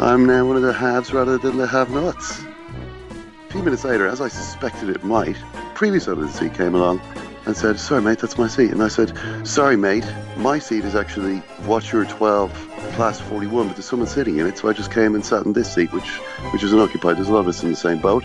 I'm 0.00 0.26
now 0.26 0.44
one 0.44 0.56
of 0.56 0.60
the 0.60 0.74
haves 0.74 1.14
rather 1.14 1.38
than 1.38 1.56
the 1.56 1.66
have-nots. 1.66 2.42
A 2.42 3.52
few 3.52 3.62
minutes 3.62 3.84
later, 3.84 4.06
as 4.06 4.20
I 4.20 4.28
suspected 4.28 4.90
it 4.90 5.02
might, 5.02 5.38
previous 5.74 6.08
owner 6.08 6.24
of 6.24 6.30
the 6.30 6.38
seat 6.38 6.52
came 6.52 6.74
along 6.74 7.00
and 7.46 7.56
said, 7.56 7.80
sorry 7.80 8.02
mate, 8.02 8.18
that's 8.18 8.36
my 8.36 8.46
seat. 8.46 8.70
And 8.70 8.82
I 8.82 8.88
said, 8.88 9.16
sorry 9.46 9.78
mate, 9.78 10.04
my 10.36 10.58
seat 10.58 10.84
is 10.84 10.94
actually 10.94 11.42
Watcher 11.64 12.04
12, 12.04 12.52
Class 12.96 13.18
41, 13.18 13.68
but 13.68 13.76
there's 13.76 13.86
someone 13.86 14.08
sitting 14.08 14.36
in 14.36 14.46
it, 14.46 14.58
so 14.58 14.68
I 14.68 14.74
just 14.74 14.92
came 14.92 15.14
and 15.14 15.24
sat 15.24 15.46
in 15.46 15.54
this 15.54 15.72
seat, 15.72 15.90
which, 15.94 16.08
which 16.52 16.62
is 16.62 16.74
unoccupied. 16.74 17.16
There's 17.16 17.28
a 17.28 17.32
lot 17.32 17.40
of 17.40 17.48
us 17.48 17.62
in 17.62 17.70
the 17.70 17.76
same 17.76 17.98
boat. 17.98 18.24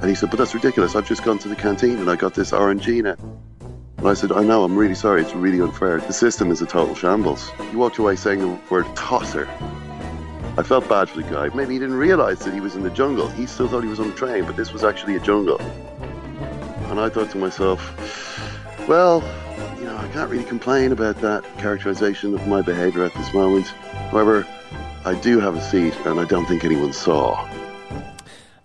And 0.00 0.08
he 0.08 0.14
said, 0.14 0.30
but 0.30 0.38
that's 0.38 0.54
ridiculous. 0.54 0.96
I've 0.96 1.06
just 1.06 1.24
gone 1.24 1.38
to 1.38 1.48
the 1.48 1.56
canteen 1.56 1.98
and 1.98 2.10
I 2.10 2.16
got 2.16 2.34
this 2.34 2.50
Orangina. 2.50 3.18
And 3.98 4.08
I 4.08 4.14
said, 4.14 4.32
I 4.32 4.42
know, 4.42 4.64
I'm 4.64 4.76
really 4.76 4.94
sorry. 4.94 5.22
It's 5.22 5.34
really 5.34 5.60
unfair. 5.60 6.00
The 6.00 6.12
system 6.12 6.50
is 6.50 6.60
a 6.60 6.66
total 6.66 6.94
shambles. 6.94 7.50
He 7.70 7.76
walked 7.76 7.98
away 7.98 8.16
saying 8.16 8.40
the 8.40 8.58
word 8.68 8.86
tosser. 8.96 9.48
I 10.56 10.62
felt 10.62 10.88
bad 10.88 11.08
for 11.08 11.22
the 11.22 11.30
guy. 11.30 11.48
Maybe 11.54 11.74
he 11.74 11.78
didn't 11.78 11.96
realise 11.96 12.40
that 12.40 12.54
he 12.54 12.60
was 12.60 12.76
in 12.76 12.82
the 12.82 12.90
jungle. 12.90 13.28
He 13.28 13.46
still 13.46 13.66
thought 13.66 13.82
he 13.82 13.88
was 13.88 13.98
on 14.00 14.10
a 14.10 14.14
train, 14.14 14.44
but 14.44 14.56
this 14.56 14.72
was 14.72 14.84
actually 14.84 15.16
a 15.16 15.20
jungle. 15.20 15.60
And 16.90 17.00
I 17.00 17.08
thought 17.08 17.30
to 17.30 17.38
myself, 17.38 17.80
well, 18.86 19.22
you 19.78 19.84
know, 19.84 19.96
I 19.96 20.06
can't 20.08 20.30
really 20.30 20.44
complain 20.44 20.92
about 20.92 21.20
that 21.22 21.42
characterization 21.58 22.34
of 22.34 22.46
my 22.46 22.62
behaviour 22.62 23.04
at 23.04 23.14
this 23.14 23.32
moment. 23.32 23.66
However, 24.10 24.46
I 25.04 25.14
do 25.14 25.40
have 25.40 25.56
a 25.56 25.62
seat 25.62 25.94
and 26.04 26.20
I 26.20 26.24
don't 26.24 26.46
think 26.46 26.64
anyone 26.64 26.92
saw. 26.92 27.48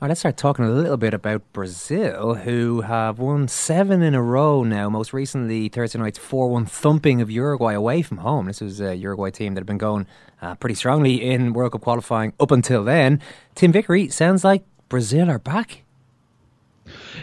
All 0.01 0.05
right, 0.05 0.11
let's 0.11 0.21
start 0.21 0.37
talking 0.37 0.63
a 0.63 0.69
little 0.69 0.95
bit 0.95 1.13
about 1.13 1.41
Brazil, 1.51 2.35
who 2.35 2.79
have 2.79 3.19
won 3.19 3.49
seven 3.49 4.01
in 4.01 4.15
a 4.15 4.23
row 4.23 4.63
now. 4.63 4.89
Most 4.89 5.11
recently, 5.11 5.67
Thursday 5.67 5.99
night's 5.99 6.17
4 6.17 6.47
1 6.47 6.67
thumping 6.67 7.19
of 7.19 7.29
Uruguay 7.29 7.73
away 7.73 8.01
from 8.01 8.19
home. 8.19 8.45
This 8.45 8.61
was 8.61 8.79
a 8.79 8.95
Uruguay 8.95 9.29
team 9.29 9.55
that 9.55 9.59
had 9.59 9.67
been 9.67 9.77
going 9.77 10.07
uh, 10.41 10.55
pretty 10.55 10.75
strongly 10.75 11.21
in 11.21 11.51
World 11.51 11.73
Cup 11.73 11.81
qualifying 11.81 12.31
up 12.39 12.51
until 12.51 12.85
then. 12.85 13.19
Tim 13.55 13.73
Vickery, 13.73 14.07
sounds 14.07 14.45
like 14.45 14.63
Brazil 14.87 15.29
are 15.29 15.37
back. 15.37 15.83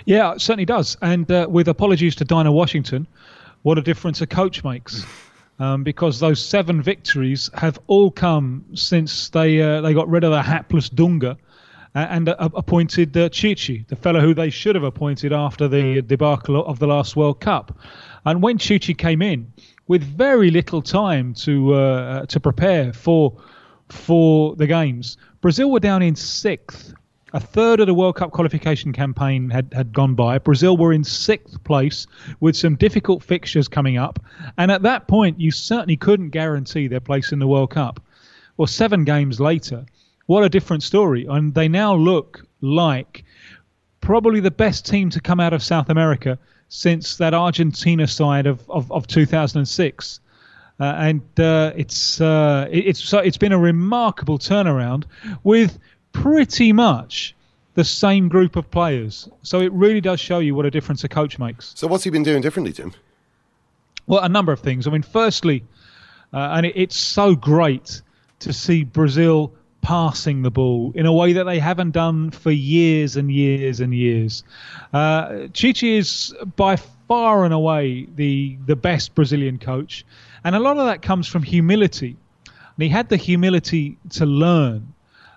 Yeah, 0.04 0.34
it 0.34 0.42
certainly 0.42 0.66
does. 0.66 0.98
And 1.00 1.32
uh, 1.32 1.46
with 1.48 1.68
apologies 1.68 2.14
to 2.16 2.26
Dinah 2.26 2.52
Washington, 2.52 3.06
what 3.62 3.78
a 3.78 3.82
difference 3.82 4.20
a 4.20 4.26
coach 4.26 4.62
makes. 4.64 5.02
Um, 5.58 5.84
because 5.84 6.20
those 6.20 6.44
seven 6.44 6.82
victories 6.82 7.48
have 7.54 7.78
all 7.86 8.10
come 8.10 8.62
since 8.74 9.30
they 9.30 9.62
uh, 9.62 9.80
they 9.80 9.94
got 9.94 10.06
rid 10.06 10.22
of 10.22 10.30
the 10.30 10.42
hapless 10.42 10.90
Dunga 10.90 11.38
and 11.96 12.28
uh, 12.28 12.36
appointed 12.38 13.16
uh, 13.16 13.28
Tite, 13.28 13.88
the 13.88 13.96
fellow 13.96 14.20
who 14.20 14.34
they 14.34 14.50
should 14.50 14.74
have 14.74 14.84
appointed 14.84 15.32
after 15.32 15.68
the 15.68 16.02
debacle 16.02 16.64
of 16.64 16.78
the 16.78 16.86
last 16.86 17.16
World 17.16 17.40
Cup. 17.40 17.78
And 18.24 18.42
when 18.42 18.58
Tite 18.58 18.98
came 18.98 19.22
in, 19.22 19.52
with 19.88 20.02
very 20.02 20.50
little 20.50 20.82
time 20.82 21.32
to 21.34 21.74
uh, 21.74 22.26
to 22.26 22.40
prepare 22.40 22.92
for 22.92 23.32
for 23.88 24.56
the 24.56 24.66
games, 24.66 25.16
Brazil 25.40 25.70
were 25.70 25.80
down 25.80 26.02
in 26.02 26.16
sixth. 26.16 26.92
A 27.32 27.40
third 27.40 27.80
of 27.80 27.86
the 27.86 27.94
World 27.94 28.16
Cup 28.16 28.30
qualification 28.30 28.92
campaign 28.92 29.50
had, 29.50 29.72
had 29.74 29.92
gone 29.92 30.14
by. 30.14 30.38
Brazil 30.38 30.76
were 30.76 30.92
in 30.92 31.04
sixth 31.04 31.62
place 31.64 32.06
with 32.40 32.56
some 32.56 32.76
difficult 32.76 33.22
fixtures 33.22 33.68
coming 33.68 33.98
up. 33.98 34.18
And 34.56 34.70
at 34.70 34.82
that 34.82 35.06
point, 35.06 35.38
you 35.38 35.50
certainly 35.50 35.96
couldn't 35.96 36.30
guarantee 36.30 36.88
their 36.88 37.00
place 37.00 37.32
in 37.32 37.38
the 37.38 37.46
World 37.46 37.70
Cup. 37.70 38.00
Well, 38.56 38.68
seven 38.68 39.04
games 39.04 39.38
later, 39.38 39.84
what 40.26 40.44
a 40.44 40.48
different 40.48 40.82
story. 40.82 41.26
And 41.28 41.54
they 41.54 41.68
now 41.68 41.94
look 41.94 42.46
like 42.60 43.24
probably 44.00 44.40
the 44.40 44.50
best 44.50 44.86
team 44.86 45.10
to 45.10 45.20
come 45.20 45.40
out 45.40 45.52
of 45.52 45.62
South 45.62 45.88
America 45.88 46.38
since 46.68 47.16
that 47.16 47.34
Argentina 47.34 48.06
side 48.06 48.46
of, 48.46 48.68
of, 48.70 48.90
of 48.92 49.06
2006. 49.06 50.20
Uh, 50.78 50.84
and 50.84 51.22
uh, 51.40 51.72
it's 51.74 52.20
uh, 52.20 52.68
it, 52.70 52.88
it's 52.88 53.02
so 53.02 53.18
it's 53.18 53.38
been 53.38 53.52
a 53.52 53.58
remarkable 53.58 54.38
turnaround 54.38 55.04
with 55.42 55.78
pretty 56.12 56.70
much 56.72 57.34
the 57.74 57.84
same 57.84 58.28
group 58.28 58.56
of 58.56 58.70
players. 58.70 59.28
So 59.42 59.60
it 59.60 59.72
really 59.72 60.02
does 60.02 60.20
show 60.20 60.38
you 60.38 60.54
what 60.54 60.66
a 60.66 60.70
difference 60.70 61.02
a 61.04 61.08
coach 61.08 61.38
makes. 61.38 61.72
So 61.76 61.86
what's 61.86 62.04
he 62.04 62.10
been 62.10 62.22
doing 62.22 62.42
differently, 62.42 62.72
Tim? 62.72 62.92
Well, 64.06 64.22
a 64.22 64.28
number 64.28 64.52
of 64.52 64.60
things. 64.60 64.86
I 64.86 64.90
mean, 64.90 65.02
firstly, 65.02 65.64
uh, 66.32 66.52
and 66.54 66.66
it, 66.66 66.74
it's 66.76 66.96
so 66.96 67.34
great 67.34 68.02
to 68.40 68.52
see 68.52 68.84
Brazil 68.84 69.54
passing 69.86 70.42
the 70.42 70.50
ball 70.50 70.90
in 70.96 71.06
a 71.06 71.12
way 71.12 71.32
that 71.32 71.44
they 71.44 71.60
haven't 71.60 71.92
done 71.92 72.28
for 72.32 72.50
years 72.50 73.14
and 73.14 73.30
years 73.30 73.78
and 73.78 73.94
years. 73.94 74.42
Uh, 74.92 75.46
Tite 75.52 75.84
is 75.84 76.34
by 76.56 76.74
far 77.06 77.44
and 77.44 77.54
away 77.54 78.08
the 78.16 78.58
the 78.66 78.74
best 78.74 79.14
Brazilian 79.14 79.58
coach, 79.58 80.04
and 80.42 80.56
a 80.56 80.58
lot 80.58 80.76
of 80.76 80.86
that 80.86 81.02
comes 81.02 81.28
from 81.28 81.44
humility. 81.44 82.16
And 82.46 82.82
he 82.82 82.88
had 82.88 83.08
the 83.08 83.16
humility 83.16 83.96
to 84.10 84.26
learn. 84.26 84.92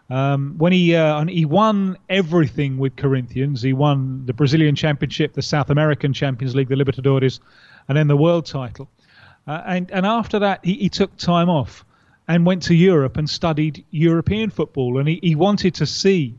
Um, 0.10 0.56
when 0.58 0.74
he 0.74 0.95
uh, 0.95 1.24
he 1.26 1.45
won 1.45 1.97
everything 2.10 2.80
with 2.80 2.95
Corinthians, 2.95 3.62
he 3.62 3.74
won 3.74 4.26
the 4.26 4.34
Brazilian 4.34 4.76
Championship, 4.76 5.34
the 5.34 5.43
South 5.43 5.70
American 5.70 6.12
Champions 6.12 6.56
League, 6.56 6.70
the 6.70 6.76
Libertadores, 6.76 7.39
and 7.88 7.95
then 7.95 8.08
the 8.08 8.18
world 8.18 8.47
title. 8.47 8.89
Uh, 9.45 9.62
and 9.68 9.91
and 9.91 10.08
after 10.08 10.39
that, 10.39 10.66
he, 10.66 10.74
he 10.74 10.89
took 10.89 11.16
time 11.18 11.52
off 11.52 11.86
and 12.30 12.45
went 12.45 12.61
to 12.61 12.75
Europe 12.75 13.17
and 13.17 13.27
studied 13.27 13.84
European 13.89 14.51
football. 14.51 14.99
And 14.99 15.09
he, 15.09 15.19
he 15.21 15.36
wanted 15.36 15.73
to 15.75 15.86
see 15.86 16.36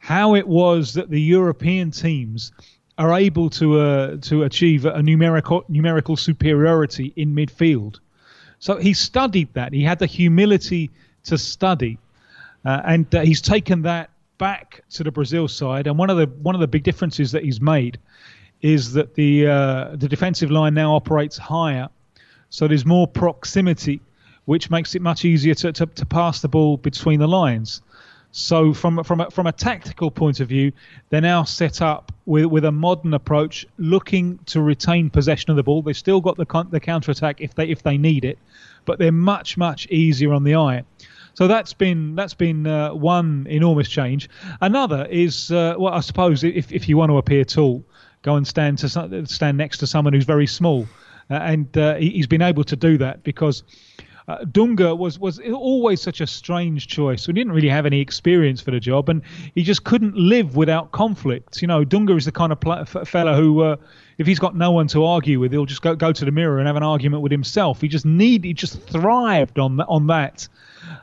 how 0.00 0.34
it 0.34 0.46
was 0.46 0.94
that 0.94 1.10
the 1.10 1.20
European 1.20 1.92
teams 1.92 2.52
are 2.98 3.14
able 3.14 3.48
to 3.48 3.80
uh, 3.80 4.16
to 4.16 4.42
achieve 4.42 4.84
a 4.84 5.02
numerical 5.02 5.64
numerical 5.68 6.16
superiority 6.16 7.12
in 7.16 7.34
midfield. 7.34 8.00
So 8.58 8.76
he 8.76 8.94
studied 8.94 9.54
that. 9.54 9.72
He 9.72 9.82
had 9.82 9.98
the 9.98 10.06
humility 10.06 10.90
to 11.24 11.38
study, 11.38 11.98
uh, 12.64 12.82
and 12.84 13.14
uh, 13.14 13.20
he's 13.20 13.40
taken 13.40 13.82
that 13.82 14.10
back 14.38 14.82
to 14.90 15.04
the 15.04 15.12
Brazil 15.12 15.46
side. 15.46 15.86
And 15.86 15.96
one 15.96 16.10
of 16.10 16.16
the 16.16 16.26
one 16.42 16.56
of 16.56 16.60
the 16.60 16.66
big 16.66 16.82
differences 16.82 17.30
that 17.32 17.44
he's 17.44 17.60
made 17.60 17.98
is 18.60 18.92
that 18.92 19.14
the 19.14 19.46
uh, 19.46 19.96
the 19.96 20.08
defensive 20.08 20.50
line 20.50 20.74
now 20.74 20.96
operates 20.96 21.38
higher, 21.38 21.88
so 22.50 22.66
there's 22.66 22.84
more 22.84 23.06
proximity 23.06 24.00
which 24.44 24.70
makes 24.70 24.94
it 24.94 25.02
much 25.02 25.24
easier 25.24 25.54
to, 25.54 25.72
to, 25.72 25.86
to 25.86 26.06
pass 26.06 26.40
the 26.40 26.48
ball 26.48 26.76
between 26.76 27.20
the 27.20 27.28
lines. 27.28 27.82
So 28.32 28.72
from 28.72 29.04
from 29.04 29.20
a, 29.20 29.30
from 29.30 29.46
a 29.46 29.52
tactical 29.52 30.10
point 30.10 30.40
of 30.40 30.48
view, 30.48 30.72
they're 31.10 31.20
now 31.20 31.44
set 31.44 31.82
up 31.82 32.12
with 32.24 32.46
with 32.46 32.64
a 32.64 32.72
modern 32.72 33.12
approach, 33.12 33.66
looking 33.76 34.38
to 34.46 34.62
retain 34.62 35.10
possession 35.10 35.50
of 35.50 35.56
the 35.56 35.62
ball. 35.62 35.82
They've 35.82 35.96
still 35.96 36.22
got 36.22 36.38
the 36.38 36.66
the 36.70 36.80
counter 36.80 37.10
attack 37.10 37.42
if 37.42 37.54
they 37.54 37.68
if 37.68 37.82
they 37.82 37.98
need 37.98 38.24
it, 38.24 38.38
but 38.86 38.98
they're 38.98 39.12
much 39.12 39.58
much 39.58 39.86
easier 39.88 40.32
on 40.32 40.44
the 40.44 40.56
eye. 40.56 40.84
So 41.34 41.46
that's 41.46 41.74
been 41.74 42.14
that's 42.14 42.34
been 42.34 42.66
uh, 42.66 42.94
one 42.94 43.46
enormous 43.48 43.88
change. 43.88 44.30
Another 44.62 45.06
is 45.10 45.50
uh, 45.50 45.74
well, 45.78 45.92
I 45.92 46.00
suppose 46.00 46.42
if 46.42 46.72
if 46.72 46.88
you 46.88 46.96
want 46.96 47.10
to 47.10 47.18
appear 47.18 47.44
tall, 47.44 47.84
go 48.22 48.36
and 48.36 48.46
stand 48.46 48.78
to 48.78 49.26
stand 49.26 49.58
next 49.58 49.78
to 49.78 49.86
someone 49.86 50.14
who's 50.14 50.24
very 50.24 50.46
small, 50.46 50.86
uh, 51.30 51.34
and 51.34 51.76
uh, 51.76 51.96
he, 51.96 52.16
has 52.16 52.26
been 52.26 52.42
able 52.42 52.64
to 52.64 52.76
do 52.76 52.98
that 52.98 53.22
because. 53.22 53.62
Uh, 54.28 54.38
Dunga 54.44 54.96
was 54.96 55.18
was 55.18 55.40
always 55.40 56.00
such 56.00 56.20
a 56.20 56.26
strange 56.26 56.86
choice. 56.86 57.26
We 57.26 57.34
didn't 57.34 57.52
really 57.52 57.68
have 57.68 57.86
any 57.86 58.00
experience 58.00 58.60
for 58.60 58.70
the 58.70 58.78
job, 58.78 59.08
and 59.08 59.22
he 59.54 59.62
just 59.62 59.82
couldn't 59.84 60.16
live 60.16 60.54
without 60.54 60.92
conflict. 60.92 61.60
You 61.60 61.68
know, 61.68 61.84
Dunga 61.84 62.16
is 62.16 62.24
the 62.24 62.32
kind 62.32 62.52
of 62.52 62.60
pl- 62.60 62.84
fella 62.84 63.34
who, 63.34 63.62
uh, 63.62 63.76
if 64.18 64.26
he's 64.26 64.38
got 64.38 64.54
no 64.54 64.70
one 64.70 64.86
to 64.88 65.04
argue 65.04 65.40
with, 65.40 65.50
he'll 65.50 65.66
just 65.66 65.82
go 65.82 65.96
go 65.96 66.12
to 66.12 66.24
the 66.24 66.30
mirror 66.30 66.58
and 66.58 66.66
have 66.68 66.76
an 66.76 66.84
argument 66.84 67.22
with 67.22 67.32
himself. 67.32 67.80
He 67.80 67.88
just 67.88 68.06
need 68.06 68.44
he 68.44 68.54
just 68.54 68.80
thrived 68.82 69.58
on 69.58 69.80
on 69.80 70.06
that, 70.06 70.48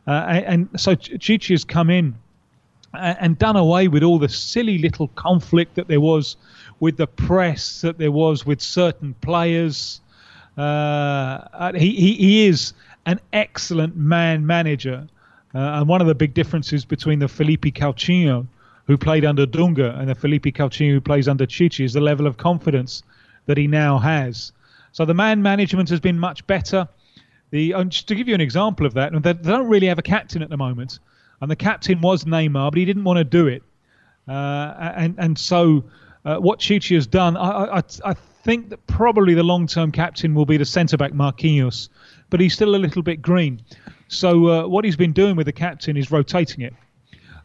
uh, 0.07 0.11
and, 0.29 0.69
and 0.71 0.79
so 0.79 0.95
Tite 0.95 1.47
has 1.47 1.65
come 1.65 1.89
in 1.89 2.15
and 2.93 3.37
done 3.37 3.55
away 3.55 3.87
with 3.87 4.03
all 4.03 4.17
the 4.17 4.29
silly 4.29 4.77
little 4.77 5.09
conflict 5.09 5.75
that 5.75 5.87
there 5.87 6.01
was 6.01 6.37
with 6.79 6.97
the 6.97 7.07
press, 7.07 7.81
that 7.81 7.97
there 7.97 8.11
was 8.11 8.45
with 8.45 8.61
certain 8.61 9.13
players. 9.21 10.01
Uh, 10.57 11.71
he, 11.73 11.91
he, 11.95 12.13
he 12.15 12.47
is 12.47 12.73
an 13.11 13.19
excellent 13.33 13.95
man 13.95 14.45
manager. 14.45 15.07
Uh, 15.53 15.57
and 15.57 15.87
one 15.87 16.01
of 16.01 16.07
the 16.07 16.15
big 16.15 16.33
differences 16.33 16.85
between 16.85 17.19
the 17.19 17.27
Felipe 17.27 17.73
Coutinho, 17.73 18.47
who 18.85 18.97
played 18.97 19.25
under 19.25 19.45
Dunga, 19.45 19.99
and 19.99 20.09
the 20.09 20.15
Felipe 20.15 20.45
Coutinho 20.45 20.93
who 20.93 21.01
plays 21.01 21.27
under 21.27 21.45
Tite 21.45 21.79
is 21.79 21.93
the 21.93 22.01
level 22.01 22.27
of 22.27 22.37
confidence 22.37 23.03
that 23.45 23.57
he 23.57 23.67
now 23.67 23.97
has. 23.97 24.51
So 24.91 25.05
the 25.05 25.13
man 25.13 25.41
management 25.41 25.89
has 25.89 25.99
been 25.99 26.19
much 26.19 26.45
better. 26.47 26.87
The, 27.51 27.73
just 27.87 28.07
to 28.07 28.15
give 28.15 28.27
you 28.27 28.35
an 28.35 28.41
example 28.41 28.85
of 28.85 28.93
that, 28.93 29.11
they 29.23 29.33
don't 29.33 29.67
really 29.67 29.87
have 29.87 29.99
a 29.99 30.03
captain 30.03 30.43
at 30.43 30.49
the 30.49 30.57
moment 30.57 30.99
and 31.41 31.49
the 31.49 31.55
captain 31.55 32.01
was 32.01 32.25
Neymar, 32.25 32.71
but 32.71 32.77
he 32.77 32.85
didn't 32.85 33.03
want 33.03 33.17
to 33.17 33.23
do 33.23 33.47
it. 33.47 33.63
Uh, 34.27 34.93
and 34.95 35.15
and 35.17 35.39
so 35.39 35.83
uh, 36.25 36.37
what 36.37 36.59
Tite 36.59 36.85
has 36.89 37.07
done, 37.07 37.37
I, 37.37 37.77
I, 37.77 37.83
I 38.05 38.13
think 38.13 38.69
that 38.69 38.85
probably 38.87 39.33
the 39.33 39.43
long-term 39.43 39.91
captain 39.91 40.35
will 40.35 40.45
be 40.45 40.57
the 40.57 40.65
centre 40.65 40.97
back 40.97 41.13
Marquinhos, 41.13 41.89
but 42.29 42.39
he's 42.39 42.53
still 42.53 42.75
a 42.75 42.77
little 42.77 43.01
bit 43.01 43.21
green. 43.21 43.61
So 44.07 44.47
uh, 44.47 44.67
what 44.67 44.85
he's 44.85 44.95
been 44.95 45.13
doing 45.13 45.35
with 45.35 45.45
the 45.45 45.51
captain 45.51 45.97
is 45.97 46.11
rotating 46.11 46.61
it. 46.63 46.73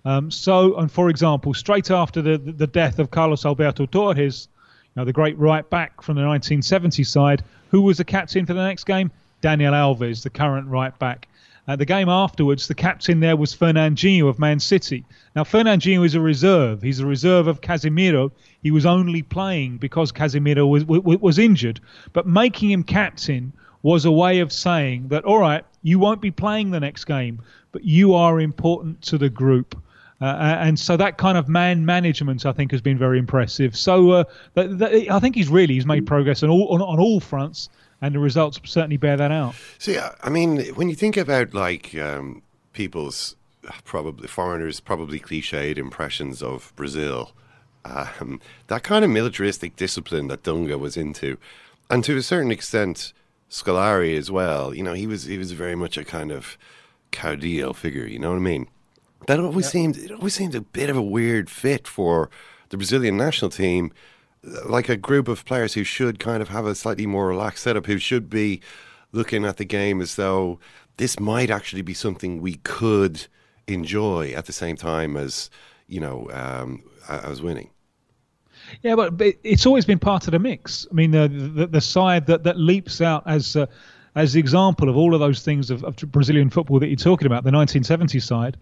Um, 0.05 0.31
so, 0.31 0.77
and 0.77 0.91
for 0.91 1.09
example, 1.09 1.55
straight 1.55 1.91
after 1.91 2.21
the 2.21 2.37
the 2.37 2.67
death 2.67 2.99
of 2.99 3.11
Carlos 3.11 3.47
Alberto 3.47 3.87
Torres, 3.87 4.49
you 4.95 5.01
know, 5.01 5.05
the 5.05 5.13
great 5.13 5.39
right 5.39 5.69
back 5.69 6.03
from 6.03 6.17
the 6.17 6.23
1970 6.23 7.05
side, 7.05 7.43
who 7.71 7.83
was 7.83 7.99
the 7.99 8.05
captain 8.05 8.45
for 8.47 8.55
the 8.55 8.65
next 8.65 8.85
game? 8.85 9.11
Daniel 9.41 9.73
Alves, 9.73 10.23
the 10.23 10.31
current 10.31 10.69
right 10.69 10.99
back. 10.99 11.29
Uh, 11.67 11.77
the 11.77 11.87
game 11.87 12.11
afterwards, 12.11 12.69
the 12.69 12.75
captain 12.75 13.21
there 13.21 13.37
was 13.37 13.55
Fernandinho 13.55 14.29
of 14.29 14.39
Man 14.39 14.61
City. 14.61 15.05
Now, 15.35 15.45
Fernandinho 15.45 16.05
is 16.05 16.15
a 16.15 16.21
reserve. 16.21 16.83
He's 16.83 17.01
a 17.01 17.07
reserve 17.07 17.47
of 17.47 17.63
Casemiro. 17.63 18.31
He 18.63 18.71
was 18.71 18.85
only 18.85 19.23
playing 19.23 19.79
because 19.79 20.13
Casemiro 20.13 20.69
was, 20.69 20.85
was, 20.85 21.21
was 21.21 21.39
injured. 21.39 21.81
But 22.13 22.27
making 22.27 22.71
him 22.71 22.83
captain 22.83 23.55
was 23.85 24.07
a 24.07 24.11
way 24.11 24.41
of 24.41 24.51
saying 24.51 25.09
that, 25.09 25.25
all 25.25 25.39
right, 25.39 25.63
you 25.83 25.99
won't 25.99 26.23
be 26.23 26.31
playing 26.31 26.71
the 26.71 26.81
next 26.81 27.05
game, 27.05 27.41
but 27.71 27.85
you 27.85 28.15
are 28.15 28.41
important 28.41 29.03
to 29.03 29.19
the 29.19 29.29
group. 29.29 29.81
Uh, 30.23 30.57
and 30.59 30.79
so 30.79 30.97
that 30.97 31.19
kind 31.19 31.37
of 31.37 31.51
man 31.51 31.85
management, 31.85 32.47
I 32.47 32.53
think, 32.53 32.71
has 32.71 32.81
been 32.81 32.97
very 32.97 33.19
impressive. 33.19 33.77
So 33.77 34.11
uh, 34.11 34.25
that, 34.55 34.79
that, 34.79 35.11
I 35.11 35.21
think 35.21 35.35
he's 35.35 35.49
really 35.51 35.75
he's 35.75 35.85
made 35.85 36.07
progress 36.07 36.43
on 36.43 36.49
all 36.49 36.69
on, 36.69 36.81
on 36.81 36.99
all 36.99 37.21
fronts 37.21 37.69
and 38.01 38.15
the 38.15 38.19
results 38.19 38.59
certainly 38.65 38.97
bear 38.97 39.19
that 39.19 39.31
out. 39.31 39.55
See, 39.79 39.99
I 39.99 40.31
mean, 40.31 40.65
when 40.75 40.89
you 40.89 40.95
think 40.95 41.19
about 41.19 41.53
like 41.53 41.95
um, 41.97 42.43
people's 42.73 43.37
probably 43.85 44.29
foreigners 44.29 44.81
probably 44.81 45.21
cliched 45.21 45.77
impressions 45.77 46.43
of 46.43 46.73
Brazil, 46.75 47.33
um, 47.85 48.41
that 48.69 48.83
kind 48.83 49.05
of 49.05 49.11
militaristic 49.11 49.77
discipline 49.77 50.29
that 50.29 50.43
Dunga 50.43 50.79
was 50.79 50.97
into, 50.97 51.37
and 51.91 52.03
to 52.05 52.17
a 52.17 52.23
certain 52.23 52.51
extent, 52.51 53.13
Scolari 53.55 54.19
as 54.19 54.33
well. 54.33 54.75
You 54.75 54.83
know, 54.83 54.95
he 54.95 55.07
was 55.07 55.25
he 55.25 55.39
was 55.39 55.53
very 55.53 55.77
much 55.77 55.97
a 55.97 56.05
kind 56.05 56.33
of 56.33 56.59
caudillo 57.13 57.73
figure. 57.73 58.05
You 58.05 58.19
know 58.19 58.31
what 58.31 58.37
I 58.37 58.41
mean? 58.41 58.67
That 59.29 59.39
always 59.39 59.69
seemed 59.69 59.97
it 59.97 60.11
always 60.11 60.35
seemed 60.35 60.57
a 60.57 60.61
bit 60.61 60.91
of 60.91 60.97
a 60.97 61.03
weird 61.03 61.49
fit 61.49 61.87
for 61.87 62.31
the 62.71 62.77
Brazilian 62.77 63.17
national 63.17 63.53
team 63.53 63.93
like 64.67 64.89
a 64.89 64.97
group 64.97 65.29
of 65.29 65.45
players 65.45 65.75
who 65.75 65.85
should 65.85 66.19
kind 66.19 66.43
of 66.43 66.49
have 66.49 66.67
a 66.67 66.75
slightly 66.75 67.07
more 67.07 67.29
relaxed 67.29 67.63
setup, 67.63 67.87
who 67.87 67.99
should 67.99 68.29
be 68.29 68.61
looking 69.13 69.45
at 69.45 69.57
the 69.57 69.65
game 69.65 70.03
as 70.03 70.17
though 70.17 70.59
this 70.97 71.21
might 71.21 71.49
actually 71.49 71.81
be 71.83 71.95
something 71.95 72.41
we 72.41 72.57
could 72.57 73.27
enjoy 73.69 74.33
at 74.37 74.47
the 74.47 74.53
same 74.53 74.77
time 74.77 75.17
as 75.17 75.49
you 75.87 76.01
know 76.01 76.29
um, 76.33 76.83
as 77.09 77.41
winning. 77.41 77.71
Yeah, 78.83 78.95
but, 78.97 79.15
it's 79.43 79.67
always 79.67 79.85
been 79.85 79.99
part 79.99 80.27
of 80.27 80.33
the 80.33 80.39
mix. 80.39 80.87
I 80.91 80.95
mean, 80.95 81.11
the 81.11 81.29
the, 81.29 81.67
the 81.67 81.81
side 81.81 82.27
that, 82.27 82.45
that 82.45 82.59
leaps 82.59 83.01
out 83.01 83.23
as 83.27 83.57
uh, 83.57 83.67
as 84.15 84.33
the 84.33 84.41
example 84.41 84.89
of 84.89 84.97
all 84.97 85.13
of 85.15 85.21
those 85.21 85.43
things 85.43 85.71
of, 85.71 85.83
of 85.85 85.97
Brazilian 85.97 86.49
football 86.49 86.79
that 86.79 86.87
you're 86.87 86.97
talking 86.97 87.27
about, 87.27 87.43
the 87.43 87.51
1970 87.51 88.21
side, 88.21 88.57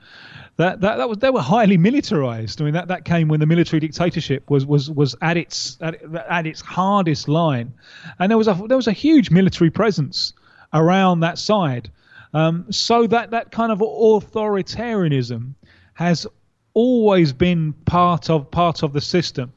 that, 0.56 0.80
that, 0.80 0.96
that 0.96 1.08
was 1.08 1.18
they 1.18 1.30
were 1.30 1.42
highly 1.42 1.76
militarized. 1.76 2.60
I 2.60 2.64
mean, 2.64 2.74
that, 2.74 2.88
that 2.88 3.04
came 3.04 3.28
when 3.28 3.40
the 3.40 3.46
military 3.46 3.80
dictatorship 3.80 4.48
was 4.50 4.64
was 4.66 4.90
was 4.90 5.14
at 5.22 5.36
its 5.36 5.78
at, 5.80 6.02
at 6.28 6.46
its 6.46 6.60
hardest 6.60 7.28
line, 7.28 7.72
and 8.18 8.30
there 8.30 8.38
was 8.38 8.48
a 8.48 8.54
there 8.66 8.76
was 8.76 8.88
a 8.88 8.92
huge 8.92 9.30
military 9.30 9.70
presence 9.70 10.32
around 10.72 11.20
that 11.20 11.38
side. 11.38 11.90
Um, 12.34 12.70
so 12.70 13.06
that 13.06 13.30
that 13.30 13.50
kind 13.50 13.72
of 13.72 13.80
authoritarianism 13.80 15.52
has 15.94 16.26
always 16.74 17.32
been 17.32 17.72
part 17.84 18.30
of 18.30 18.50
part 18.50 18.82
of 18.82 18.92
the 18.92 19.00
system. 19.00 19.52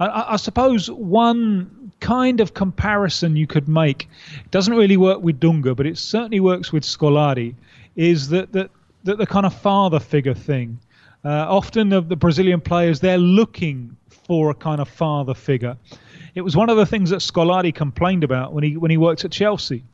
I, 0.00 0.32
I, 0.32 0.36
suppose 0.36 0.90
one 0.90 1.92
kind 2.00 2.40
of 2.40 2.54
comparison 2.54 3.36
you 3.36 3.46
could 3.46 3.68
make 3.68 4.08
doesn't 4.50 4.74
really 4.74 4.96
work 4.96 5.20
with 5.20 5.38
Dunga, 5.38 5.76
but 5.76 5.86
it 5.86 5.98
certainly 5.98 6.40
works 6.40 6.72
with 6.72 6.82
Scolari. 6.82 7.54
Is 7.96 8.28
that 8.30 8.52
that 8.52 8.70
the, 9.04 9.16
the 9.16 9.26
kind 9.26 9.46
of 9.46 9.54
father 9.54 10.00
figure 10.00 10.34
thing. 10.34 10.78
Uh, 11.22 11.28
often 11.28 11.90
the, 11.90 12.00
the 12.00 12.16
Brazilian 12.16 12.60
players 12.60 13.00
they're 13.00 13.18
looking 13.18 13.94
for 14.08 14.50
a 14.50 14.54
kind 14.54 14.80
of 14.80 14.88
father 14.88 15.34
figure. 15.34 15.76
It 16.34 16.40
was 16.40 16.56
one 16.56 16.70
of 16.70 16.76
the 16.76 16.86
things 16.86 17.10
that 17.10 17.20
Scolari 17.20 17.74
complained 17.74 18.24
about 18.24 18.52
when 18.52 18.64
he 18.64 18.76
when 18.76 18.90
he 18.90 18.96
worked 18.96 19.24
at 19.24 19.32
Chelsea. 19.32 19.84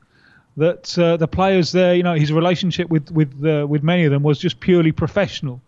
That 0.57 0.99
uh, 0.99 1.17
the 1.19 1.29
players 1.29 1.73
there, 1.73 1.95
you 1.95 2.03
know, 2.03 2.15
his 2.15 2.33
relationship 2.33 2.89
with 2.89 3.11
with 3.11 3.45
uh, 3.45 3.67
with 3.67 3.83
many 3.83 4.05
of 4.05 4.13
them 4.13 4.23
was 4.23 4.39
just 4.39 4.61
purely 4.61 4.93
professional. 4.93 5.61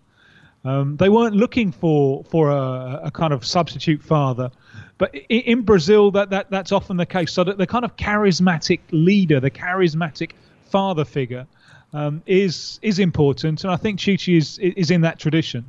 Um, 0.68 0.98
they 0.98 1.08
weren't 1.08 1.34
looking 1.34 1.72
for 1.72 2.24
for 2.24 2.50
a, 2.50 3.00
a, 3.04 3.10
kind 3.10 3.32
of 3.32 3.42
substitute 3.42 4.02
father, 4.02 4.50
but 4.98 5.14
in, 5.14 5.40
in 5.40 5.62
Brazil 5.62 6.10
that, 6.10 6.28
that 6.28 6.50
that's 6.50 6.72
often 6.72 6.98
the 6.98 7.06
case. 7.06 7.32
So 7.32 7.42
the 7.42 7.66
kind 7.66 7.86
of 7.86 7.96
charismatic 7.96 8.80
leader, 8.90 9.40
the 9.40 9.50
charismatic 9.50 10.32
father 10.66 11.06
figure, 11.06 11.46
um, 11.94 12.22
is 12.26 12.78
is 12.82 12.98
important, 12.98 13.64
and 13.64 13.72
I 13.72 13.76
think 13.76 13.98
Tite 13.98 14.28
is 14.28 14.58
is 14.58 14.90
in 14.90 15.00
that 15.00 15.18
tradition. 15.18 15.64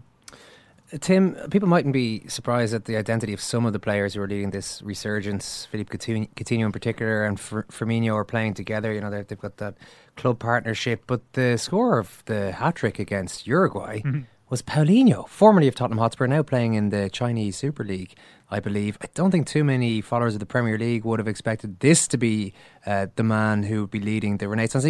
Tim, 0.99 1.35
people 1.49 1.69
mightn't 1.69 1.93
be 1.93 2.27
surprised 2.27 2.73
at 2.73 2.85
the 2.85 2.97
identity 2.97 3.31
of 3.31 3.39
some 3.39 3.65
of 3.65 3.73
the 3.73 3.79
players 3.79 4.15
who 4.15 4.21
are 4.21 4.27
leading 4.27 4.49
this 4.49 4.81
resurgence. 4.81 5.65
Philippe 5.71 5.95
Coutinho, 5.95 6.65
in 6.65 6.71
particular, 6.71 7.23
and 7.25 7.37
Firmino 7.37 8.15
are 8.15 8.25
playing 8.25 8.55
together. 8.55 8.91
You 8.91 9.01
know, 9.01 9.11
they've 9.11 9.39
got 9.39 9.57
that 9.57 9.75
club 10.17 10.39
partnership. 10.39 11.03
But 11.05 11.21
the 11.33 11.57
score 11.57 11.99
of 11.99 12.23
the 12.25 12.53
hat 12.53 12.75
trick 12.75 12.97
against 12.97 13.45
Uruguay 13.45 13.99
mm-hmm. 13.99 14.21
Was 14.49 14.63
Paulinho, 14.63 15.27
formerly 15.29 15.67
of 15.67 15.75
Tottenham 15.75 15.99
Hotspur, 15.99 16.25
now 16.25 16.41
playing 16.41 16.73
in 16.73 16.89
the 16.89 17.09
Chinese 17.09 17.55
Super 17.55 17.83
League. 17.83 18.15
I 18.51 18.59
believe. 18.59 18.97
I 19.01 19.05
don't 19.13 19.29
think 19.29 19.45
too 19.45 19.63
many 19.63 20.01
followers 20.01 20.33
of 20.33 20.39
the 20.39 20.45
Premier 20.45 20.77
League 20.77 21.05
would 21.05 21.19
have 21.19 21.27
expected 21.27 21.79
this 21.81 22.07
to 22.07 22.17
be 22.17 22.53
uh, 22.85 23.07
the 23.15 23.23
man 23.23 23.63
who 23.63 23.81
would 23.81 23.91
be 23.91 23.99
leading 23.99 24.37
the 24.37 24.47
Renaissance. 24.47 24.85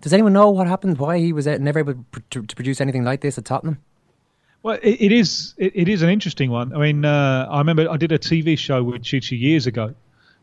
Does 0.00 0.12
anyone 0.12 0.34
know 0.34 0.50
what 0.50 0.66
happened? 0.66 0.98
Why 0.98 1.18
he 1.18 1.32
was 1.32 1.46
never 1.46 1.78
able 1.78 2.04
to, 2.30 2.42
to 2.42 2.56
produce 2.56 2.80
anything 2.80 3.04
like 3.04 3.22
this 3.22 3.38
at 3.38 3.46
Tottenham? 3.46 3.78
Well, 4.62 4.78
it, 4.82 5.00
it 5.00 5.12
is 5.12 5.54
it, 5.56 5.72
it 5.74 5.88
is 5.88 6.02
an 6.02 6.10
interesting 6.10 6.50
one. 6.50 6.74
I 6.74 6.78
mean, 6.78 7.04
uh, 7.06 7.46
I 7.48 7.58
remember 7.58 7.90
I 7.90 7.96
did 7.96 8.12
a 8.12 8.18
TV 8.18 8.58
show 8.58 8.82
with 8.82 9.02
Tite 9.02 9.32
years 9.32 9.66
ago, 9.66 9.94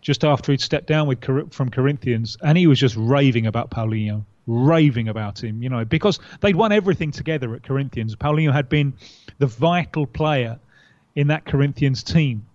just 0.02 0.24
after 0.24 0.52
he'd 0.52 0.62
stepped 0.62 0.88
down 0.88 1.08
with 1.08 1.24
from 1.54 1.70
Corinthians, 1.70 2.38
and 2.42 2.58
he 2.58 2.66
was 2.66 2.80
just 2.80 2.96
raving 2.98 3.46
about 3.46 3.70
Paulinho, 3.70 4.26
raving 4.48 5.08
about 5.08 5.44
him. 5.44 5.62
You 5.62 5.70
know, 5.70 5.86
because 5.86 6.20
they'd 6.42 6.56
won 6.56 6.72
everything 6.72 7.12
together 7.12 7.56
at 7.56 7.64
Corinthians. 7.64 8.16
Paulinho 8.16 8.54
had 8.54 8.70
been 8.70 8.94
the 9.40 9.48
vital 9.48 10.06
player 10.06 10.60
in 11.16 11.28
that 11.28 11.46
Corinthians 11.46 12.04
team. 12.04 12.46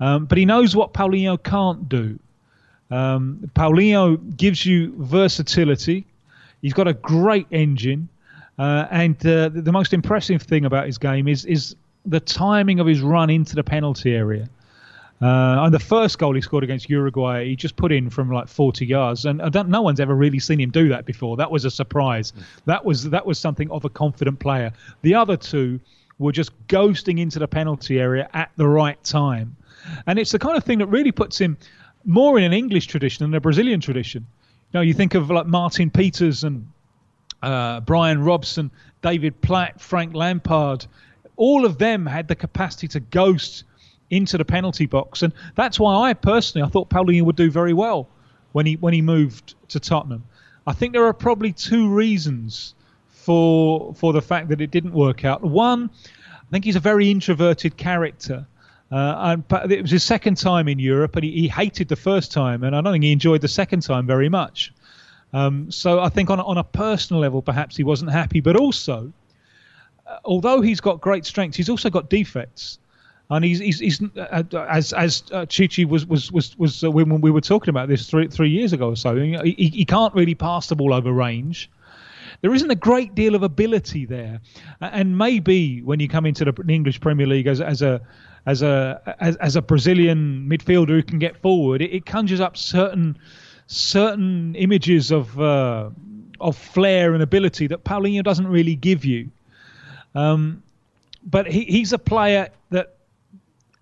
Um, 0.00 0.26
but 0.26 0.38
he 0.38 0.46
knows 0.46 0.74
what 0.74 0.94
Paulinho 0.94 1.42
can't 1.42 1.88
do. 1.88 2.18
Um, 2.90 3.50
Paulinho 3.54 4.36
gives 4.36 4.64
you 4.66 4.94
versatility. 4.98 6.06
He's 6.62 6.72
got 6.72 6.88
a 6.88 6.94
great 6.94 7.46
engine, 7.50 8.08
uh, 8.58 8.86
and 8.90 9.14
uh, 9.24 9.48
the, 9.50 9.72
most 9.72 9.92
impressive 9.92 10.42
thing 10.42 10.64
about 10.64 10.86
his 10.86 10.98
game 10.98 11.28
is 11.28 11.44
is 11.44 11.76
the 12.04 12.20
timing 12.20 12.80
of 12.80 12.86
his 12.86 13.00
run 13.00 13.30
into 13.30 13.54
the 13.54 13.62
penalty 13.62 14.14
area. 14.14 14.48
Uh, 15.22 15.64
and 15.64 15.74
the 15.74 15.78
first 15.78 16.18
goal 16.18 16.34
he 16.34 16.40
scored 16.40 16.64
against 16.64 16.88
Uruguay, 16.88 17.44
he 17.44 17.54
just 17.54 17.76
put 17.76 17.92
in 17.92 18.08
from 18.08 18.30
like 18.30 18.48
40 18.48 18.86
yards, 18.86 19.26
and 19.26 19.42
no 19.68 19.82
one's 19.82 20.00
ever 20.00 20.14
really 20.14 20.38
seen 20.38 20.58
him 20.58 20.70
do 20.70 20.88
that 20.88 21.04
before. 21.04 21.36
That 21.36 21.50
was 21.50 21.66
a 21.66 21.70
surprise. 21.70 22.32
That 22.64 22.84
was 22.84 23.10
that 23.10 23.26
was 23.26 23.38
something 23.38 23.70
of 23.70 23.84
a 23.84 23.90
confident 23.90 24.38
player. 24.38 24.72
The 25.02 25.14
other 25.14 25.36
two 25.36 25.78
were 26.18 26.32
just 26.32 26.52
ghosting 26.68 27.18
into 27.18 27.38
the 27.38 27.48
penalty 27.48 27.98
area 27.98 28.30
at 28.32 28.50
the 28.56 28.66
right 28.66 29.02
time. 29.04 29.56
and 30.06 30.18
it's 30.18 30.32
the 30.32 30.38
kind 30.38 30.56
of 30.56 30.64
thing 30.64 30.78
that 30.78 30.86
really 30.86 31.12
puts 31.12 31.38
him 31.38 31.58
more 32.04 32.38
in 32.38 32.44
an 32.44 32.52
English 32.52 32.86
tradition 32.86 33.24
than 33.24 33.34
a 33.34 33.40
Brazilian 33.40 33.80
tradition. 33.80 34.26
You 34.72 34.78
know, 34.78 34.80
you 34.82 34.94
think 34.94 35.14
of 35.14 35.30
like 35.30 35.46
Martin 35.46 35.90
Peters 35.90 36.44
and 36.44 36.66
uh, 37.42 37.80
Brian 37.80 38.22
Robson, 38.22 38.70
David 39.02 39.40
Platt, 39.42 39.80
Frank 39.80 40.14
Lampard. 40.14 40.86
All 41.36 41.64
of 41.64 41.78
them 41.78 42.06
had 42.06 42.28
the 42.28 42.36
capacity 42.36 42.88
to 42.88 43.00
ghost 43.00 43.64
into 44.10 44.36
the 44.36 44.44
penalty 44.44 44.86
box, 44.86 45.22
and 45.22 45.32
that's 45.54 45.78
why 45.78 46.10
I 46.10 46.14
personally 46.14 46.66
I 46.66 46.70
thought 46.70 46.90
Paulinho 46.90 47.22
would 47.22 47.36
do 47.36 47.50
very 47.50 47.72
well 47.72 48.08
when 48.52 48.66
he 48.66 48.74
when 48.76 48.92
he 48.92 49.02
moved 49.02 49.54
to 49.68 49.80
Tottenham. 49.80 50.24
I 50.66 50.72
think 50.72 50.92
there 50.92 51.04
are 51.04 51.12
probably 51.12 51.52
two 51.52 51.88
reasons 51.88 52.74
for 53.08 53.94
for 53.94 54.12
the 54.12 54.22
fact 54.22 54.48
that 54.48 54.60
it 54.60 54.70
didn't 54.70 54.92
work 54.92 55.24
out. 55.24 55.42
One, 55.42 55.90
I 56.34 56.50
think 56.50 56.64
he's 56.64 56.76
a 56.76 56.80
very 56.80 57.10
introverted 57.10 57.76
character. 57.76 58.46
Uh, 58.92 59.38
and 59.52 59.70
it 59.70 59.82
was 59.82 59.92
his 59.92 60.02
second 60.02 60.36
time 60.36 60.66
in 60.66 60.80
Europe, 60.80 61.14
and 61.14 61.22
he, 61.22 61.30
he, 61.30 61.48
hated 61.48 61.86
the 61.86 61.94
first 61.94 62.32
time, 62.32 62.64
and 62.64 62.74
I 62.74 62.80
don't 62.80 62.92
think 62.92 63.04
he 63.04 63.12
enjoyed 63.12 63.40
the 63.40 63.46
second 63.46 63.82
time 63.82 64.04
very 64.04 64.28
much. 64.28 64.72
Um, 65.32 65.70
so 65.70 66.00
I 66.00 66.08
think 66.08 66.28
on 66.28 66.40
on 66.40 66.58
a 66.58 66.64
personal 66.64 67.22
level, 67.22 67.40
perhaps 67.40 67.76
he 67.76 67.84
wasn't 67.84 68.10
happy, 68.10 68.40
but 68.40 68.56
also, 68.56 69.12
uh, 70.08 70.18
although 70.24 70.60
he's 70.60 70.80
got 70.80 71.00
great 71.00 71.24
strengths, 71.24 71.56
he's 71.56 71.68
also 71.68 71.88
got 71.88 72.10
defects 72.10 72.80
and 73.30 73.44
he's 73.44 73.60
he's, 73.60 73.78
he's 73.78 74.02
uh, 74.16 74.42
as 74.68 74.92
as 74.92 75.22
uh, 75.32 75.46
Tite 75.46 75.88
was 75.88 76.04
was 76.06 76.32
was 76.32 76.58
was 76.58 76.84
uh, 76.84 76.90
when 76.90 77.20
we 77.20 77.30
were 77.30 77.40
talking 77.40 77.70
about 77.70 77.88
this 77.88 78.08
three 78.08 78.26
three 78.28 78.50
years 78.50 78.72
ago 78.72 78.88
or 78.88 78.96
so. 78.96 79.14
He, 79.16 79.70
he 79.72 79.84
can't 79.84 80.14
really 80.14 80.34
pass 80.34 80.66
the 80.66 80.76
ball 80.76 80.92
over 80.92 81.12
range. 81.12 81.70
There 82.42 82.54
isn't 82.54 82.70
a 82.70 82.76
great 82.76 83.14
deal 83.14 83.34
of 83.34 83.42
ability 83.42 84.06
there, 84.06 84.40
and 84.80 85.16
maybe 85.16 85.82
when 85.82 86.00
you 86.00 86.08
come 86.08 86.26
into 86.26 86.44
the 86.44 86.54
English 86.68 87.00
Premier 87.00 87.26
League 87.26 87.46
as 87.46 87.60
as 87.60 87.82
a 87.82 88.00
as 88.46 88.62
a 88.62 89.16
as, 89.20 89.36
as 89.36 89.56
a 89.56 89.62
Brazilian 89.62 90.48
midfielder 90.48 90.88
who 90.88 91.02
can 91.02 91.18
get 91.18 91.36
forward, 91.36 91.82
it, 91.82 91.92
it 91.92 92.06
conjures 92.06 92.40
up 92.40 92.56
certain 92.56 93.16
certain 93.68 94.56
images 94.56 95.12
of 95.12 95.40
uh, 95.40 95.90
of 96.40 96.56
flair 96.56 97.14
and 97.14 97.22
ability 97.22 97.68
that 97.68 97.84
Paulinho 97.84 98.24
doesn't 98.24 98.48
really 98.48 98.74
give 98.74 99.04
you. 99.04 99.30
Um, 100.16 100.62
but 101.22 101.46
he, 101.46 101.64
he's 101.64 101.92
a 101.92 101.98
player 101.98 102.48
that 102.70 102.96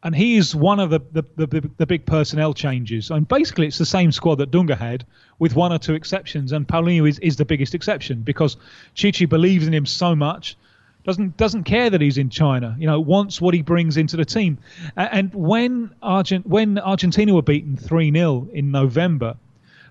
and 0.09 0.17
he 0.17 0.39
is 0.39 0.57
one 0.57 0.81
of 0.81 0.89
the, 0.89 1.01
the, 1.13 1.23
the, 1.37 1.71
the, 1.77 1.85
big 1.85 2.07
personnel 2.07 2.55
changes. 2.55 3.11
And 3.11 3.29
basically, 3.29 3.67
it's 3.67 3.77
the 3.77 3.85
same 3.85 4.11
squad 4.11 4.37
that 4.37 4.51
Dunga 4.51 4.75
had, 4.75 5.05
with 5.39 5.55
one 5.55 5.71
or 5.71 5.77
two 5.77 5.93
exceptions. 5.93 6.51
And 6.51 6.67
Paulinho 6.67 7.07
is, 7.07 7.19
is 7.19 7.37
the 7.37 7.45
biggest 7.45 7.75
exception 7.75 8.23
because 8.23 8.57
Tite 8.95 9.29
believes 9.29 9.67
in 9.67 9.75
him 9.75 9.85
so 9.85 10.17
much, 10.17 10.57
doesn't 11.05 11.37
doesn't 11.37 11.65
care 11.65 11.91
that 11.91 12.01
he's 12.01 12.17
in 12.17 12.31
China. 12.31 12.75
You 12.79 12.87
know, 12.87 12.99
wants 13.01 13.39
what 13.39 13.53
he 13.53 13.61
brings 13.61 13.99
into 13.99 14.17
the 14.17 14.25
team. 14.25 14.57
And 14.97 15.31
when 15.35 15.91
Argent 16.01 16.47
when 16.47 16.79
Argentina 16.79 17.35
were 17.35 17.43
beaten 17.43 17.77
three 17.77 18.11
0 18.11 18.49
in 18.55 18.71
November, 18.71 19.37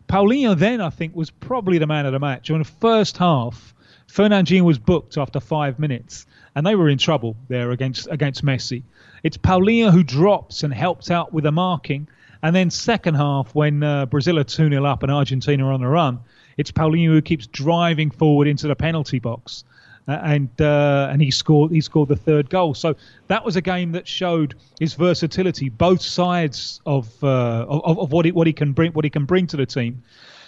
Paulinho 0.10 0.58
then 0.58 0.82
I 0.82 0.90
think 0.90 1.16
was 1.16 1.30
probably 1.30 1.78
the 1.78 1.86
man 1.86 2.08
of 2.08 2.12
the 2.12 2.20
match. 2.20 2.50
In 2.50 2.58
the 2.58 2.64
first 2.66 3.18
half, 3.18 3.76
Fernandinho 4.08 4.62
was 4.62 4.80
booked 4.80 5.16
after 5.16 5.40
five 5.40 5.78
minutes, 5.78 6.26
and 6.56 6.66
they 6.66 6.74
were 6.74 6.90
in 6.90 6.98
trouble 6.98 7.36
there 7.50 7.70
against 7.70 8.08
against 8.10 8.44
Messi. 8.44 8.82
It's 9.24 9.38
Paulinho 9.38 9.92
who 9.92 10.04
drops 10.04 10.64
and 10.64 10.74
helps 10.74 11.12
out 11.12 11.34
with 11.34 11.44
the 11.44 11.52
marking. 11.52 12.08
And 12.44 12.56
then 12.56 12.70
second 12.70 13.16
half, 13.16 13.54
when 13.56 13.84
uh, 13.84 14.06
Brazil 14.06 14.38
are 14.40 14.44
2 14.44 14.70
0 14.70 14.86
up 14.86 15.04
and 15.04 15.12
Argentina 15.12 15.66
are 15.66 15.74
on 15.74 15.82
the 15.82 15.88
run, 15.88 16.20
it's 16.58 16.72
Paulinho 16.72 17.08
who 17.08 17.22
keeps 17.22 17.48
driving 17.48 18.12
forward 18.12 18.48
into 18.48 18.68
the 18.68 18.76
penalty 18.76 19.20
box. 19.20 19.64
Uh, 20.08 20.22
and 20.24 20.62
uh, 20.62 21.10
and 21.12 21.22
he 21.22 21.30
scored 21.30 21.70
he 21.70 21.82
scored 21.82 22.08
the 22.08 22.16
third 22.16 22.50
goal. 22.50 22.74
So 22.74 22.96
that 23.28 23.44
was 23.44 23.58
a 23.58 23.62
game 23.62 23.92
that 23.92 24.08
showed 24.08 24.56
his 24.80 24.94
versatility, 24.94 25.68
both 25.68 26.02
sides 26.02 26.80
of 26.86 27.22
uh, 27.22 27.66
of, 27.68 28.00
of 28.00 28.12
what 28.14 28.24
he 28.24 28.32
what 28.32 28.48
he 28.48 28.54
can 28.54 28.72
bring 28.72 28.94
what 28.94 29.04
he 29.04 29.10
can 29.10 29.26
bring 29.26 29.48
to 29.48 29.58
the 29.58 29.66
team. 29.66 30.04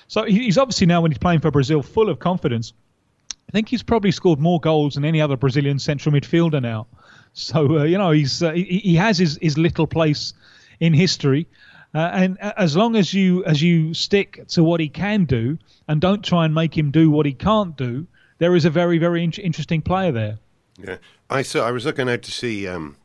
So 0.07 0.23
he's 0.23 0.57
obviously 0.57 0.87
now 0.87 1.01
when 1.01 1.11
he's 1.11 1.17
playing 1.17 1.41
for 1.41 1.51
Brazil 1.51 1.83
full 1.83 2.09
of 2.09 2.19
confidence. 2.19 2.71
I 3.49 3.51
think 3.51 3.67
he's 3.67 3.83
probably 3.83 4.11
scored 4.11 4.39
more 4.39 4.59
goals 4.59 4.93
than 4.93 5.03
any 5.03 5.19
other 5.21 5.35
Brazilian 5.35 5.79
central 5.79 6.13
midfielder 6.13 6.61
now. 6.61 6.87
So 7.33 7.79
uh, 7.79 7.83
you 7.83 7.97
know 7.97 8.11
he's 8.11 8.43
uh, 8.43 8.51
he, 8.51 8.63
he, 8.63 8.95
has 8.95 9.17
his, 9.17 9.37
his 9.41 9.57
little 9.57 9.87
place 9.87 10.33
in 10.79 10.93
history, 10.93 11.47
uh, 11.93 12.09
and 12.13 12.39
as 12.39 12.75
long 12.75 12.95
as 12.95 13.13
you 13.13 13.43
as 13.45 13.61
you 13.61 13.93
stick 13.93 14.47
to 14.49 14.63
what 14.63 14.79
he 14.79 14.89
can 14.89 15.25
do 15.25 15.57
and 15.87 16.01
don't 16.01 16.23
try 16.23 16.45
and 16.45 16.53
make 16.53 16.77
him 16.77 16.91
do 16.91 17.09
what 17.09 17.25
he 17.25 17.33
can't 17.33 17.75
do, 17.77 18.07
there 18.39 18.55
is 18.55 18.65
a 18.65 18.69
very 18.69 18.97
very 18.97 19.23
in- 19.23 19.31
interesting 19.33 19.81
player 19.81 20.11
there. 20.11 20.39
Yeah, 20.77 20.97
I 21.29 21.41
saw. 21.41 21.67
I 21.67 21.71
was 21.71 21.85
looking 21.85 22.09
out 22.09 22.21
to 22.23 22.31
see 22.31 22.67
um, 22.67 22.95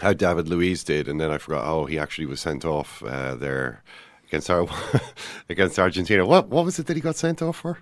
how 0.00 0.12
David 0.12 0.48
Luiz 0.48 0.84
did, 0.84 1.08
and 1.08 1.20
then 1.20 1.30
I 1.30 1.38
forgot. 1.38 1.66
Oh, 1.66 1.86
he 1.86 1.98
actually 1.98 2.26
was 2.26 2.40
sent 2.40 2.64
off 2.64 3.02
uh, 3.02 3.34
there 3.34 3.82
against 4.26 4.50
our 4.50 4.66
against 5.48 5.78
Argentina. 5.78 6.26
What 6.26 6.48
what 6.48 6.64
was 6.64 6.78
it 6.78 6.86
that 6.86 6.96
he 6.96 7.02
got 7.02 7.16
sent 7.16 7.42
off 7.42 7.56
for? 7.56 7.78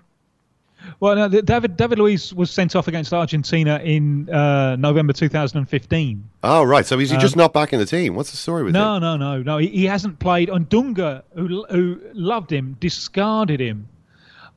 Well, 0.99 1.15
no, 1.15 1.41
David 1.41 1.77
David 1.77 1.97
Luiz 1.97 2.33
was 2.33 2.51
sent 2.51 2.75
off 2.75 2.89
against 2.89 3.13
Argentina 3.13 3.79
in 3.81 4.29
uh, 4.29 4.75
November 4.75 5.13
2015. 5.13 6.29
Oh, 6.43 6.63
right. 6.63 6.85
So 6.85 6.99
is 6.99 7.09
he 7.09 7.15
um, 7.15 7.21
just 7.21 7.37
not 7.37 7.53
back 7.53 7.71
in 7.71 7.79
the 7.79 7.85
team? 7.85 8.15
What's 8.15 8.31
the 8.31 8.37
story 8.37 8.63
with 8.63 8.73
no, 8.73 8.95
him? 8.95 9.01
No, 9.01 9.15
no, 9.15 9.37
no, 9.37 9.43
no. 9.43 9.57
He, 9.59 9.67
he 9.67 9.85
hasn't 9.85 10.19
played. 10.19 10.49
And 10.49 10.69
Dunga, 10.69 11.23
who, 11.35 11.65
who 11.69 12.01
loved 12.13 12.51
him, 12.51 12.75
discarded 12.81 13.61
him 13.61 13.87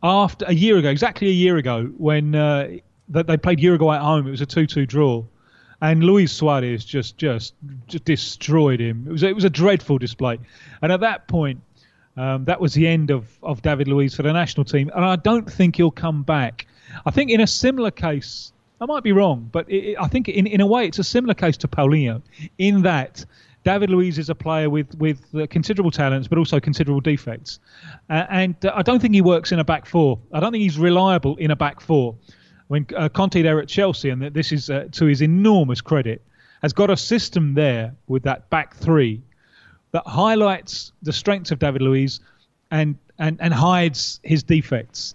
after 0.03 0.45
a 0.49 0.53
year 0.53 0.79
ago, 0.79 0.89
exactly 0.89 1.29
a 1.29 1.33
year 1.33 1.59
ago, 1.59 1.85
when 1.97 2.35
uh, 2.35 2.71
that 3.11 3.29
they 3.29 3.37
played 3.37 3.61
Uruguay 3.61 3.97
at 3.97 4.03
home. 4.03 4.27
It 4.27 4.31
was 4.31 4.41
a 4.41 4.47
2-2 4.47 4.89
draw, 4.89 5.25
and 5.81 6.03
Luis 6.03 6.33
Suarez 6.33 6.85
just 6.85 7.19
just 7.19 7.55
just 7.87 8.05
destroyed 8.05 8.81
him. 8.81 9.05
It 9.07 9.13
was 9.13 9.23
it 9.23 9.35
was 9.35 9.45
a 9.45 9.51
dreadful 9.51 9.99
display, 9.99 10.39
and 10.81 10.91
at 10.91 11.01
that 11.01 11.29
point 11.29 11.61
um, 12.17 12.45
that 12.45 12.61
was 12.61 12.75
the 12.75 12.87
end 12.87 13.11
of, 13.11 13.39
of 13.43 13.63
David 13.63 13.89
Luiz 13.89 14.15
for 14.15 14.23
the 14.23 14.33
national 14.33 14.65
team, 14.65 14.91
and 14.95 15.05
I 15.05 15.17
don't 15.17 15.51
think 15.51 15.77
he'll 15.77 15.91
come 15.91 16.23
back. 16.23 16.67
I 17.07 17.11
think 17.11 17.31
in 17.31 17.41
a 17.41 17.47
similar 17.47 17.91
case, 17.91 18.53
I 18.81 18.87
might 18.87 19.03
be 19.03 19.13
wrong, 19.13 19.49
but 19.53 19.71
it, 19.71 19.97
I 19.99 20.09
think 20.09 20.29
in, 20.29 20.47
in 20.47 20.61
a 20.61 20.67
way 20.67 20.87
it's 20.87 20.99
a 20.99 21.05
similar 21.05 21.35
case 21.35 21.57
to 21.59 21.69
Paulinho, 21.69 22.21
in 22.59 22.83
that 22.83 23.25
David 23.65 23.91
Luiz 23.91 24.19
is 24.19 24.29
a 24.29 24.35
player 24.35 24.69
with 24.69 24.95
with 24.97 25.23
uh, 25.35 25.47
considerable 25.47 25.91
talents, 25.91 26.29
but 26.29 26.37
also 26.37 26.61
considerable 26.61 27.01
defects, 27.01 27.61
uh, 28.11 28.27
and 28.29 28.57
uh, 28.65 28.73
I 28.75 28.83
don't 28.83 29.01
think 29.01 29.15
he 29.15 29.23
works 29.23 29.53
in 29.53 29.59
a 29.59 29.65
back 29.65 29.87
four. 29.87 30.19
I 30.33 30.41
don't 30.41 30.53
think 30.53 30.63
he's 30.63 30.79
reliable 30.79 31.37
in 31.37 31.51
a 31.51 31.57
back 31.57 31.81
four. 31.81 32.17
When 32.69 32.87
uh, 32.97 33.09
Conte 33.09 33.41
there 33.41 33.61
at 33.61 33.69
Chelsea, 33.69 34.11
and 34.11 34.23
this 34.23 34.53
is 34.53 34.69
uh, 34.69 34.89
to 34.93 35.07
his 35.07 35.23
enormous 35.23 35.81
credit, 35.81 36.23
has 36.63 36.73
got 36.73 36.91
a 36.91 36.97
system 36.97 37.55
there 37.55 37.95
with 38.07 38.23
that 38.25 38.51
back 38.51 38.75
three 38.75 39.23
that 39.93 40.07
highlights 40.07 40.93
the 41.03 41.13
strengths 41.13 41.51
of 41.51 41.59
David 41.59 41.83
Luiz 41.83 42.21
and, 42.71 42.97
and, 43.19 43.39
and 43.41 43.55
hides 43.55 44.21
his 44.23 44.43
defects. 44.43 45.15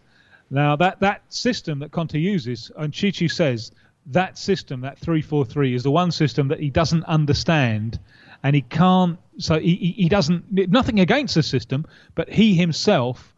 Now, 0.50 0.76
that, 0.78 1.00
that 1.02 1.22
system 1.30 1.80
that 1.80 1.92
Conte 1.92 2.18
uses, 2.18 2.72
and 2.78 2.94
Tite 2.94 3.30
says 3.30 3.72
that 4.06 4.38
system, 4.38 4.82
that 4.82 4.98
343, 5.00 5.76
is 5.76 5.84
the 5.84 5.92
one 5.92 6.12
system 6.12 6.48
that 6.48 6.60
he 6.60 6.70
doesn't 6.70 7.04
understand 7.06 8.00
and 8.44 8.56
he 8.56 8.62
can't, 8.62 9.20
so 9.40 9.60
he, 9.60 9.76
he 9.98 10.08
doesn't, 10.08 10.46
nothing 10.52 11.00
against 11.00 11.36
the 11.36 11.44
system, 11.44 11.86
but 12.16 12.30
he 12.30 12.54
himself 12.54 13.34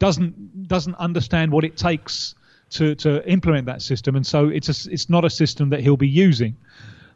doesn't, 0.00 0.68
doesn't 0.68 0.96
understand 0.96 1.52
what 1.52 1.64
it 1.64 1.76
takes 1.76 2.34
to, 2.70 2.94
to 2.96 3.26
implement 3.30 3.66
that 3.66 3.80
system. 3.80 4.16
And 4.16 4.26
so 4.26 4.48
it's, 4.48 4.68
a, 4.68 4.92
it's 4.92 5.08
not 5.08 5.24
a 5.24 5.30
system 5.30 5.70
that 5.70 5.80
he'll 5.80 5.96
be 5.96 6.08
using. 6.08 6.56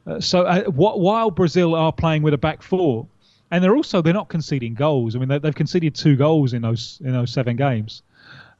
Uh, 0.07 0.21
so 0.21 0.43
uh, 0.43 0.63
while 0.65 1.31
Brazil 1.31 1.75
are 1.75 1.93
playing 1.93 2.23
with 2.23 2.35
a 2.35 2.39
back 2.39 2.63
four, 2.63 3.07
and 3.55 3.63
they're 3.63 3.77
also 3.77 4.03
they're 4.03 4.13
not 4.13 4.29
conceding 4.29 4.75
goals. 4.75 5.15
I 5.15 5.21
mean, 5.21 5.29
they, 5.29 5.39
have 5.43 5.55
conceded 5.55 5.95
two 5.95 6.17
goals 6.17 6.53
in 6.53 6.63
those 6.63 7.01
in 7.05 7.13
those 7.13 7.33
seven 7.33 7.55
games. 7.55 8.03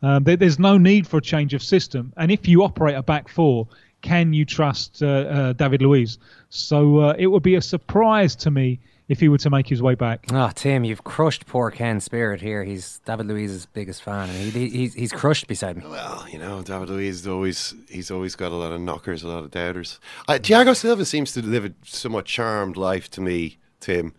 Um, 0.03 0.23
there, 0.23 0.37
there's 0.37 0.61
no 0.61 0.79
need 0.79 1.05
for 1.05 1.17
a 1.17 1.21
change 1.21 1.53
of 1.53 1.65
system, 1.65 2.13
and 2.17 2.31
if 2.31 2.47
you 2.47 2.63
operate 2.63 2.95
a 2.95 3.03
back 3.03 3.29
four, 3.29 3.67
can 4.03 4.33
you 4.33 4.45
trust 4.45 5.03
uh, 5.03 5.07
uh, 5.07 5.53
David 5.55 5.83
Luiz? 5.83 6.19
So 6.49 7.01
uh, 7.01 7.15
it 7.19 7.27
would 7.27 7.43
be 7.43 7.57
a 7.57 7.61
surprise 7.61 8.37
to 8.37 8.53
me 8.53 8.79
if 9.09 9.19
he 9.19 9.29
were 9.29 9.39
to 9.39 9.51
make 9.51 9.67
his 9.67 9.83
way 9.83 9.97
back. 9.97 10.27
Ah, 10.31 10.49
oh, 10.49 10.53
Tim, 10.55 10.85
you've 10.85 11.03
crushed 11.03 11.45
poor 11.47 11.73
Ken's 11.73 12.05
spirit 12.05 12.41
here. 12.41 12.63
He's 12.63 13.01
David 13.05 13.27
Luiz's 13.27 13.67
biggest 13.67 14.01
fan, 14.01 14.31
and 14.31 14.53
he, 14.53 14.69
he's 14.69 14.95
he's 14.95 15.13
crushed 15.13 15.49
beside 15.49 15.77
me. 15.77 15.85
Well, 15.89 16.25
you 16.31 16.39
know, 16.39 16.63
David 16.63 16.89
Luiz 16.89 17.23
is 17.23 17.27
always 17.27 17.75
he's 17.89 18.13
always 18.13 18.37
got 18.37 18.53
a 18.53 18.57
lot 18.57 18.71
of 18.71 18.81
knockers, 18.81 19.25
a 19.25 19.29
lot 19.29 19.43
of 19.43 19.51
doubters. 19.51 19.99
Uh, 20.29 20.35
Thiago 20.35 20.77
Silva 20.77 21.05
seems 21.05 21.33
to 21.33 21.43
live 21.43 21.65
a 21.65 21.73
somewhat 21.83 22.27
charmed 22.27 22.77
life 22.77 23.11
to 23.11 23.21
me, 23.21 23.59
Tim. 23.81 24.15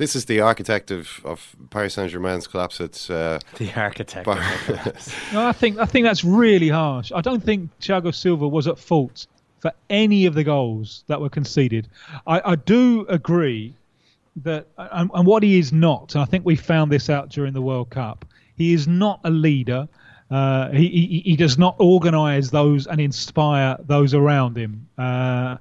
This 0.00 0.16
is 0.16 0.24
the 0.24 0.40
architect 0.40 0.90
of, 0.90 1.20
of 1.26 1.54
Paris 1.68 1.92
Saint 1.92 2.10
Germain's 2.10 2.46
collapse. 2.46 2.80
It's 2.80 3.10
uh, 3.10 3.38
the 3.58 3.70
architect. 3.78 4.24
Bar- 4.24 4.36
no, 5.34 5.46
I 5.46 5.52
think 5.52 5.78
I 5.78 5.84
think 5.84 6.06
that's 6.06 6.24
really 6.24 6.70
harsh. 6.70 7.12
I 7.14 7.20
don't 7.20 7.44
think 7.44 7.68
Thiago 7.80 8.14
Silva 8.14 8.48
was 8.48 8.66
at 8.66 8.78
fault 8.78 9.26
for 9.58 9.70
any 9.90 10.24
of 10.24 10.32
the 10.32 10.42
goals 10.42 11.04
that 11.08 11.20
were 11.20 11.28
conceded. 11.28 11.86
I, 12.26 12.52
I 12.52 12.54
do 12.54 13.04
agree 13.10 13.74
that, 14.36 14.68
and, 14.78 15.10
and, 15.12 15.26
what 15.26 15.42
he 15.42 15.58
is 15.58 15.70
not, 15.70 16.14
and 16.14 16.22
I 16.22 16.24
think 16.24 16.46
we 16.46 16.56
found 16.56 16.90
this 16.90 17.10
out 17.10 17.28
during 17.28 17.52
the 17.52 17.60
World 17.60 17.90
Cup. 17.90 18.24
He 18.56 18.72
is 18.72 18.88
not 18.88 19.20
a 19.24 19.30
leader. 19.30 19.86
Uh, 20.30 20.70
he, 20.70 20.88
he, 20.88 21.22
he 21.26 21.36
does 21.36 21.58
not 21.58 21.76
organise 21.78 22.48
those 22.48 22.86
and 22.86 23.02
inspire 23.02 23.76
those 23.86 24.14
around 24.14 24.56
him. 24.56 24.88
Uh, 24.96 25.58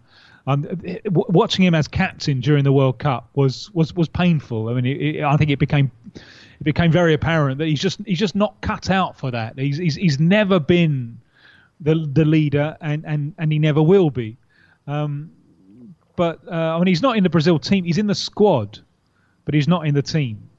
Um, 0.48 0.66
watching 1.06 1.64
him 1.64 1.76
as 1.76 1.88
captain 1.88 2.40
during 2.40 2.64
the 2.64 2.72
World 2.72 3.00
Cup 3.00 3.30
was 3.36 3.72
was 3.74 3.94
was 3.96 4.08
painful. 4.08 4.70
I 4.70 4.74
mean, 4.74 4.86
it, 4.86 5.16
it, 5.16 5.24
I 5.24 5.38
think 5.38 5.52
it 5.52 5.60
became 5.60 5.92
it 6.16 6.64
became 6.64 6.92
very 6.92 7.14
apparent 7.14 7.58
that 7.60 7.68
he's 7.68 7.82
just 7.82 8.00
he's 8.06 8.20
just 8.20 8.36
not 8.36 8.60
cut 8.62 8.90
out 8.90 9.18
for 9.18 9.32
that. 9.32 9.58
He's 9.58 9.78
he's, 9.78 9.96
he's 9.96 10.20
never 10.20 10.60
been 10.60 11.20
the 11.80 12.10
the 12.12 12.26
leader, 12.26 12.78
and, 12.82 13.06
and, 13.06 13.34
and 13.38 13.52
he 13.52 13.60
never 13.60 13.82
will 13.82 14.10
be. 14.10 14.38
Um, 14.88 15.32
but 16.16 16.40
uh, 16.48 16.76
I 16.76 16.78
mean, 16.78 16.88
he's 16.88 17.02
not 17.02 17.16
in 17.16 17.24
the 17.24 17.30
Brazil 17.30 17.60
team. 17.60 17.86
He's 17.86 17.98
in 17.98 18.08
the 18.08 18.16
squad, 18.16 18.80
but 19.46 19.54
he's 19.54 19.68
not 19.68 19.88
in 19.88 19.94
the 19.94 20.02
team. 20.02 20.50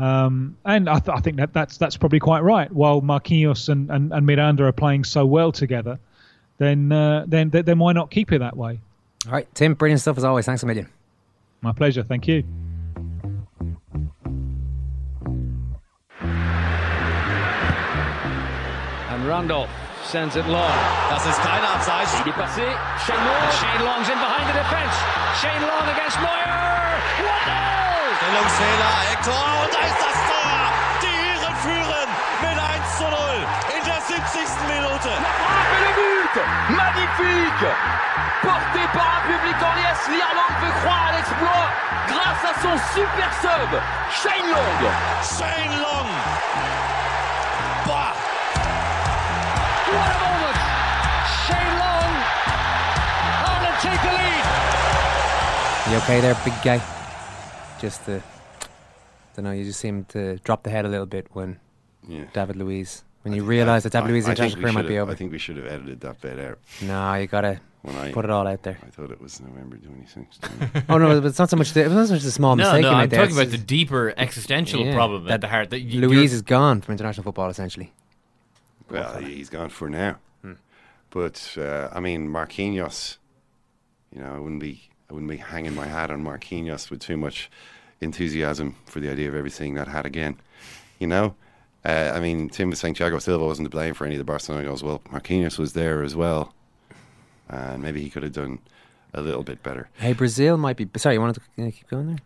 Um, 0.00 0.56
and 0.64 0.88
I, 0.88 0.98
th- 0.98 1.16
I 1.16 1.20
think 1.20 1.36
that 1.36 1.52
that's 1.52 1.76
that's 1.76 1.96
probably 1.96 2.20
quite 2.20 2.40
right. 2.40 2.72
While 2.72 3.02
Marquinhos 3.02 3.68
and, 3.68 3.90
and, 3.90 4.12
and 4.12 4.26
Miranda 4.26 4.64
are 4.64 4.72
playing 4.72 5.04
so 5.04 5.26
well 5.26 5.52
together, 5.52 5.98
then 6.58 6.90
uh, 6.90 7.24
then 7.28 7.50
then 7.50 7.78
why 7.78 7.92
not 7.92 8.10
keep 8.10 8.32
it 8.32 8.38
that 8.38 8.56
way? 8.56 8.80
All 9.26 9.32
right, 9.32 9.46
Tim, 9.54 9.74
brilliant 9.74 10.00
stuff 10.00 10.16
as 10.16 10.24
always. 10.24 10.46
Thanks 10.46 10.62
a 10.62 10.66
million. 10.66 10.88
My 11.60 11.72
pleasure. 11.72 12.02
Thank 12.02 12.26
you. 12.26 12.42
And 19.10 19.28
Randolph 19.28 19.68
sends 20.04 20.36
it 20.36 20.46
long. 20.46 20.72
Das 21.10 21.26
ist 21.26 21.38
kein 21.42 21.60
Abseits. 21.60 22.14
Il 22.24 22.30
est 22.30 22.32
passé. 22.32 22.64
Shane 23.04 23.20
Long. 23.20 23.50
Shane 23.60 23.84
Long's 23.84 24.08
in 24.08 24.16
behind 24.16 24.48
the 24.48 24.56
defense. 24.56 24.96
Shane 25.36 25.62
Long 25.68 25.84
against 25.92 26.16
Neuer. 26.24 26.96
What 27.20 27.44
goal! 27.44 28.00
Stellungsfehler, 28.16 28.92
Hector. 29.12 29.44
Und 29.60 29.70
da 29.76 29.80
ist 29.84 30.00
das 30.00 30.16
Tor. 30.32 30.56
Die 31.04 31.12
Iren 31.28 31.54
führen 31.60 32.08
mit 32.40 32.56
1 32.56 32.96
zu 32.96 33.04
0 33.04 33.12
in 33.76 33.84
der 33.84 34.00
70. 34.00 34.48
Minute. 34.64 35.12
Le 37.20 37.26
but 37.26 37.60
Magnifique 37.60 37.76
Porté 38.42 38.80
par 38.94 39.08
un 39.18 39.22
public 39.28 39.56
en 39.62 39.74
liesse, 39.76 40.08
l'Irlande 40.08 40.56
peut 40.60 40.74
croire 40.80 41.08
à 41.08 41.12
l'exploit 41.16 41.68
grâce 42.08 42.44
à 42.44 42.54
son 42.62 42.74
super 42.94 43.30
sub, 43.42 43.70
Shane 44.10 44.48
Long. 44.50 44.90
Shane 45.22 45.76
Long. 45.78 46.08
Boah. 47.84 48.14
What 49.92 50.08
a 50.08 50.18
moment! 50.24 50.58
Shane 51.44 51.74
Long. 51.78 52.12
Ireland 53.44 53.78
take 53.82 54.00
the 54.00 54.12
lead. 54.16 54.44
You 55.90 55.98
okay 55.98 56.20
there, 56.20 56.36
big 56.44 56.54
guy? 56.64 56.80
Just 57.80 58.08
I 58.08 58.20
don't 59.36 59.44
know. 59.44 59.52
You 59.52 59.64
just 59.64 59.80
seem 59.80 60.04
to 60.06 60.36
drop 60.38 60.62
the 60.62 60.70
head 60.70 60.84
a 60.86 60.88
little 60.88 61.06
bit 61.06 61.26
when 61.34 61.58
Yeah. 62.08 62.24
David 62.32 62.56
Luiz. 62.56 63.04
When 63.22 63.34
you 63.34 63.44
realise 63.44 63.82
that 63.82 63.92
David 63.92 64.08
I- 64.08 64.12
Luiz's 64.12 64.28
I 64.28 64.32
international 64.32 64.62
career 64.62 64.72
might 64.72 64.88
be 64.88 64.94
have- 64.94 65.02
over. 65.02 65.12
I 65.12 65.14
think 65.14 65.30
we 65.32 65.38
should 65.38 65.56
have 65.58 65.66
edited 65.66 66.00
that 66.00 66.20
bit 66.20 66.38
out. 66.38 66.58
No, 66.80 67.14
you 67.14 67.26
gotta 67.26 67.60
When 67.82 67.94
I- 67.96 68.12
put 68.12 68.24
it 68.24 68.30
all 68.30 68.46
out 68.46 68.62
there. 68.62 68.78
I 68.82 68.86
thought 68.90 69.10
it 69.10 69.20
was 69.20 69.40
November 69.40 69.76
26th. 69.76 70.84
oh 70.88 70.96
no, 70.98 71.20
but 71.20 71.26
it's 71.28 71.38
not 71.38 71.50
so 71.50 71.56
much. 71.56 71.72
The, 71.74 71.82
it's 71.84 71.92
not 71.94 72.06
so 72.08 72.14
much 72.14 72.22
the 72.22 72.30
small 72.30 72.56
No, 72.56 72.64
mistake. 72.64 72.82
no, 72.82 72.90
you 72.90 72.96
made 72.96 73.02
I'm 73.02 73.08
there. 73.10 73.20
talking 73.20 73.36
It's- 73.36 73.48
about 73.48 73.58
the 73.58 73.64
deeper 73.66 74.14
existential 74.16 74.86
Yeah, 74.86 74.94
problem 74.94 75.28
at 75.28 75.40
the 75.42 75.48
heart. 75.48 75.68
That 75.70 75.80
you- 75.80 76.00
Luiz 76.00 76.32
is 76.32 76.40
gone 76.42 76.80
from 76.80 76.92
international 76.92 77.24
football 77.24 77.50
essentially. 77.50 77.92
Well, 78.90 79.18
he's 79.18 79.50
gone 79.50 79.68
for 79.68 79.88
now. 79.90 80.16
Hmm. 80.42 80.54
But 81.10 81.56
uh, 81.58 81.88
I 81.92 82.00
mean, 82.00 82.28
Marquinhos. 82.28 83.18
You 84.14 84.22
know, 84.22 84.34
I 84.34 84.38
wouldn't 84.38 84.60
be 84.60 84.88
I 85.08 85.12
wouldn't 85.12 85.30
be 85.30 85.36
hanging 85.36 85.74
my 85.74 85.86
hat 85.86 86.10
on 86.10 86.24
Marquinhos 86.24 86.90
with 86.90 87.00
too 87.00 87.16
much 87.16 87.50
enthusiasm 88.00 88.76
for 88.86 88.98
the 89.00 89.10
idea 89.10 89.28
of 89.28 89.34
ever 89.34 89.48
seeing 89.50 89.74
that 89.74 89.88
hat 89.88 90.06
again. 90.06 90.36
You 90.98 91.06
know, 91.06 91.34
uh, 91.84 92.12
I 92.14 92.20
mean, 92.20 92.48
Tim 92.48 92.70
was 92.70 92.78
saying 92.78 92.94
Santiago 92.94 93.18
Silva 93.18 93.44
wasn't 93.44 93.66
to 93.66 93.70
blame 93.70 93.94
for 93.94 94.04
any 94.04 94.14
of 94.14 94.18
the 94.18 94.24
Barcelona 94.24 94.64
goals. 94.64 94.82
Well, 94.82 95.00
Marquinhos 95.10 95.58
was 95.58 95.72
there 95.72 96.02
as 96.02 96.14
well, 96.14 96.54
and 97.48 97.82
maybe 97.82 98.02
he 98.02 98.10
could 98.10 98.22
have 98.22 98.32
done 98.32 98.58
a 99.14 99.20
little 99.20 99.42
bit 99.42 99.62
better. 99.62 99.88
Hey, 99.98 100.12
Brazil 100.12 100.56
might 100.56 100.76
be. 100.76 100.88
Sorry, 100.96 101.14
you 101.16 101.20
wanted 101.20 101.40
to 101.56 101.70
keep 101.72 101.88
going 101.88 102.06
there? 102.08 102.18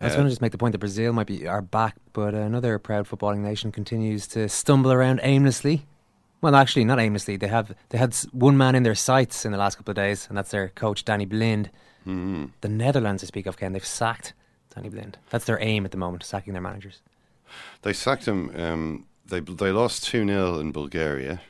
I 0.00 0.04
was 0.04 0.12
Uh, 0.12 0.16
going 0.18 0.26
to 0.26 0.30
just 0.30 0.40
make 0.42 0.52
the 0.52 0.58
point 0.58 0.72
that 0.72 0.78
Brazil 0.78 1.12
might 1.12 1.26
be 1.26 1.46
are 1.48 1.62
back, 1.62 1.96
but 2.12 2.32
another 2.34 2.78
proud 2.78 3.08
footballing 3.08 3.38
nation 3.40 3.72
continues 3.72 4.28
to 4.28 4.48
stumble 4.48 4.92
around 4.92 5.18
aimlessly. 5.24 5.86
Well, 6.40 6.54
actually, 6.54 6.84
not 6.84 7.00
aimlessly. 7.00 7.36
They 7.36 7.48
have 7.48 7.74
they 7.88 7.98
had 7.98 8.14
one 8.30 8.56
man 8.56 8.76
in 8.76 8.84
their 8.84 8.94
sights 8.94 9.44
in 9.44 9.50
the 9.50 9.58
last 9.58 9.76
couple 9.76 9.90
of 9.90 9.96
days, 9.96 10.26
and 10.28 10.38
that's 10.38 10.52
their 10.52 10.68
coach 10.68 11.04
Danny 11.04 11.24
Blind. 11.26 11.70
Mm-hmm. 12.06 12.44
The 12.60 12.68
Netherlands, 12.68 13.24
I 13.24 13.26
speak 13.26 13.46
of, 13.46 13.56
Ken, 13.56 13.72
they've 13.72 13.84
sacked 13.84 14.34
Danny 14.72 14.88
Blind. 14.88 15.18
That's 15.30 15.46
their 15.46 15.58
aim 15.60 15.84
at 15.84 15.90
the 15.90 15.96
moment, 15.98 16.22
sacking 16.22 16.52
their 16.52 16.62
managers. 16.62 17.02
They 17.82 17.92
sacked 17.92 18.26
him. 18.26 18.50
Um, 18.56 19.06
they 19.26 19.40
they 19.40 19.72
lost 19.72 20.04
two 20.04 20.26
0 20.26 20.58
in 20.58 20.72
Bulgaria. 20.72 21.40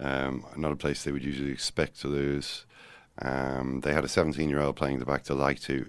Um, 0.00 0.44
not 0.56 0.72
a 0.72 0.76
place 0.76 1.02
they 1.02 1.12
would 1.12 1.24
usually 1.24 1.50
expect 1.50 2.00
to 2.00 2.08
lose. 2.08 2.64
Um, 3.20 3.80
they 3.80 3.92
had 3.92 4.04
a 4.04 4.08
17 4.08 4.48
year 4.48 4.60
old 4.60 4.76
playing 4.76 5.00
the 5.00 5.04
back 5.04 5.24
to 5.24 5.34
like 5.34 5.60
to, 5.62 5.86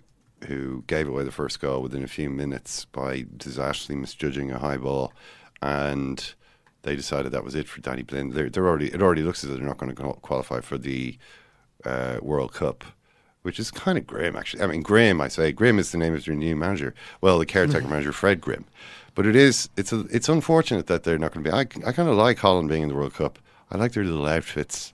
who 0.48 0.84
gave 0.88 1.08
away 1.08 1.24
the 1.24 1.32
first 1.32 1.60
goal 1.60 1.82
within 1.82 2.04
a 2.04 2.08
few 2.08 2.30
minutes 2.30 2.86
by 2.86 3.26
disastrously 3.38 3.96
misjudging 3.96 4.52
a 4.52 4.58
high 4.58 4.78
ball, 4.78 5.14
and 5.62 6.34
they 6.82 6.96
decided 6.96 7.32
that 7.32 7.44
was 7.44 7.56
it 7.56 7.68
for 7.68 7.82
Danny 7.82 8.04
Blind. 8.04 8.34
They're, 8.34 8.50
they're 8.50 8.68
already 8.68 8.88
it 8.88 9.02
already 9.02 9.22
looks 9.22 9.44
as 9.44 9.50
though 9.50 9.58
they're 9.58 9.66
not 9.66 9.78
going 9.78 9.96
to 9.96 10.14
qualify 10.22 10.62
for 10.62 10.78
the 10.78 11.18
uh, 11.86 12.18
World 12.22 12.54
Cup. 12.54 12.84
Which 13.42 13.58
is 13.58 13.72
kind 13.72 13.98
of 13.98 14.06
grim, 14.06 14.36
actually. 14.36 14.64
I 14.64 14.68
mean, 14.68 14.82
Grim. 14.82 15.22
I 15.22 15.30
say 15.30 15.54
Grim 15.54 15.80
is 15.80 15.94
the 15.94 15.98
name 15.98 16.14
of 16.14 16.26
their 16.26 16.36
new 16.36 16.58
manager. 16.58 16.94
Well, 17.22 17.40
the 17.40 17.46
caretaker 17.46 17.88
manager, 17.88 18.12
Fred 18.12 18.42
Grim. 18.42 18.66
But 19.20 19.26
it 19.26 19.36
is 19.36 19.68
it's 19.76 19.92
a, 19.92 20.06
it's 20.12 20.30
unfortunate 20.30 20.88
that 20.88 21.04
they're 21.04 21.18
not 21.18 21.34
going 21.34 21.44
to 21.44 21.52
be. 21.52 21.54
I, 21.54 21.60
I 21.86 21.92
kind 21.92 22.08
of 22.08 22.16
like 22.16 22.38
Holland 22.38 22.70
being 22.70 22.84
in 22.84 22.88
the 22.88 22.96
World 22.96 23.16
Cup. 23.16 23.38
I 23.70 23.76
like 23.76 23.92
their 23.92 24.06
little 24.06 24.26
outfits. 24.26 24.94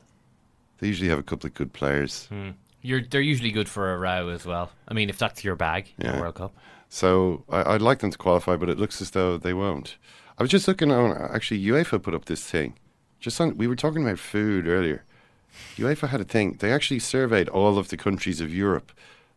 They 0.80 0.88
usually 0.88 1.10
have 1.10 1.20
a 1.20 1.22
couple 1.22 1.46
of 1.46 1.54
good 1.54 1.74
players. 1.74 2.26
Hmm. 2.26 2.50
You're, 2.82 3.04
they're 3.04 3.22
usually 3.22 3.52
good 3.52 3.70
for 3.70 3.94
a 3.94 4.00
row 4.00 4.30
as 4.30 4.44
well. 4.44 4.72
I 4.88 4.96
mean, 4.96 5.12
if 5.12 5.20
that's 5.20 5.44
your 5.44 5.56
bag 5.56 5.94
in 6.00 6.12
the 6.12 6.20
World 6.20 6.34
Cup. 6.34 6.56
So 6.90 7.44
I, 7.50 7.76
I'd 7.76 7.84
like 7.84 8.00
them 8.00 8.10
to 8.10 8.18
qualify, 8.18 8.56
but 8.56 8.68
it 8.68 8.80
looks 8.80 9.00
as 9.00 9.12
though 9.12 9.38
they 9.38 9.54
won't. 9.54 9.96
I 10.40 10.42
was 10.42 10.50
just 10.50 10.68
looking 10.68 10.92
on. 10.92 11.16
Actually, 11.32 11.64
UEFA 11.64 12.02
put 12.02 12.16
up 12.16 12.26
this 12.26 12.44
thing. 12.44 12.80
Just 13.20 13.40
on, 13.40 13.56
we 13.58 13.68
were 13.68 13.76
talking 13.76 14.02
about 14.02 14.18
food 14.18 14.66
earlier. 14.66 15.04
UEFA 15.76 16.08
had 16.08 16.22
a 16.22 16.24
thing. 16.24 16.54
They 16.54 16.74
actually 16.74 16.98
surveyed 16.98 17.48
all 17.50 17.78
of 17.78 17.90
the 17.90 17.96
countries 17.96 18.42
of 18.42 18.52
Europe 18.52 18.92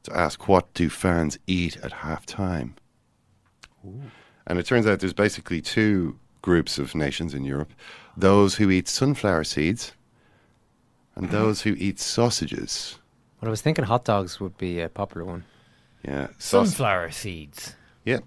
to 0.04 0.16
ask 0.16 0.48
what 0.48 0.72
do 0.72 0.88
fans 0.88 1.38
eat 1.46 1.76
at 1.82 1.92
half 1.92 2.24
time. 2.24 2.76
And 4.48 4.58
it 4.58 4.66
turns 4.66 4.86
out 4.86 4.98
there's 4.98 5.12
basically 5.12 5.60
two 5.60 6.18
groups 6.42 6.78
of 6.78 6.94
nations 6.96 7.34
in 7.34 7.44
Europe: 7.44 7.72
those 8.16 8.56
who 8.56 8.70
eat 8.70 8.88
sunflower 8.88 9.44
seeds, 9.44 9.92
and 11.14 11.26
mm-hmm. 11.26 11.36
those 11.36 11.62
who 11.62 11.76
eat 11.78 12.00
sausages. 12.00 12.98
Well, 13.40 13.48
I 13.48 13.50
was 13.50 13.62
thinking 13.62 13.84
hot 13.84 14.04
dogs 14.04 14.40
would 14.40 14.58
be 14.58 14.80
a 14.80 14.88
popular 14.88 15.24
one. 15.24 15.44
Yeah, 16.04 16.28
saus- 16.38 16.66
Sunflower 16.68 17.12
seeds. 17.12 17.76
Yeah. 18.04 18.20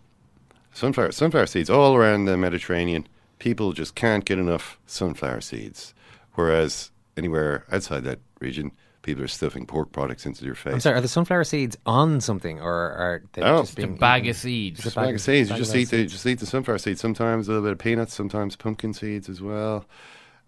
Sunflower 0.73 1.11
sunflower 1.11 1.47
seeds 1.47 1.69
all 1.69 1.95
around 1.95 2.25
the 2.25 2.37
Mediterranean. 2.37 3.07
People 3.39 3.73
just 3.73 3.95
can't 3.95 4.23
get 4.23 4.39
enough 4.39 4.79
sunflower 4.85 5.41
seeds. 5.41 5.93
Whereas 6.35 6.91
anywhere 7.17 7.65
outside 7.71 8.03
that 8.03 8.19
region, 8.39 8.71
people 9.01 9.23
are 9.23 9.27
stuffing 9.27 9.65
pork 9.65 9.91
products 9.91 10.25
into 10.25 10.43
their 10.43 10.55
face. 10.55 10.73
I'm 10.73 10.79
sorry, 10.79 10.97
are 10.97 11.01
the 11.01 11.07
sunflower 11.07 11.43
seeds 11.45 11.77
on 11.85 12.21
something, 12.21 12.59
or 12.61 12.71
are 12.71 13.23
they 13.33 13.41
Oh, 13.41 13.61
just 13.61 13.77
it's 13.79 13.85
a 13.85 13.87
bag 13.87 14.23
eaten? 14.23 14.29
of 14.31 14.35
seeds. 14.37 14.79
It's 14.79 14.85
a 14.85 14.89
Just 14.89 14.95
bag 14.95 15.15
of 15.15 15.21
seeds. 15.21 15.49
You 15.49 15.55
just 15.57 15.75
eat 15.75 15.83
of 15.83 15.89
the 15.91 16.05
just 16.05 16.25
eat 16.25 16.39
the 16.39 16.45
sunflower 16.45 16.77
seeds. 16.79 17.01
Sometimes 17.01 17.47
a 17.47 17.51
little 17.51 17.65
bit 17.65 17.71
of 17.73 17.79
peanuts. 17.79 18.13
Sometimes 18.13 18.55
pumpkin 18.55 18.93
seeds 18.93 19.29
as 19.29 19.41
well. 19.41 19.85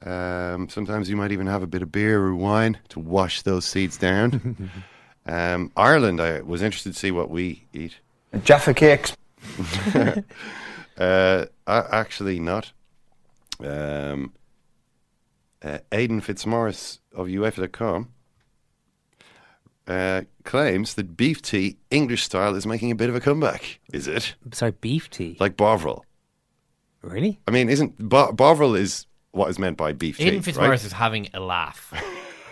Um, 0.06 0.68
sometimes 0.70 1.10
you 1.10 1.16
might 1.16 1.32
even 1.32 1.48
have 1.48 1.64
a 1.64 1.68
bit 1.68 1.82
of 1.82 1.92
beer 1.92 2.22
or 2.22 2.36
wine 2.36 2.78
to 2.90 3.00
wash 3.00 3.42
those 3.44 3.64
seeds 3.66 3.98
down. 3.98 4.70
um, 5.26 5.72
Ireland, 5.78 6.20
I 6.20 6.42
was 6.42 6.62
interested 6.62 6.94
to 6.94 7.00
see 7.00 7.12
what 7.12 7.30
we 7.30 7.64
eat. 7.74 7.96
Jaffa 8.44 8.74
cakes. 8.74 9.16
uh, 10.98 11.46
actually, 11.68 12.40
not. 12.40 12.72
Um, 13.64 14.34
uh, 15.64 15.78
Aidan 15.92 16.20
Fitzmaurice 16.22 17.00
of 17.16 17.28
UEFA.com 17.28 18.10
uh, 19.88 20.22
claims 20.44 20.94
that 20.96 21.18
beef 21.18 21.42
tea, 21.42 21.78
English 21.92 22.24
style, 22.24 22.56
is 22.56 22.66
making 22.66 22.92
a 22.92 22.96
bit 22.96 23.10
of 23.10 23.16
a 23.16 23.20
comeback. 23.20 23.80
Is 23.92 24.08
it? 24.08 24.36
Sorry, 24.52 24.72
beef 24.72 25.10
tea. 25.10 25.38
Like 25.40 25.58
Bovril. 25.58 26.06
Really? 27.02 27.40
I 27.48 27.52
mean, 27.52 27.70
isn't 27.70 27.98
Bo- 27.98 28.32
Bovril 28.32 28.76
is 28.76 29.08
what 29.32 29.50
is 29.50 29.60
meant 29.60 29.78
by 29.78 29.92
beef 29.92 30.18
tea? 30.18 30.26
Aidan 30.26 30.42
Fitzmaurice 30.42 30.82
right? 30.82 30.86
is 30.86 30.94
having 30.94 31.28
a 31.34 31.40
laugh. 31.40 31.94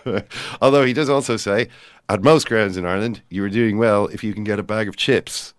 Although 0.61 0.83
he 0.83 0.93
does 0.93 1.09
also 1.09 1.37
say, 1.37 1.69
at 2.09 2.23
most 2.23 2.47
grounds 2.47 2.75
in 2.75 2.85
Ireland, 2.85 3.21
you 3.29 3.43
are 3.43 3.49
doing 3.49 3.77
well 3.77 4.07
if 4.07 4.23
you 4.23 4.33
can 4.33 4.43
get 4.43 4.59
a 4.59 4.63
bag 4.63 4.87
of 4.87 4.97
chips. 4.97 5.53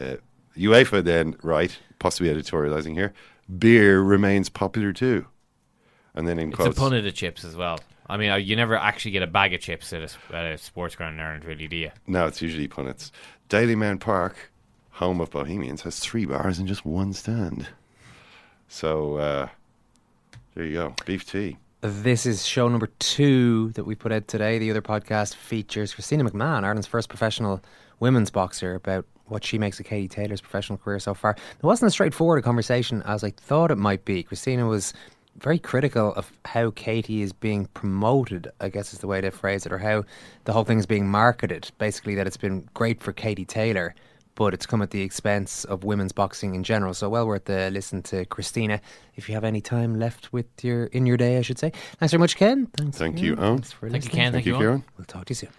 Uh, 0.00 0.16
UEFA 0.56 1.04
then, 1.04 1.36
right, 1.42 1.78
possibly 1.98 2.32
editorializing 2.32 2.94
here, 2.94 3.12
beer 3.58 4.00
remains 4.00 4.48
popular 4.48 4.92
too. 4.92 5.26
And 6.16 6.26
then 6.26 6.38
in 6.38 6.48
It's 6.48 6.56
quotes, 6.56 6.76
a 6.76 6.80
pun 6.80 6.94
of 6.94 7.14
chips 7.14 7.44
as 7.44 7.54
well. 7.54 7.78
I 8.08 8.16
mean, 8.16 8.30
uh, 8.30 8.36
you 8.36 8.56
never 8.56 8.76
actually 8.76 9.10
get 9.12 9.22
a 9.22 9.26
bag 9.26 9.52
of 9.54 9.60
chips 9.60 9.92
at 9.92 10.00
a, 10.00 10.04
s- 10.04 10.16
at 10.32 10.44
a 10.44 10.58
sports 10.58 10.94
ground 10.96 11.16
in 11.16 11.20
Ireland, 11.20 11.44
really, 11.44 11.66
do 11.68 11.76
you? 11.76 11.90
no, 12.06 12.26
it's 12.26 12.40
usually 12.40 12.68
punnets. 12.68 13.10
Dalymount 13.50 14.00
Park, 14.00 14.50
home 14.92 15.20
of 15.20 15.30
Bohemians, 15.30 15.82
has 15.82 15.98
three 16.00 16.24
bars 16.24 16.58
and 16.58 16.66
just 16.66 16.84
one 16.86 17.12
stand. 17.12 17.68
So 18.68 19.16
uh, 19.16 19.48
there 20.54 20.64
you 20.64 20.72
go, 20.74 20.94
beef 21.04 21.30
tea. 21.30 21.56
This 21.82 22.26
is 22.26 22.44
show 22.46 22.68
number 22.68 22.88
two 22.98 23.70
that 23.72 23.84
we 23.84 23.94
put 23.94 24.10
out 24.10 24.26
today. 24.28 24.58
The 24.58 24.70
other 24.70 24.82
podcast 24.82 25.34
features 25.34 25.94
Christina 25.94 26.24
McMahon, 26.24 26.64
Ireland's 26.64 26.86
first 26.86 27.08
professional 27.08 27.62
women's 28.00 28.30
boxer, 28.30 28.74
about 28.74 29.04
what 29.26 29.44
she 29.44 29.58
makes 29.58 29.78
of 29.78 29.86
Katie 29.86 30.08
Taylor's 30.08 30.40
professional 30.40 30.78
career 30.78 30.98
so 30.98 31.12
far. 31.12 31.32
It 31.32 31.62
wasn't 31.62 31.88
as 31.88 31.92
straightforward 31.92 32.38
a 32.38 32.42
conversation 32.42 33.02
as 33.02 33.22
I 33.22 33.30
thought 33.30 33.70
it 33.70 33.76
might 33.76 34.04
be. 34.04 34.22
Christina 34.22 34.66
was 34.66 34.94
very 35.38 35.58
critical 35.58 36.12
of 36.14 36.32
how 36.44 36.70
Katie 36.70 37.22
is 37.22 37.32
being 37.32 37.66
promoted, 37.66 38.48
I 38.60 38.68
guess 38.68 38.92
is 38.92 39.00
the 39.00 39.06
way 39.06 39.20
to 39.20 39.30
phrase 39.30 39.66
it, 39.66 39.72
or 39.72 39.78
how 39.78 40.04
the 40.44 40.52
whole 40.52 40.64
thing 40.64 40.78
is 40.78 40.86
being 40.86 41.08
marketed. 41.08 41.70
Basically, 41.78 42.14
that 42.14 42.26
it's 42.26 42.36
been 42.36 42.68
great 42.74 43.02
for 43.02 43.12
Katie 43.12 43.44
Taylor, 43.44 43.94
but 44.34 44.54
it's 44.54 44.66
come 44.66 44.82
at 44.82 44.90
the 44.90 45.02
expense 45.02 45.64
of 45.64 45.84
women's 45.84 46.12
boxing 46.12 46.54
in 46.54 46.64
general. 46.64 46.94
So, 46.94 47.08
well 47.08 47.26
worth 47.26 47.48
a 47.50 47.70
listen 47.70 48.02
to 48.04 48.24
Christina 48.26 48.80
if 49.14 49.28
you 49.28 49.34
have 49.34 49.44
any 49.44 49.60
time 49.60 49.98
left 49.98 50.32
with 50.32 50.46
your 50.62 50.84
in 50.86 51.06
your 51.06 51.16
day, 51.16 51.38
I 51.38 51.42
should 51.42 51.58
say. 51.58 51.72
Thanks 51.98 52.12
very 52.12 52.20
much, 52.20 52.36
Ken. 52.36 52.66
Thanks 52.76 52.98
Thank 52.98 53.20
you, 53.20 53.36
Eoin. 53.36 53.54
Thanks 53.54 53.72
for 53.72 53.90
Thank 53.90 54.04
you. 54.04 54.10
Ken. 54.10 54.32
Thank 54.32 54.46
you, 54.46 54.54
Eoin. 54.54 54.60
Ciaran. 54.60 54.84
We'll 54.96 55.04
talk 55.06 55.26
to 55.26 55.30
you 55.30 55.34
soon. 55.36 55.50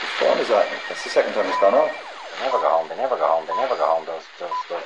Whose 0.00 0.10
phone 0.18 0.38
is 0.38 0.48
that? 0.48 0.68
That's 0.88 1.04
the 1.04 1.10
second 1.10 1.32
time 1.34 1.46
it's 1.46 1.60
gone 1.60 1.74
off. 1.74 2.05
Never 2.40 2.58
go 2.58 2.68
home. 2.68 2.88
They 2.88 2.96
never 2.96 3.16
go 3.16 3.26
home. 3.26 3.46
They 3.46 3.56
never 3.56 3.76
go 3.76 3.86
home. 3.86 4.04
Those 4.06 4.22
those 4.38 4.52
those 4.68 4.85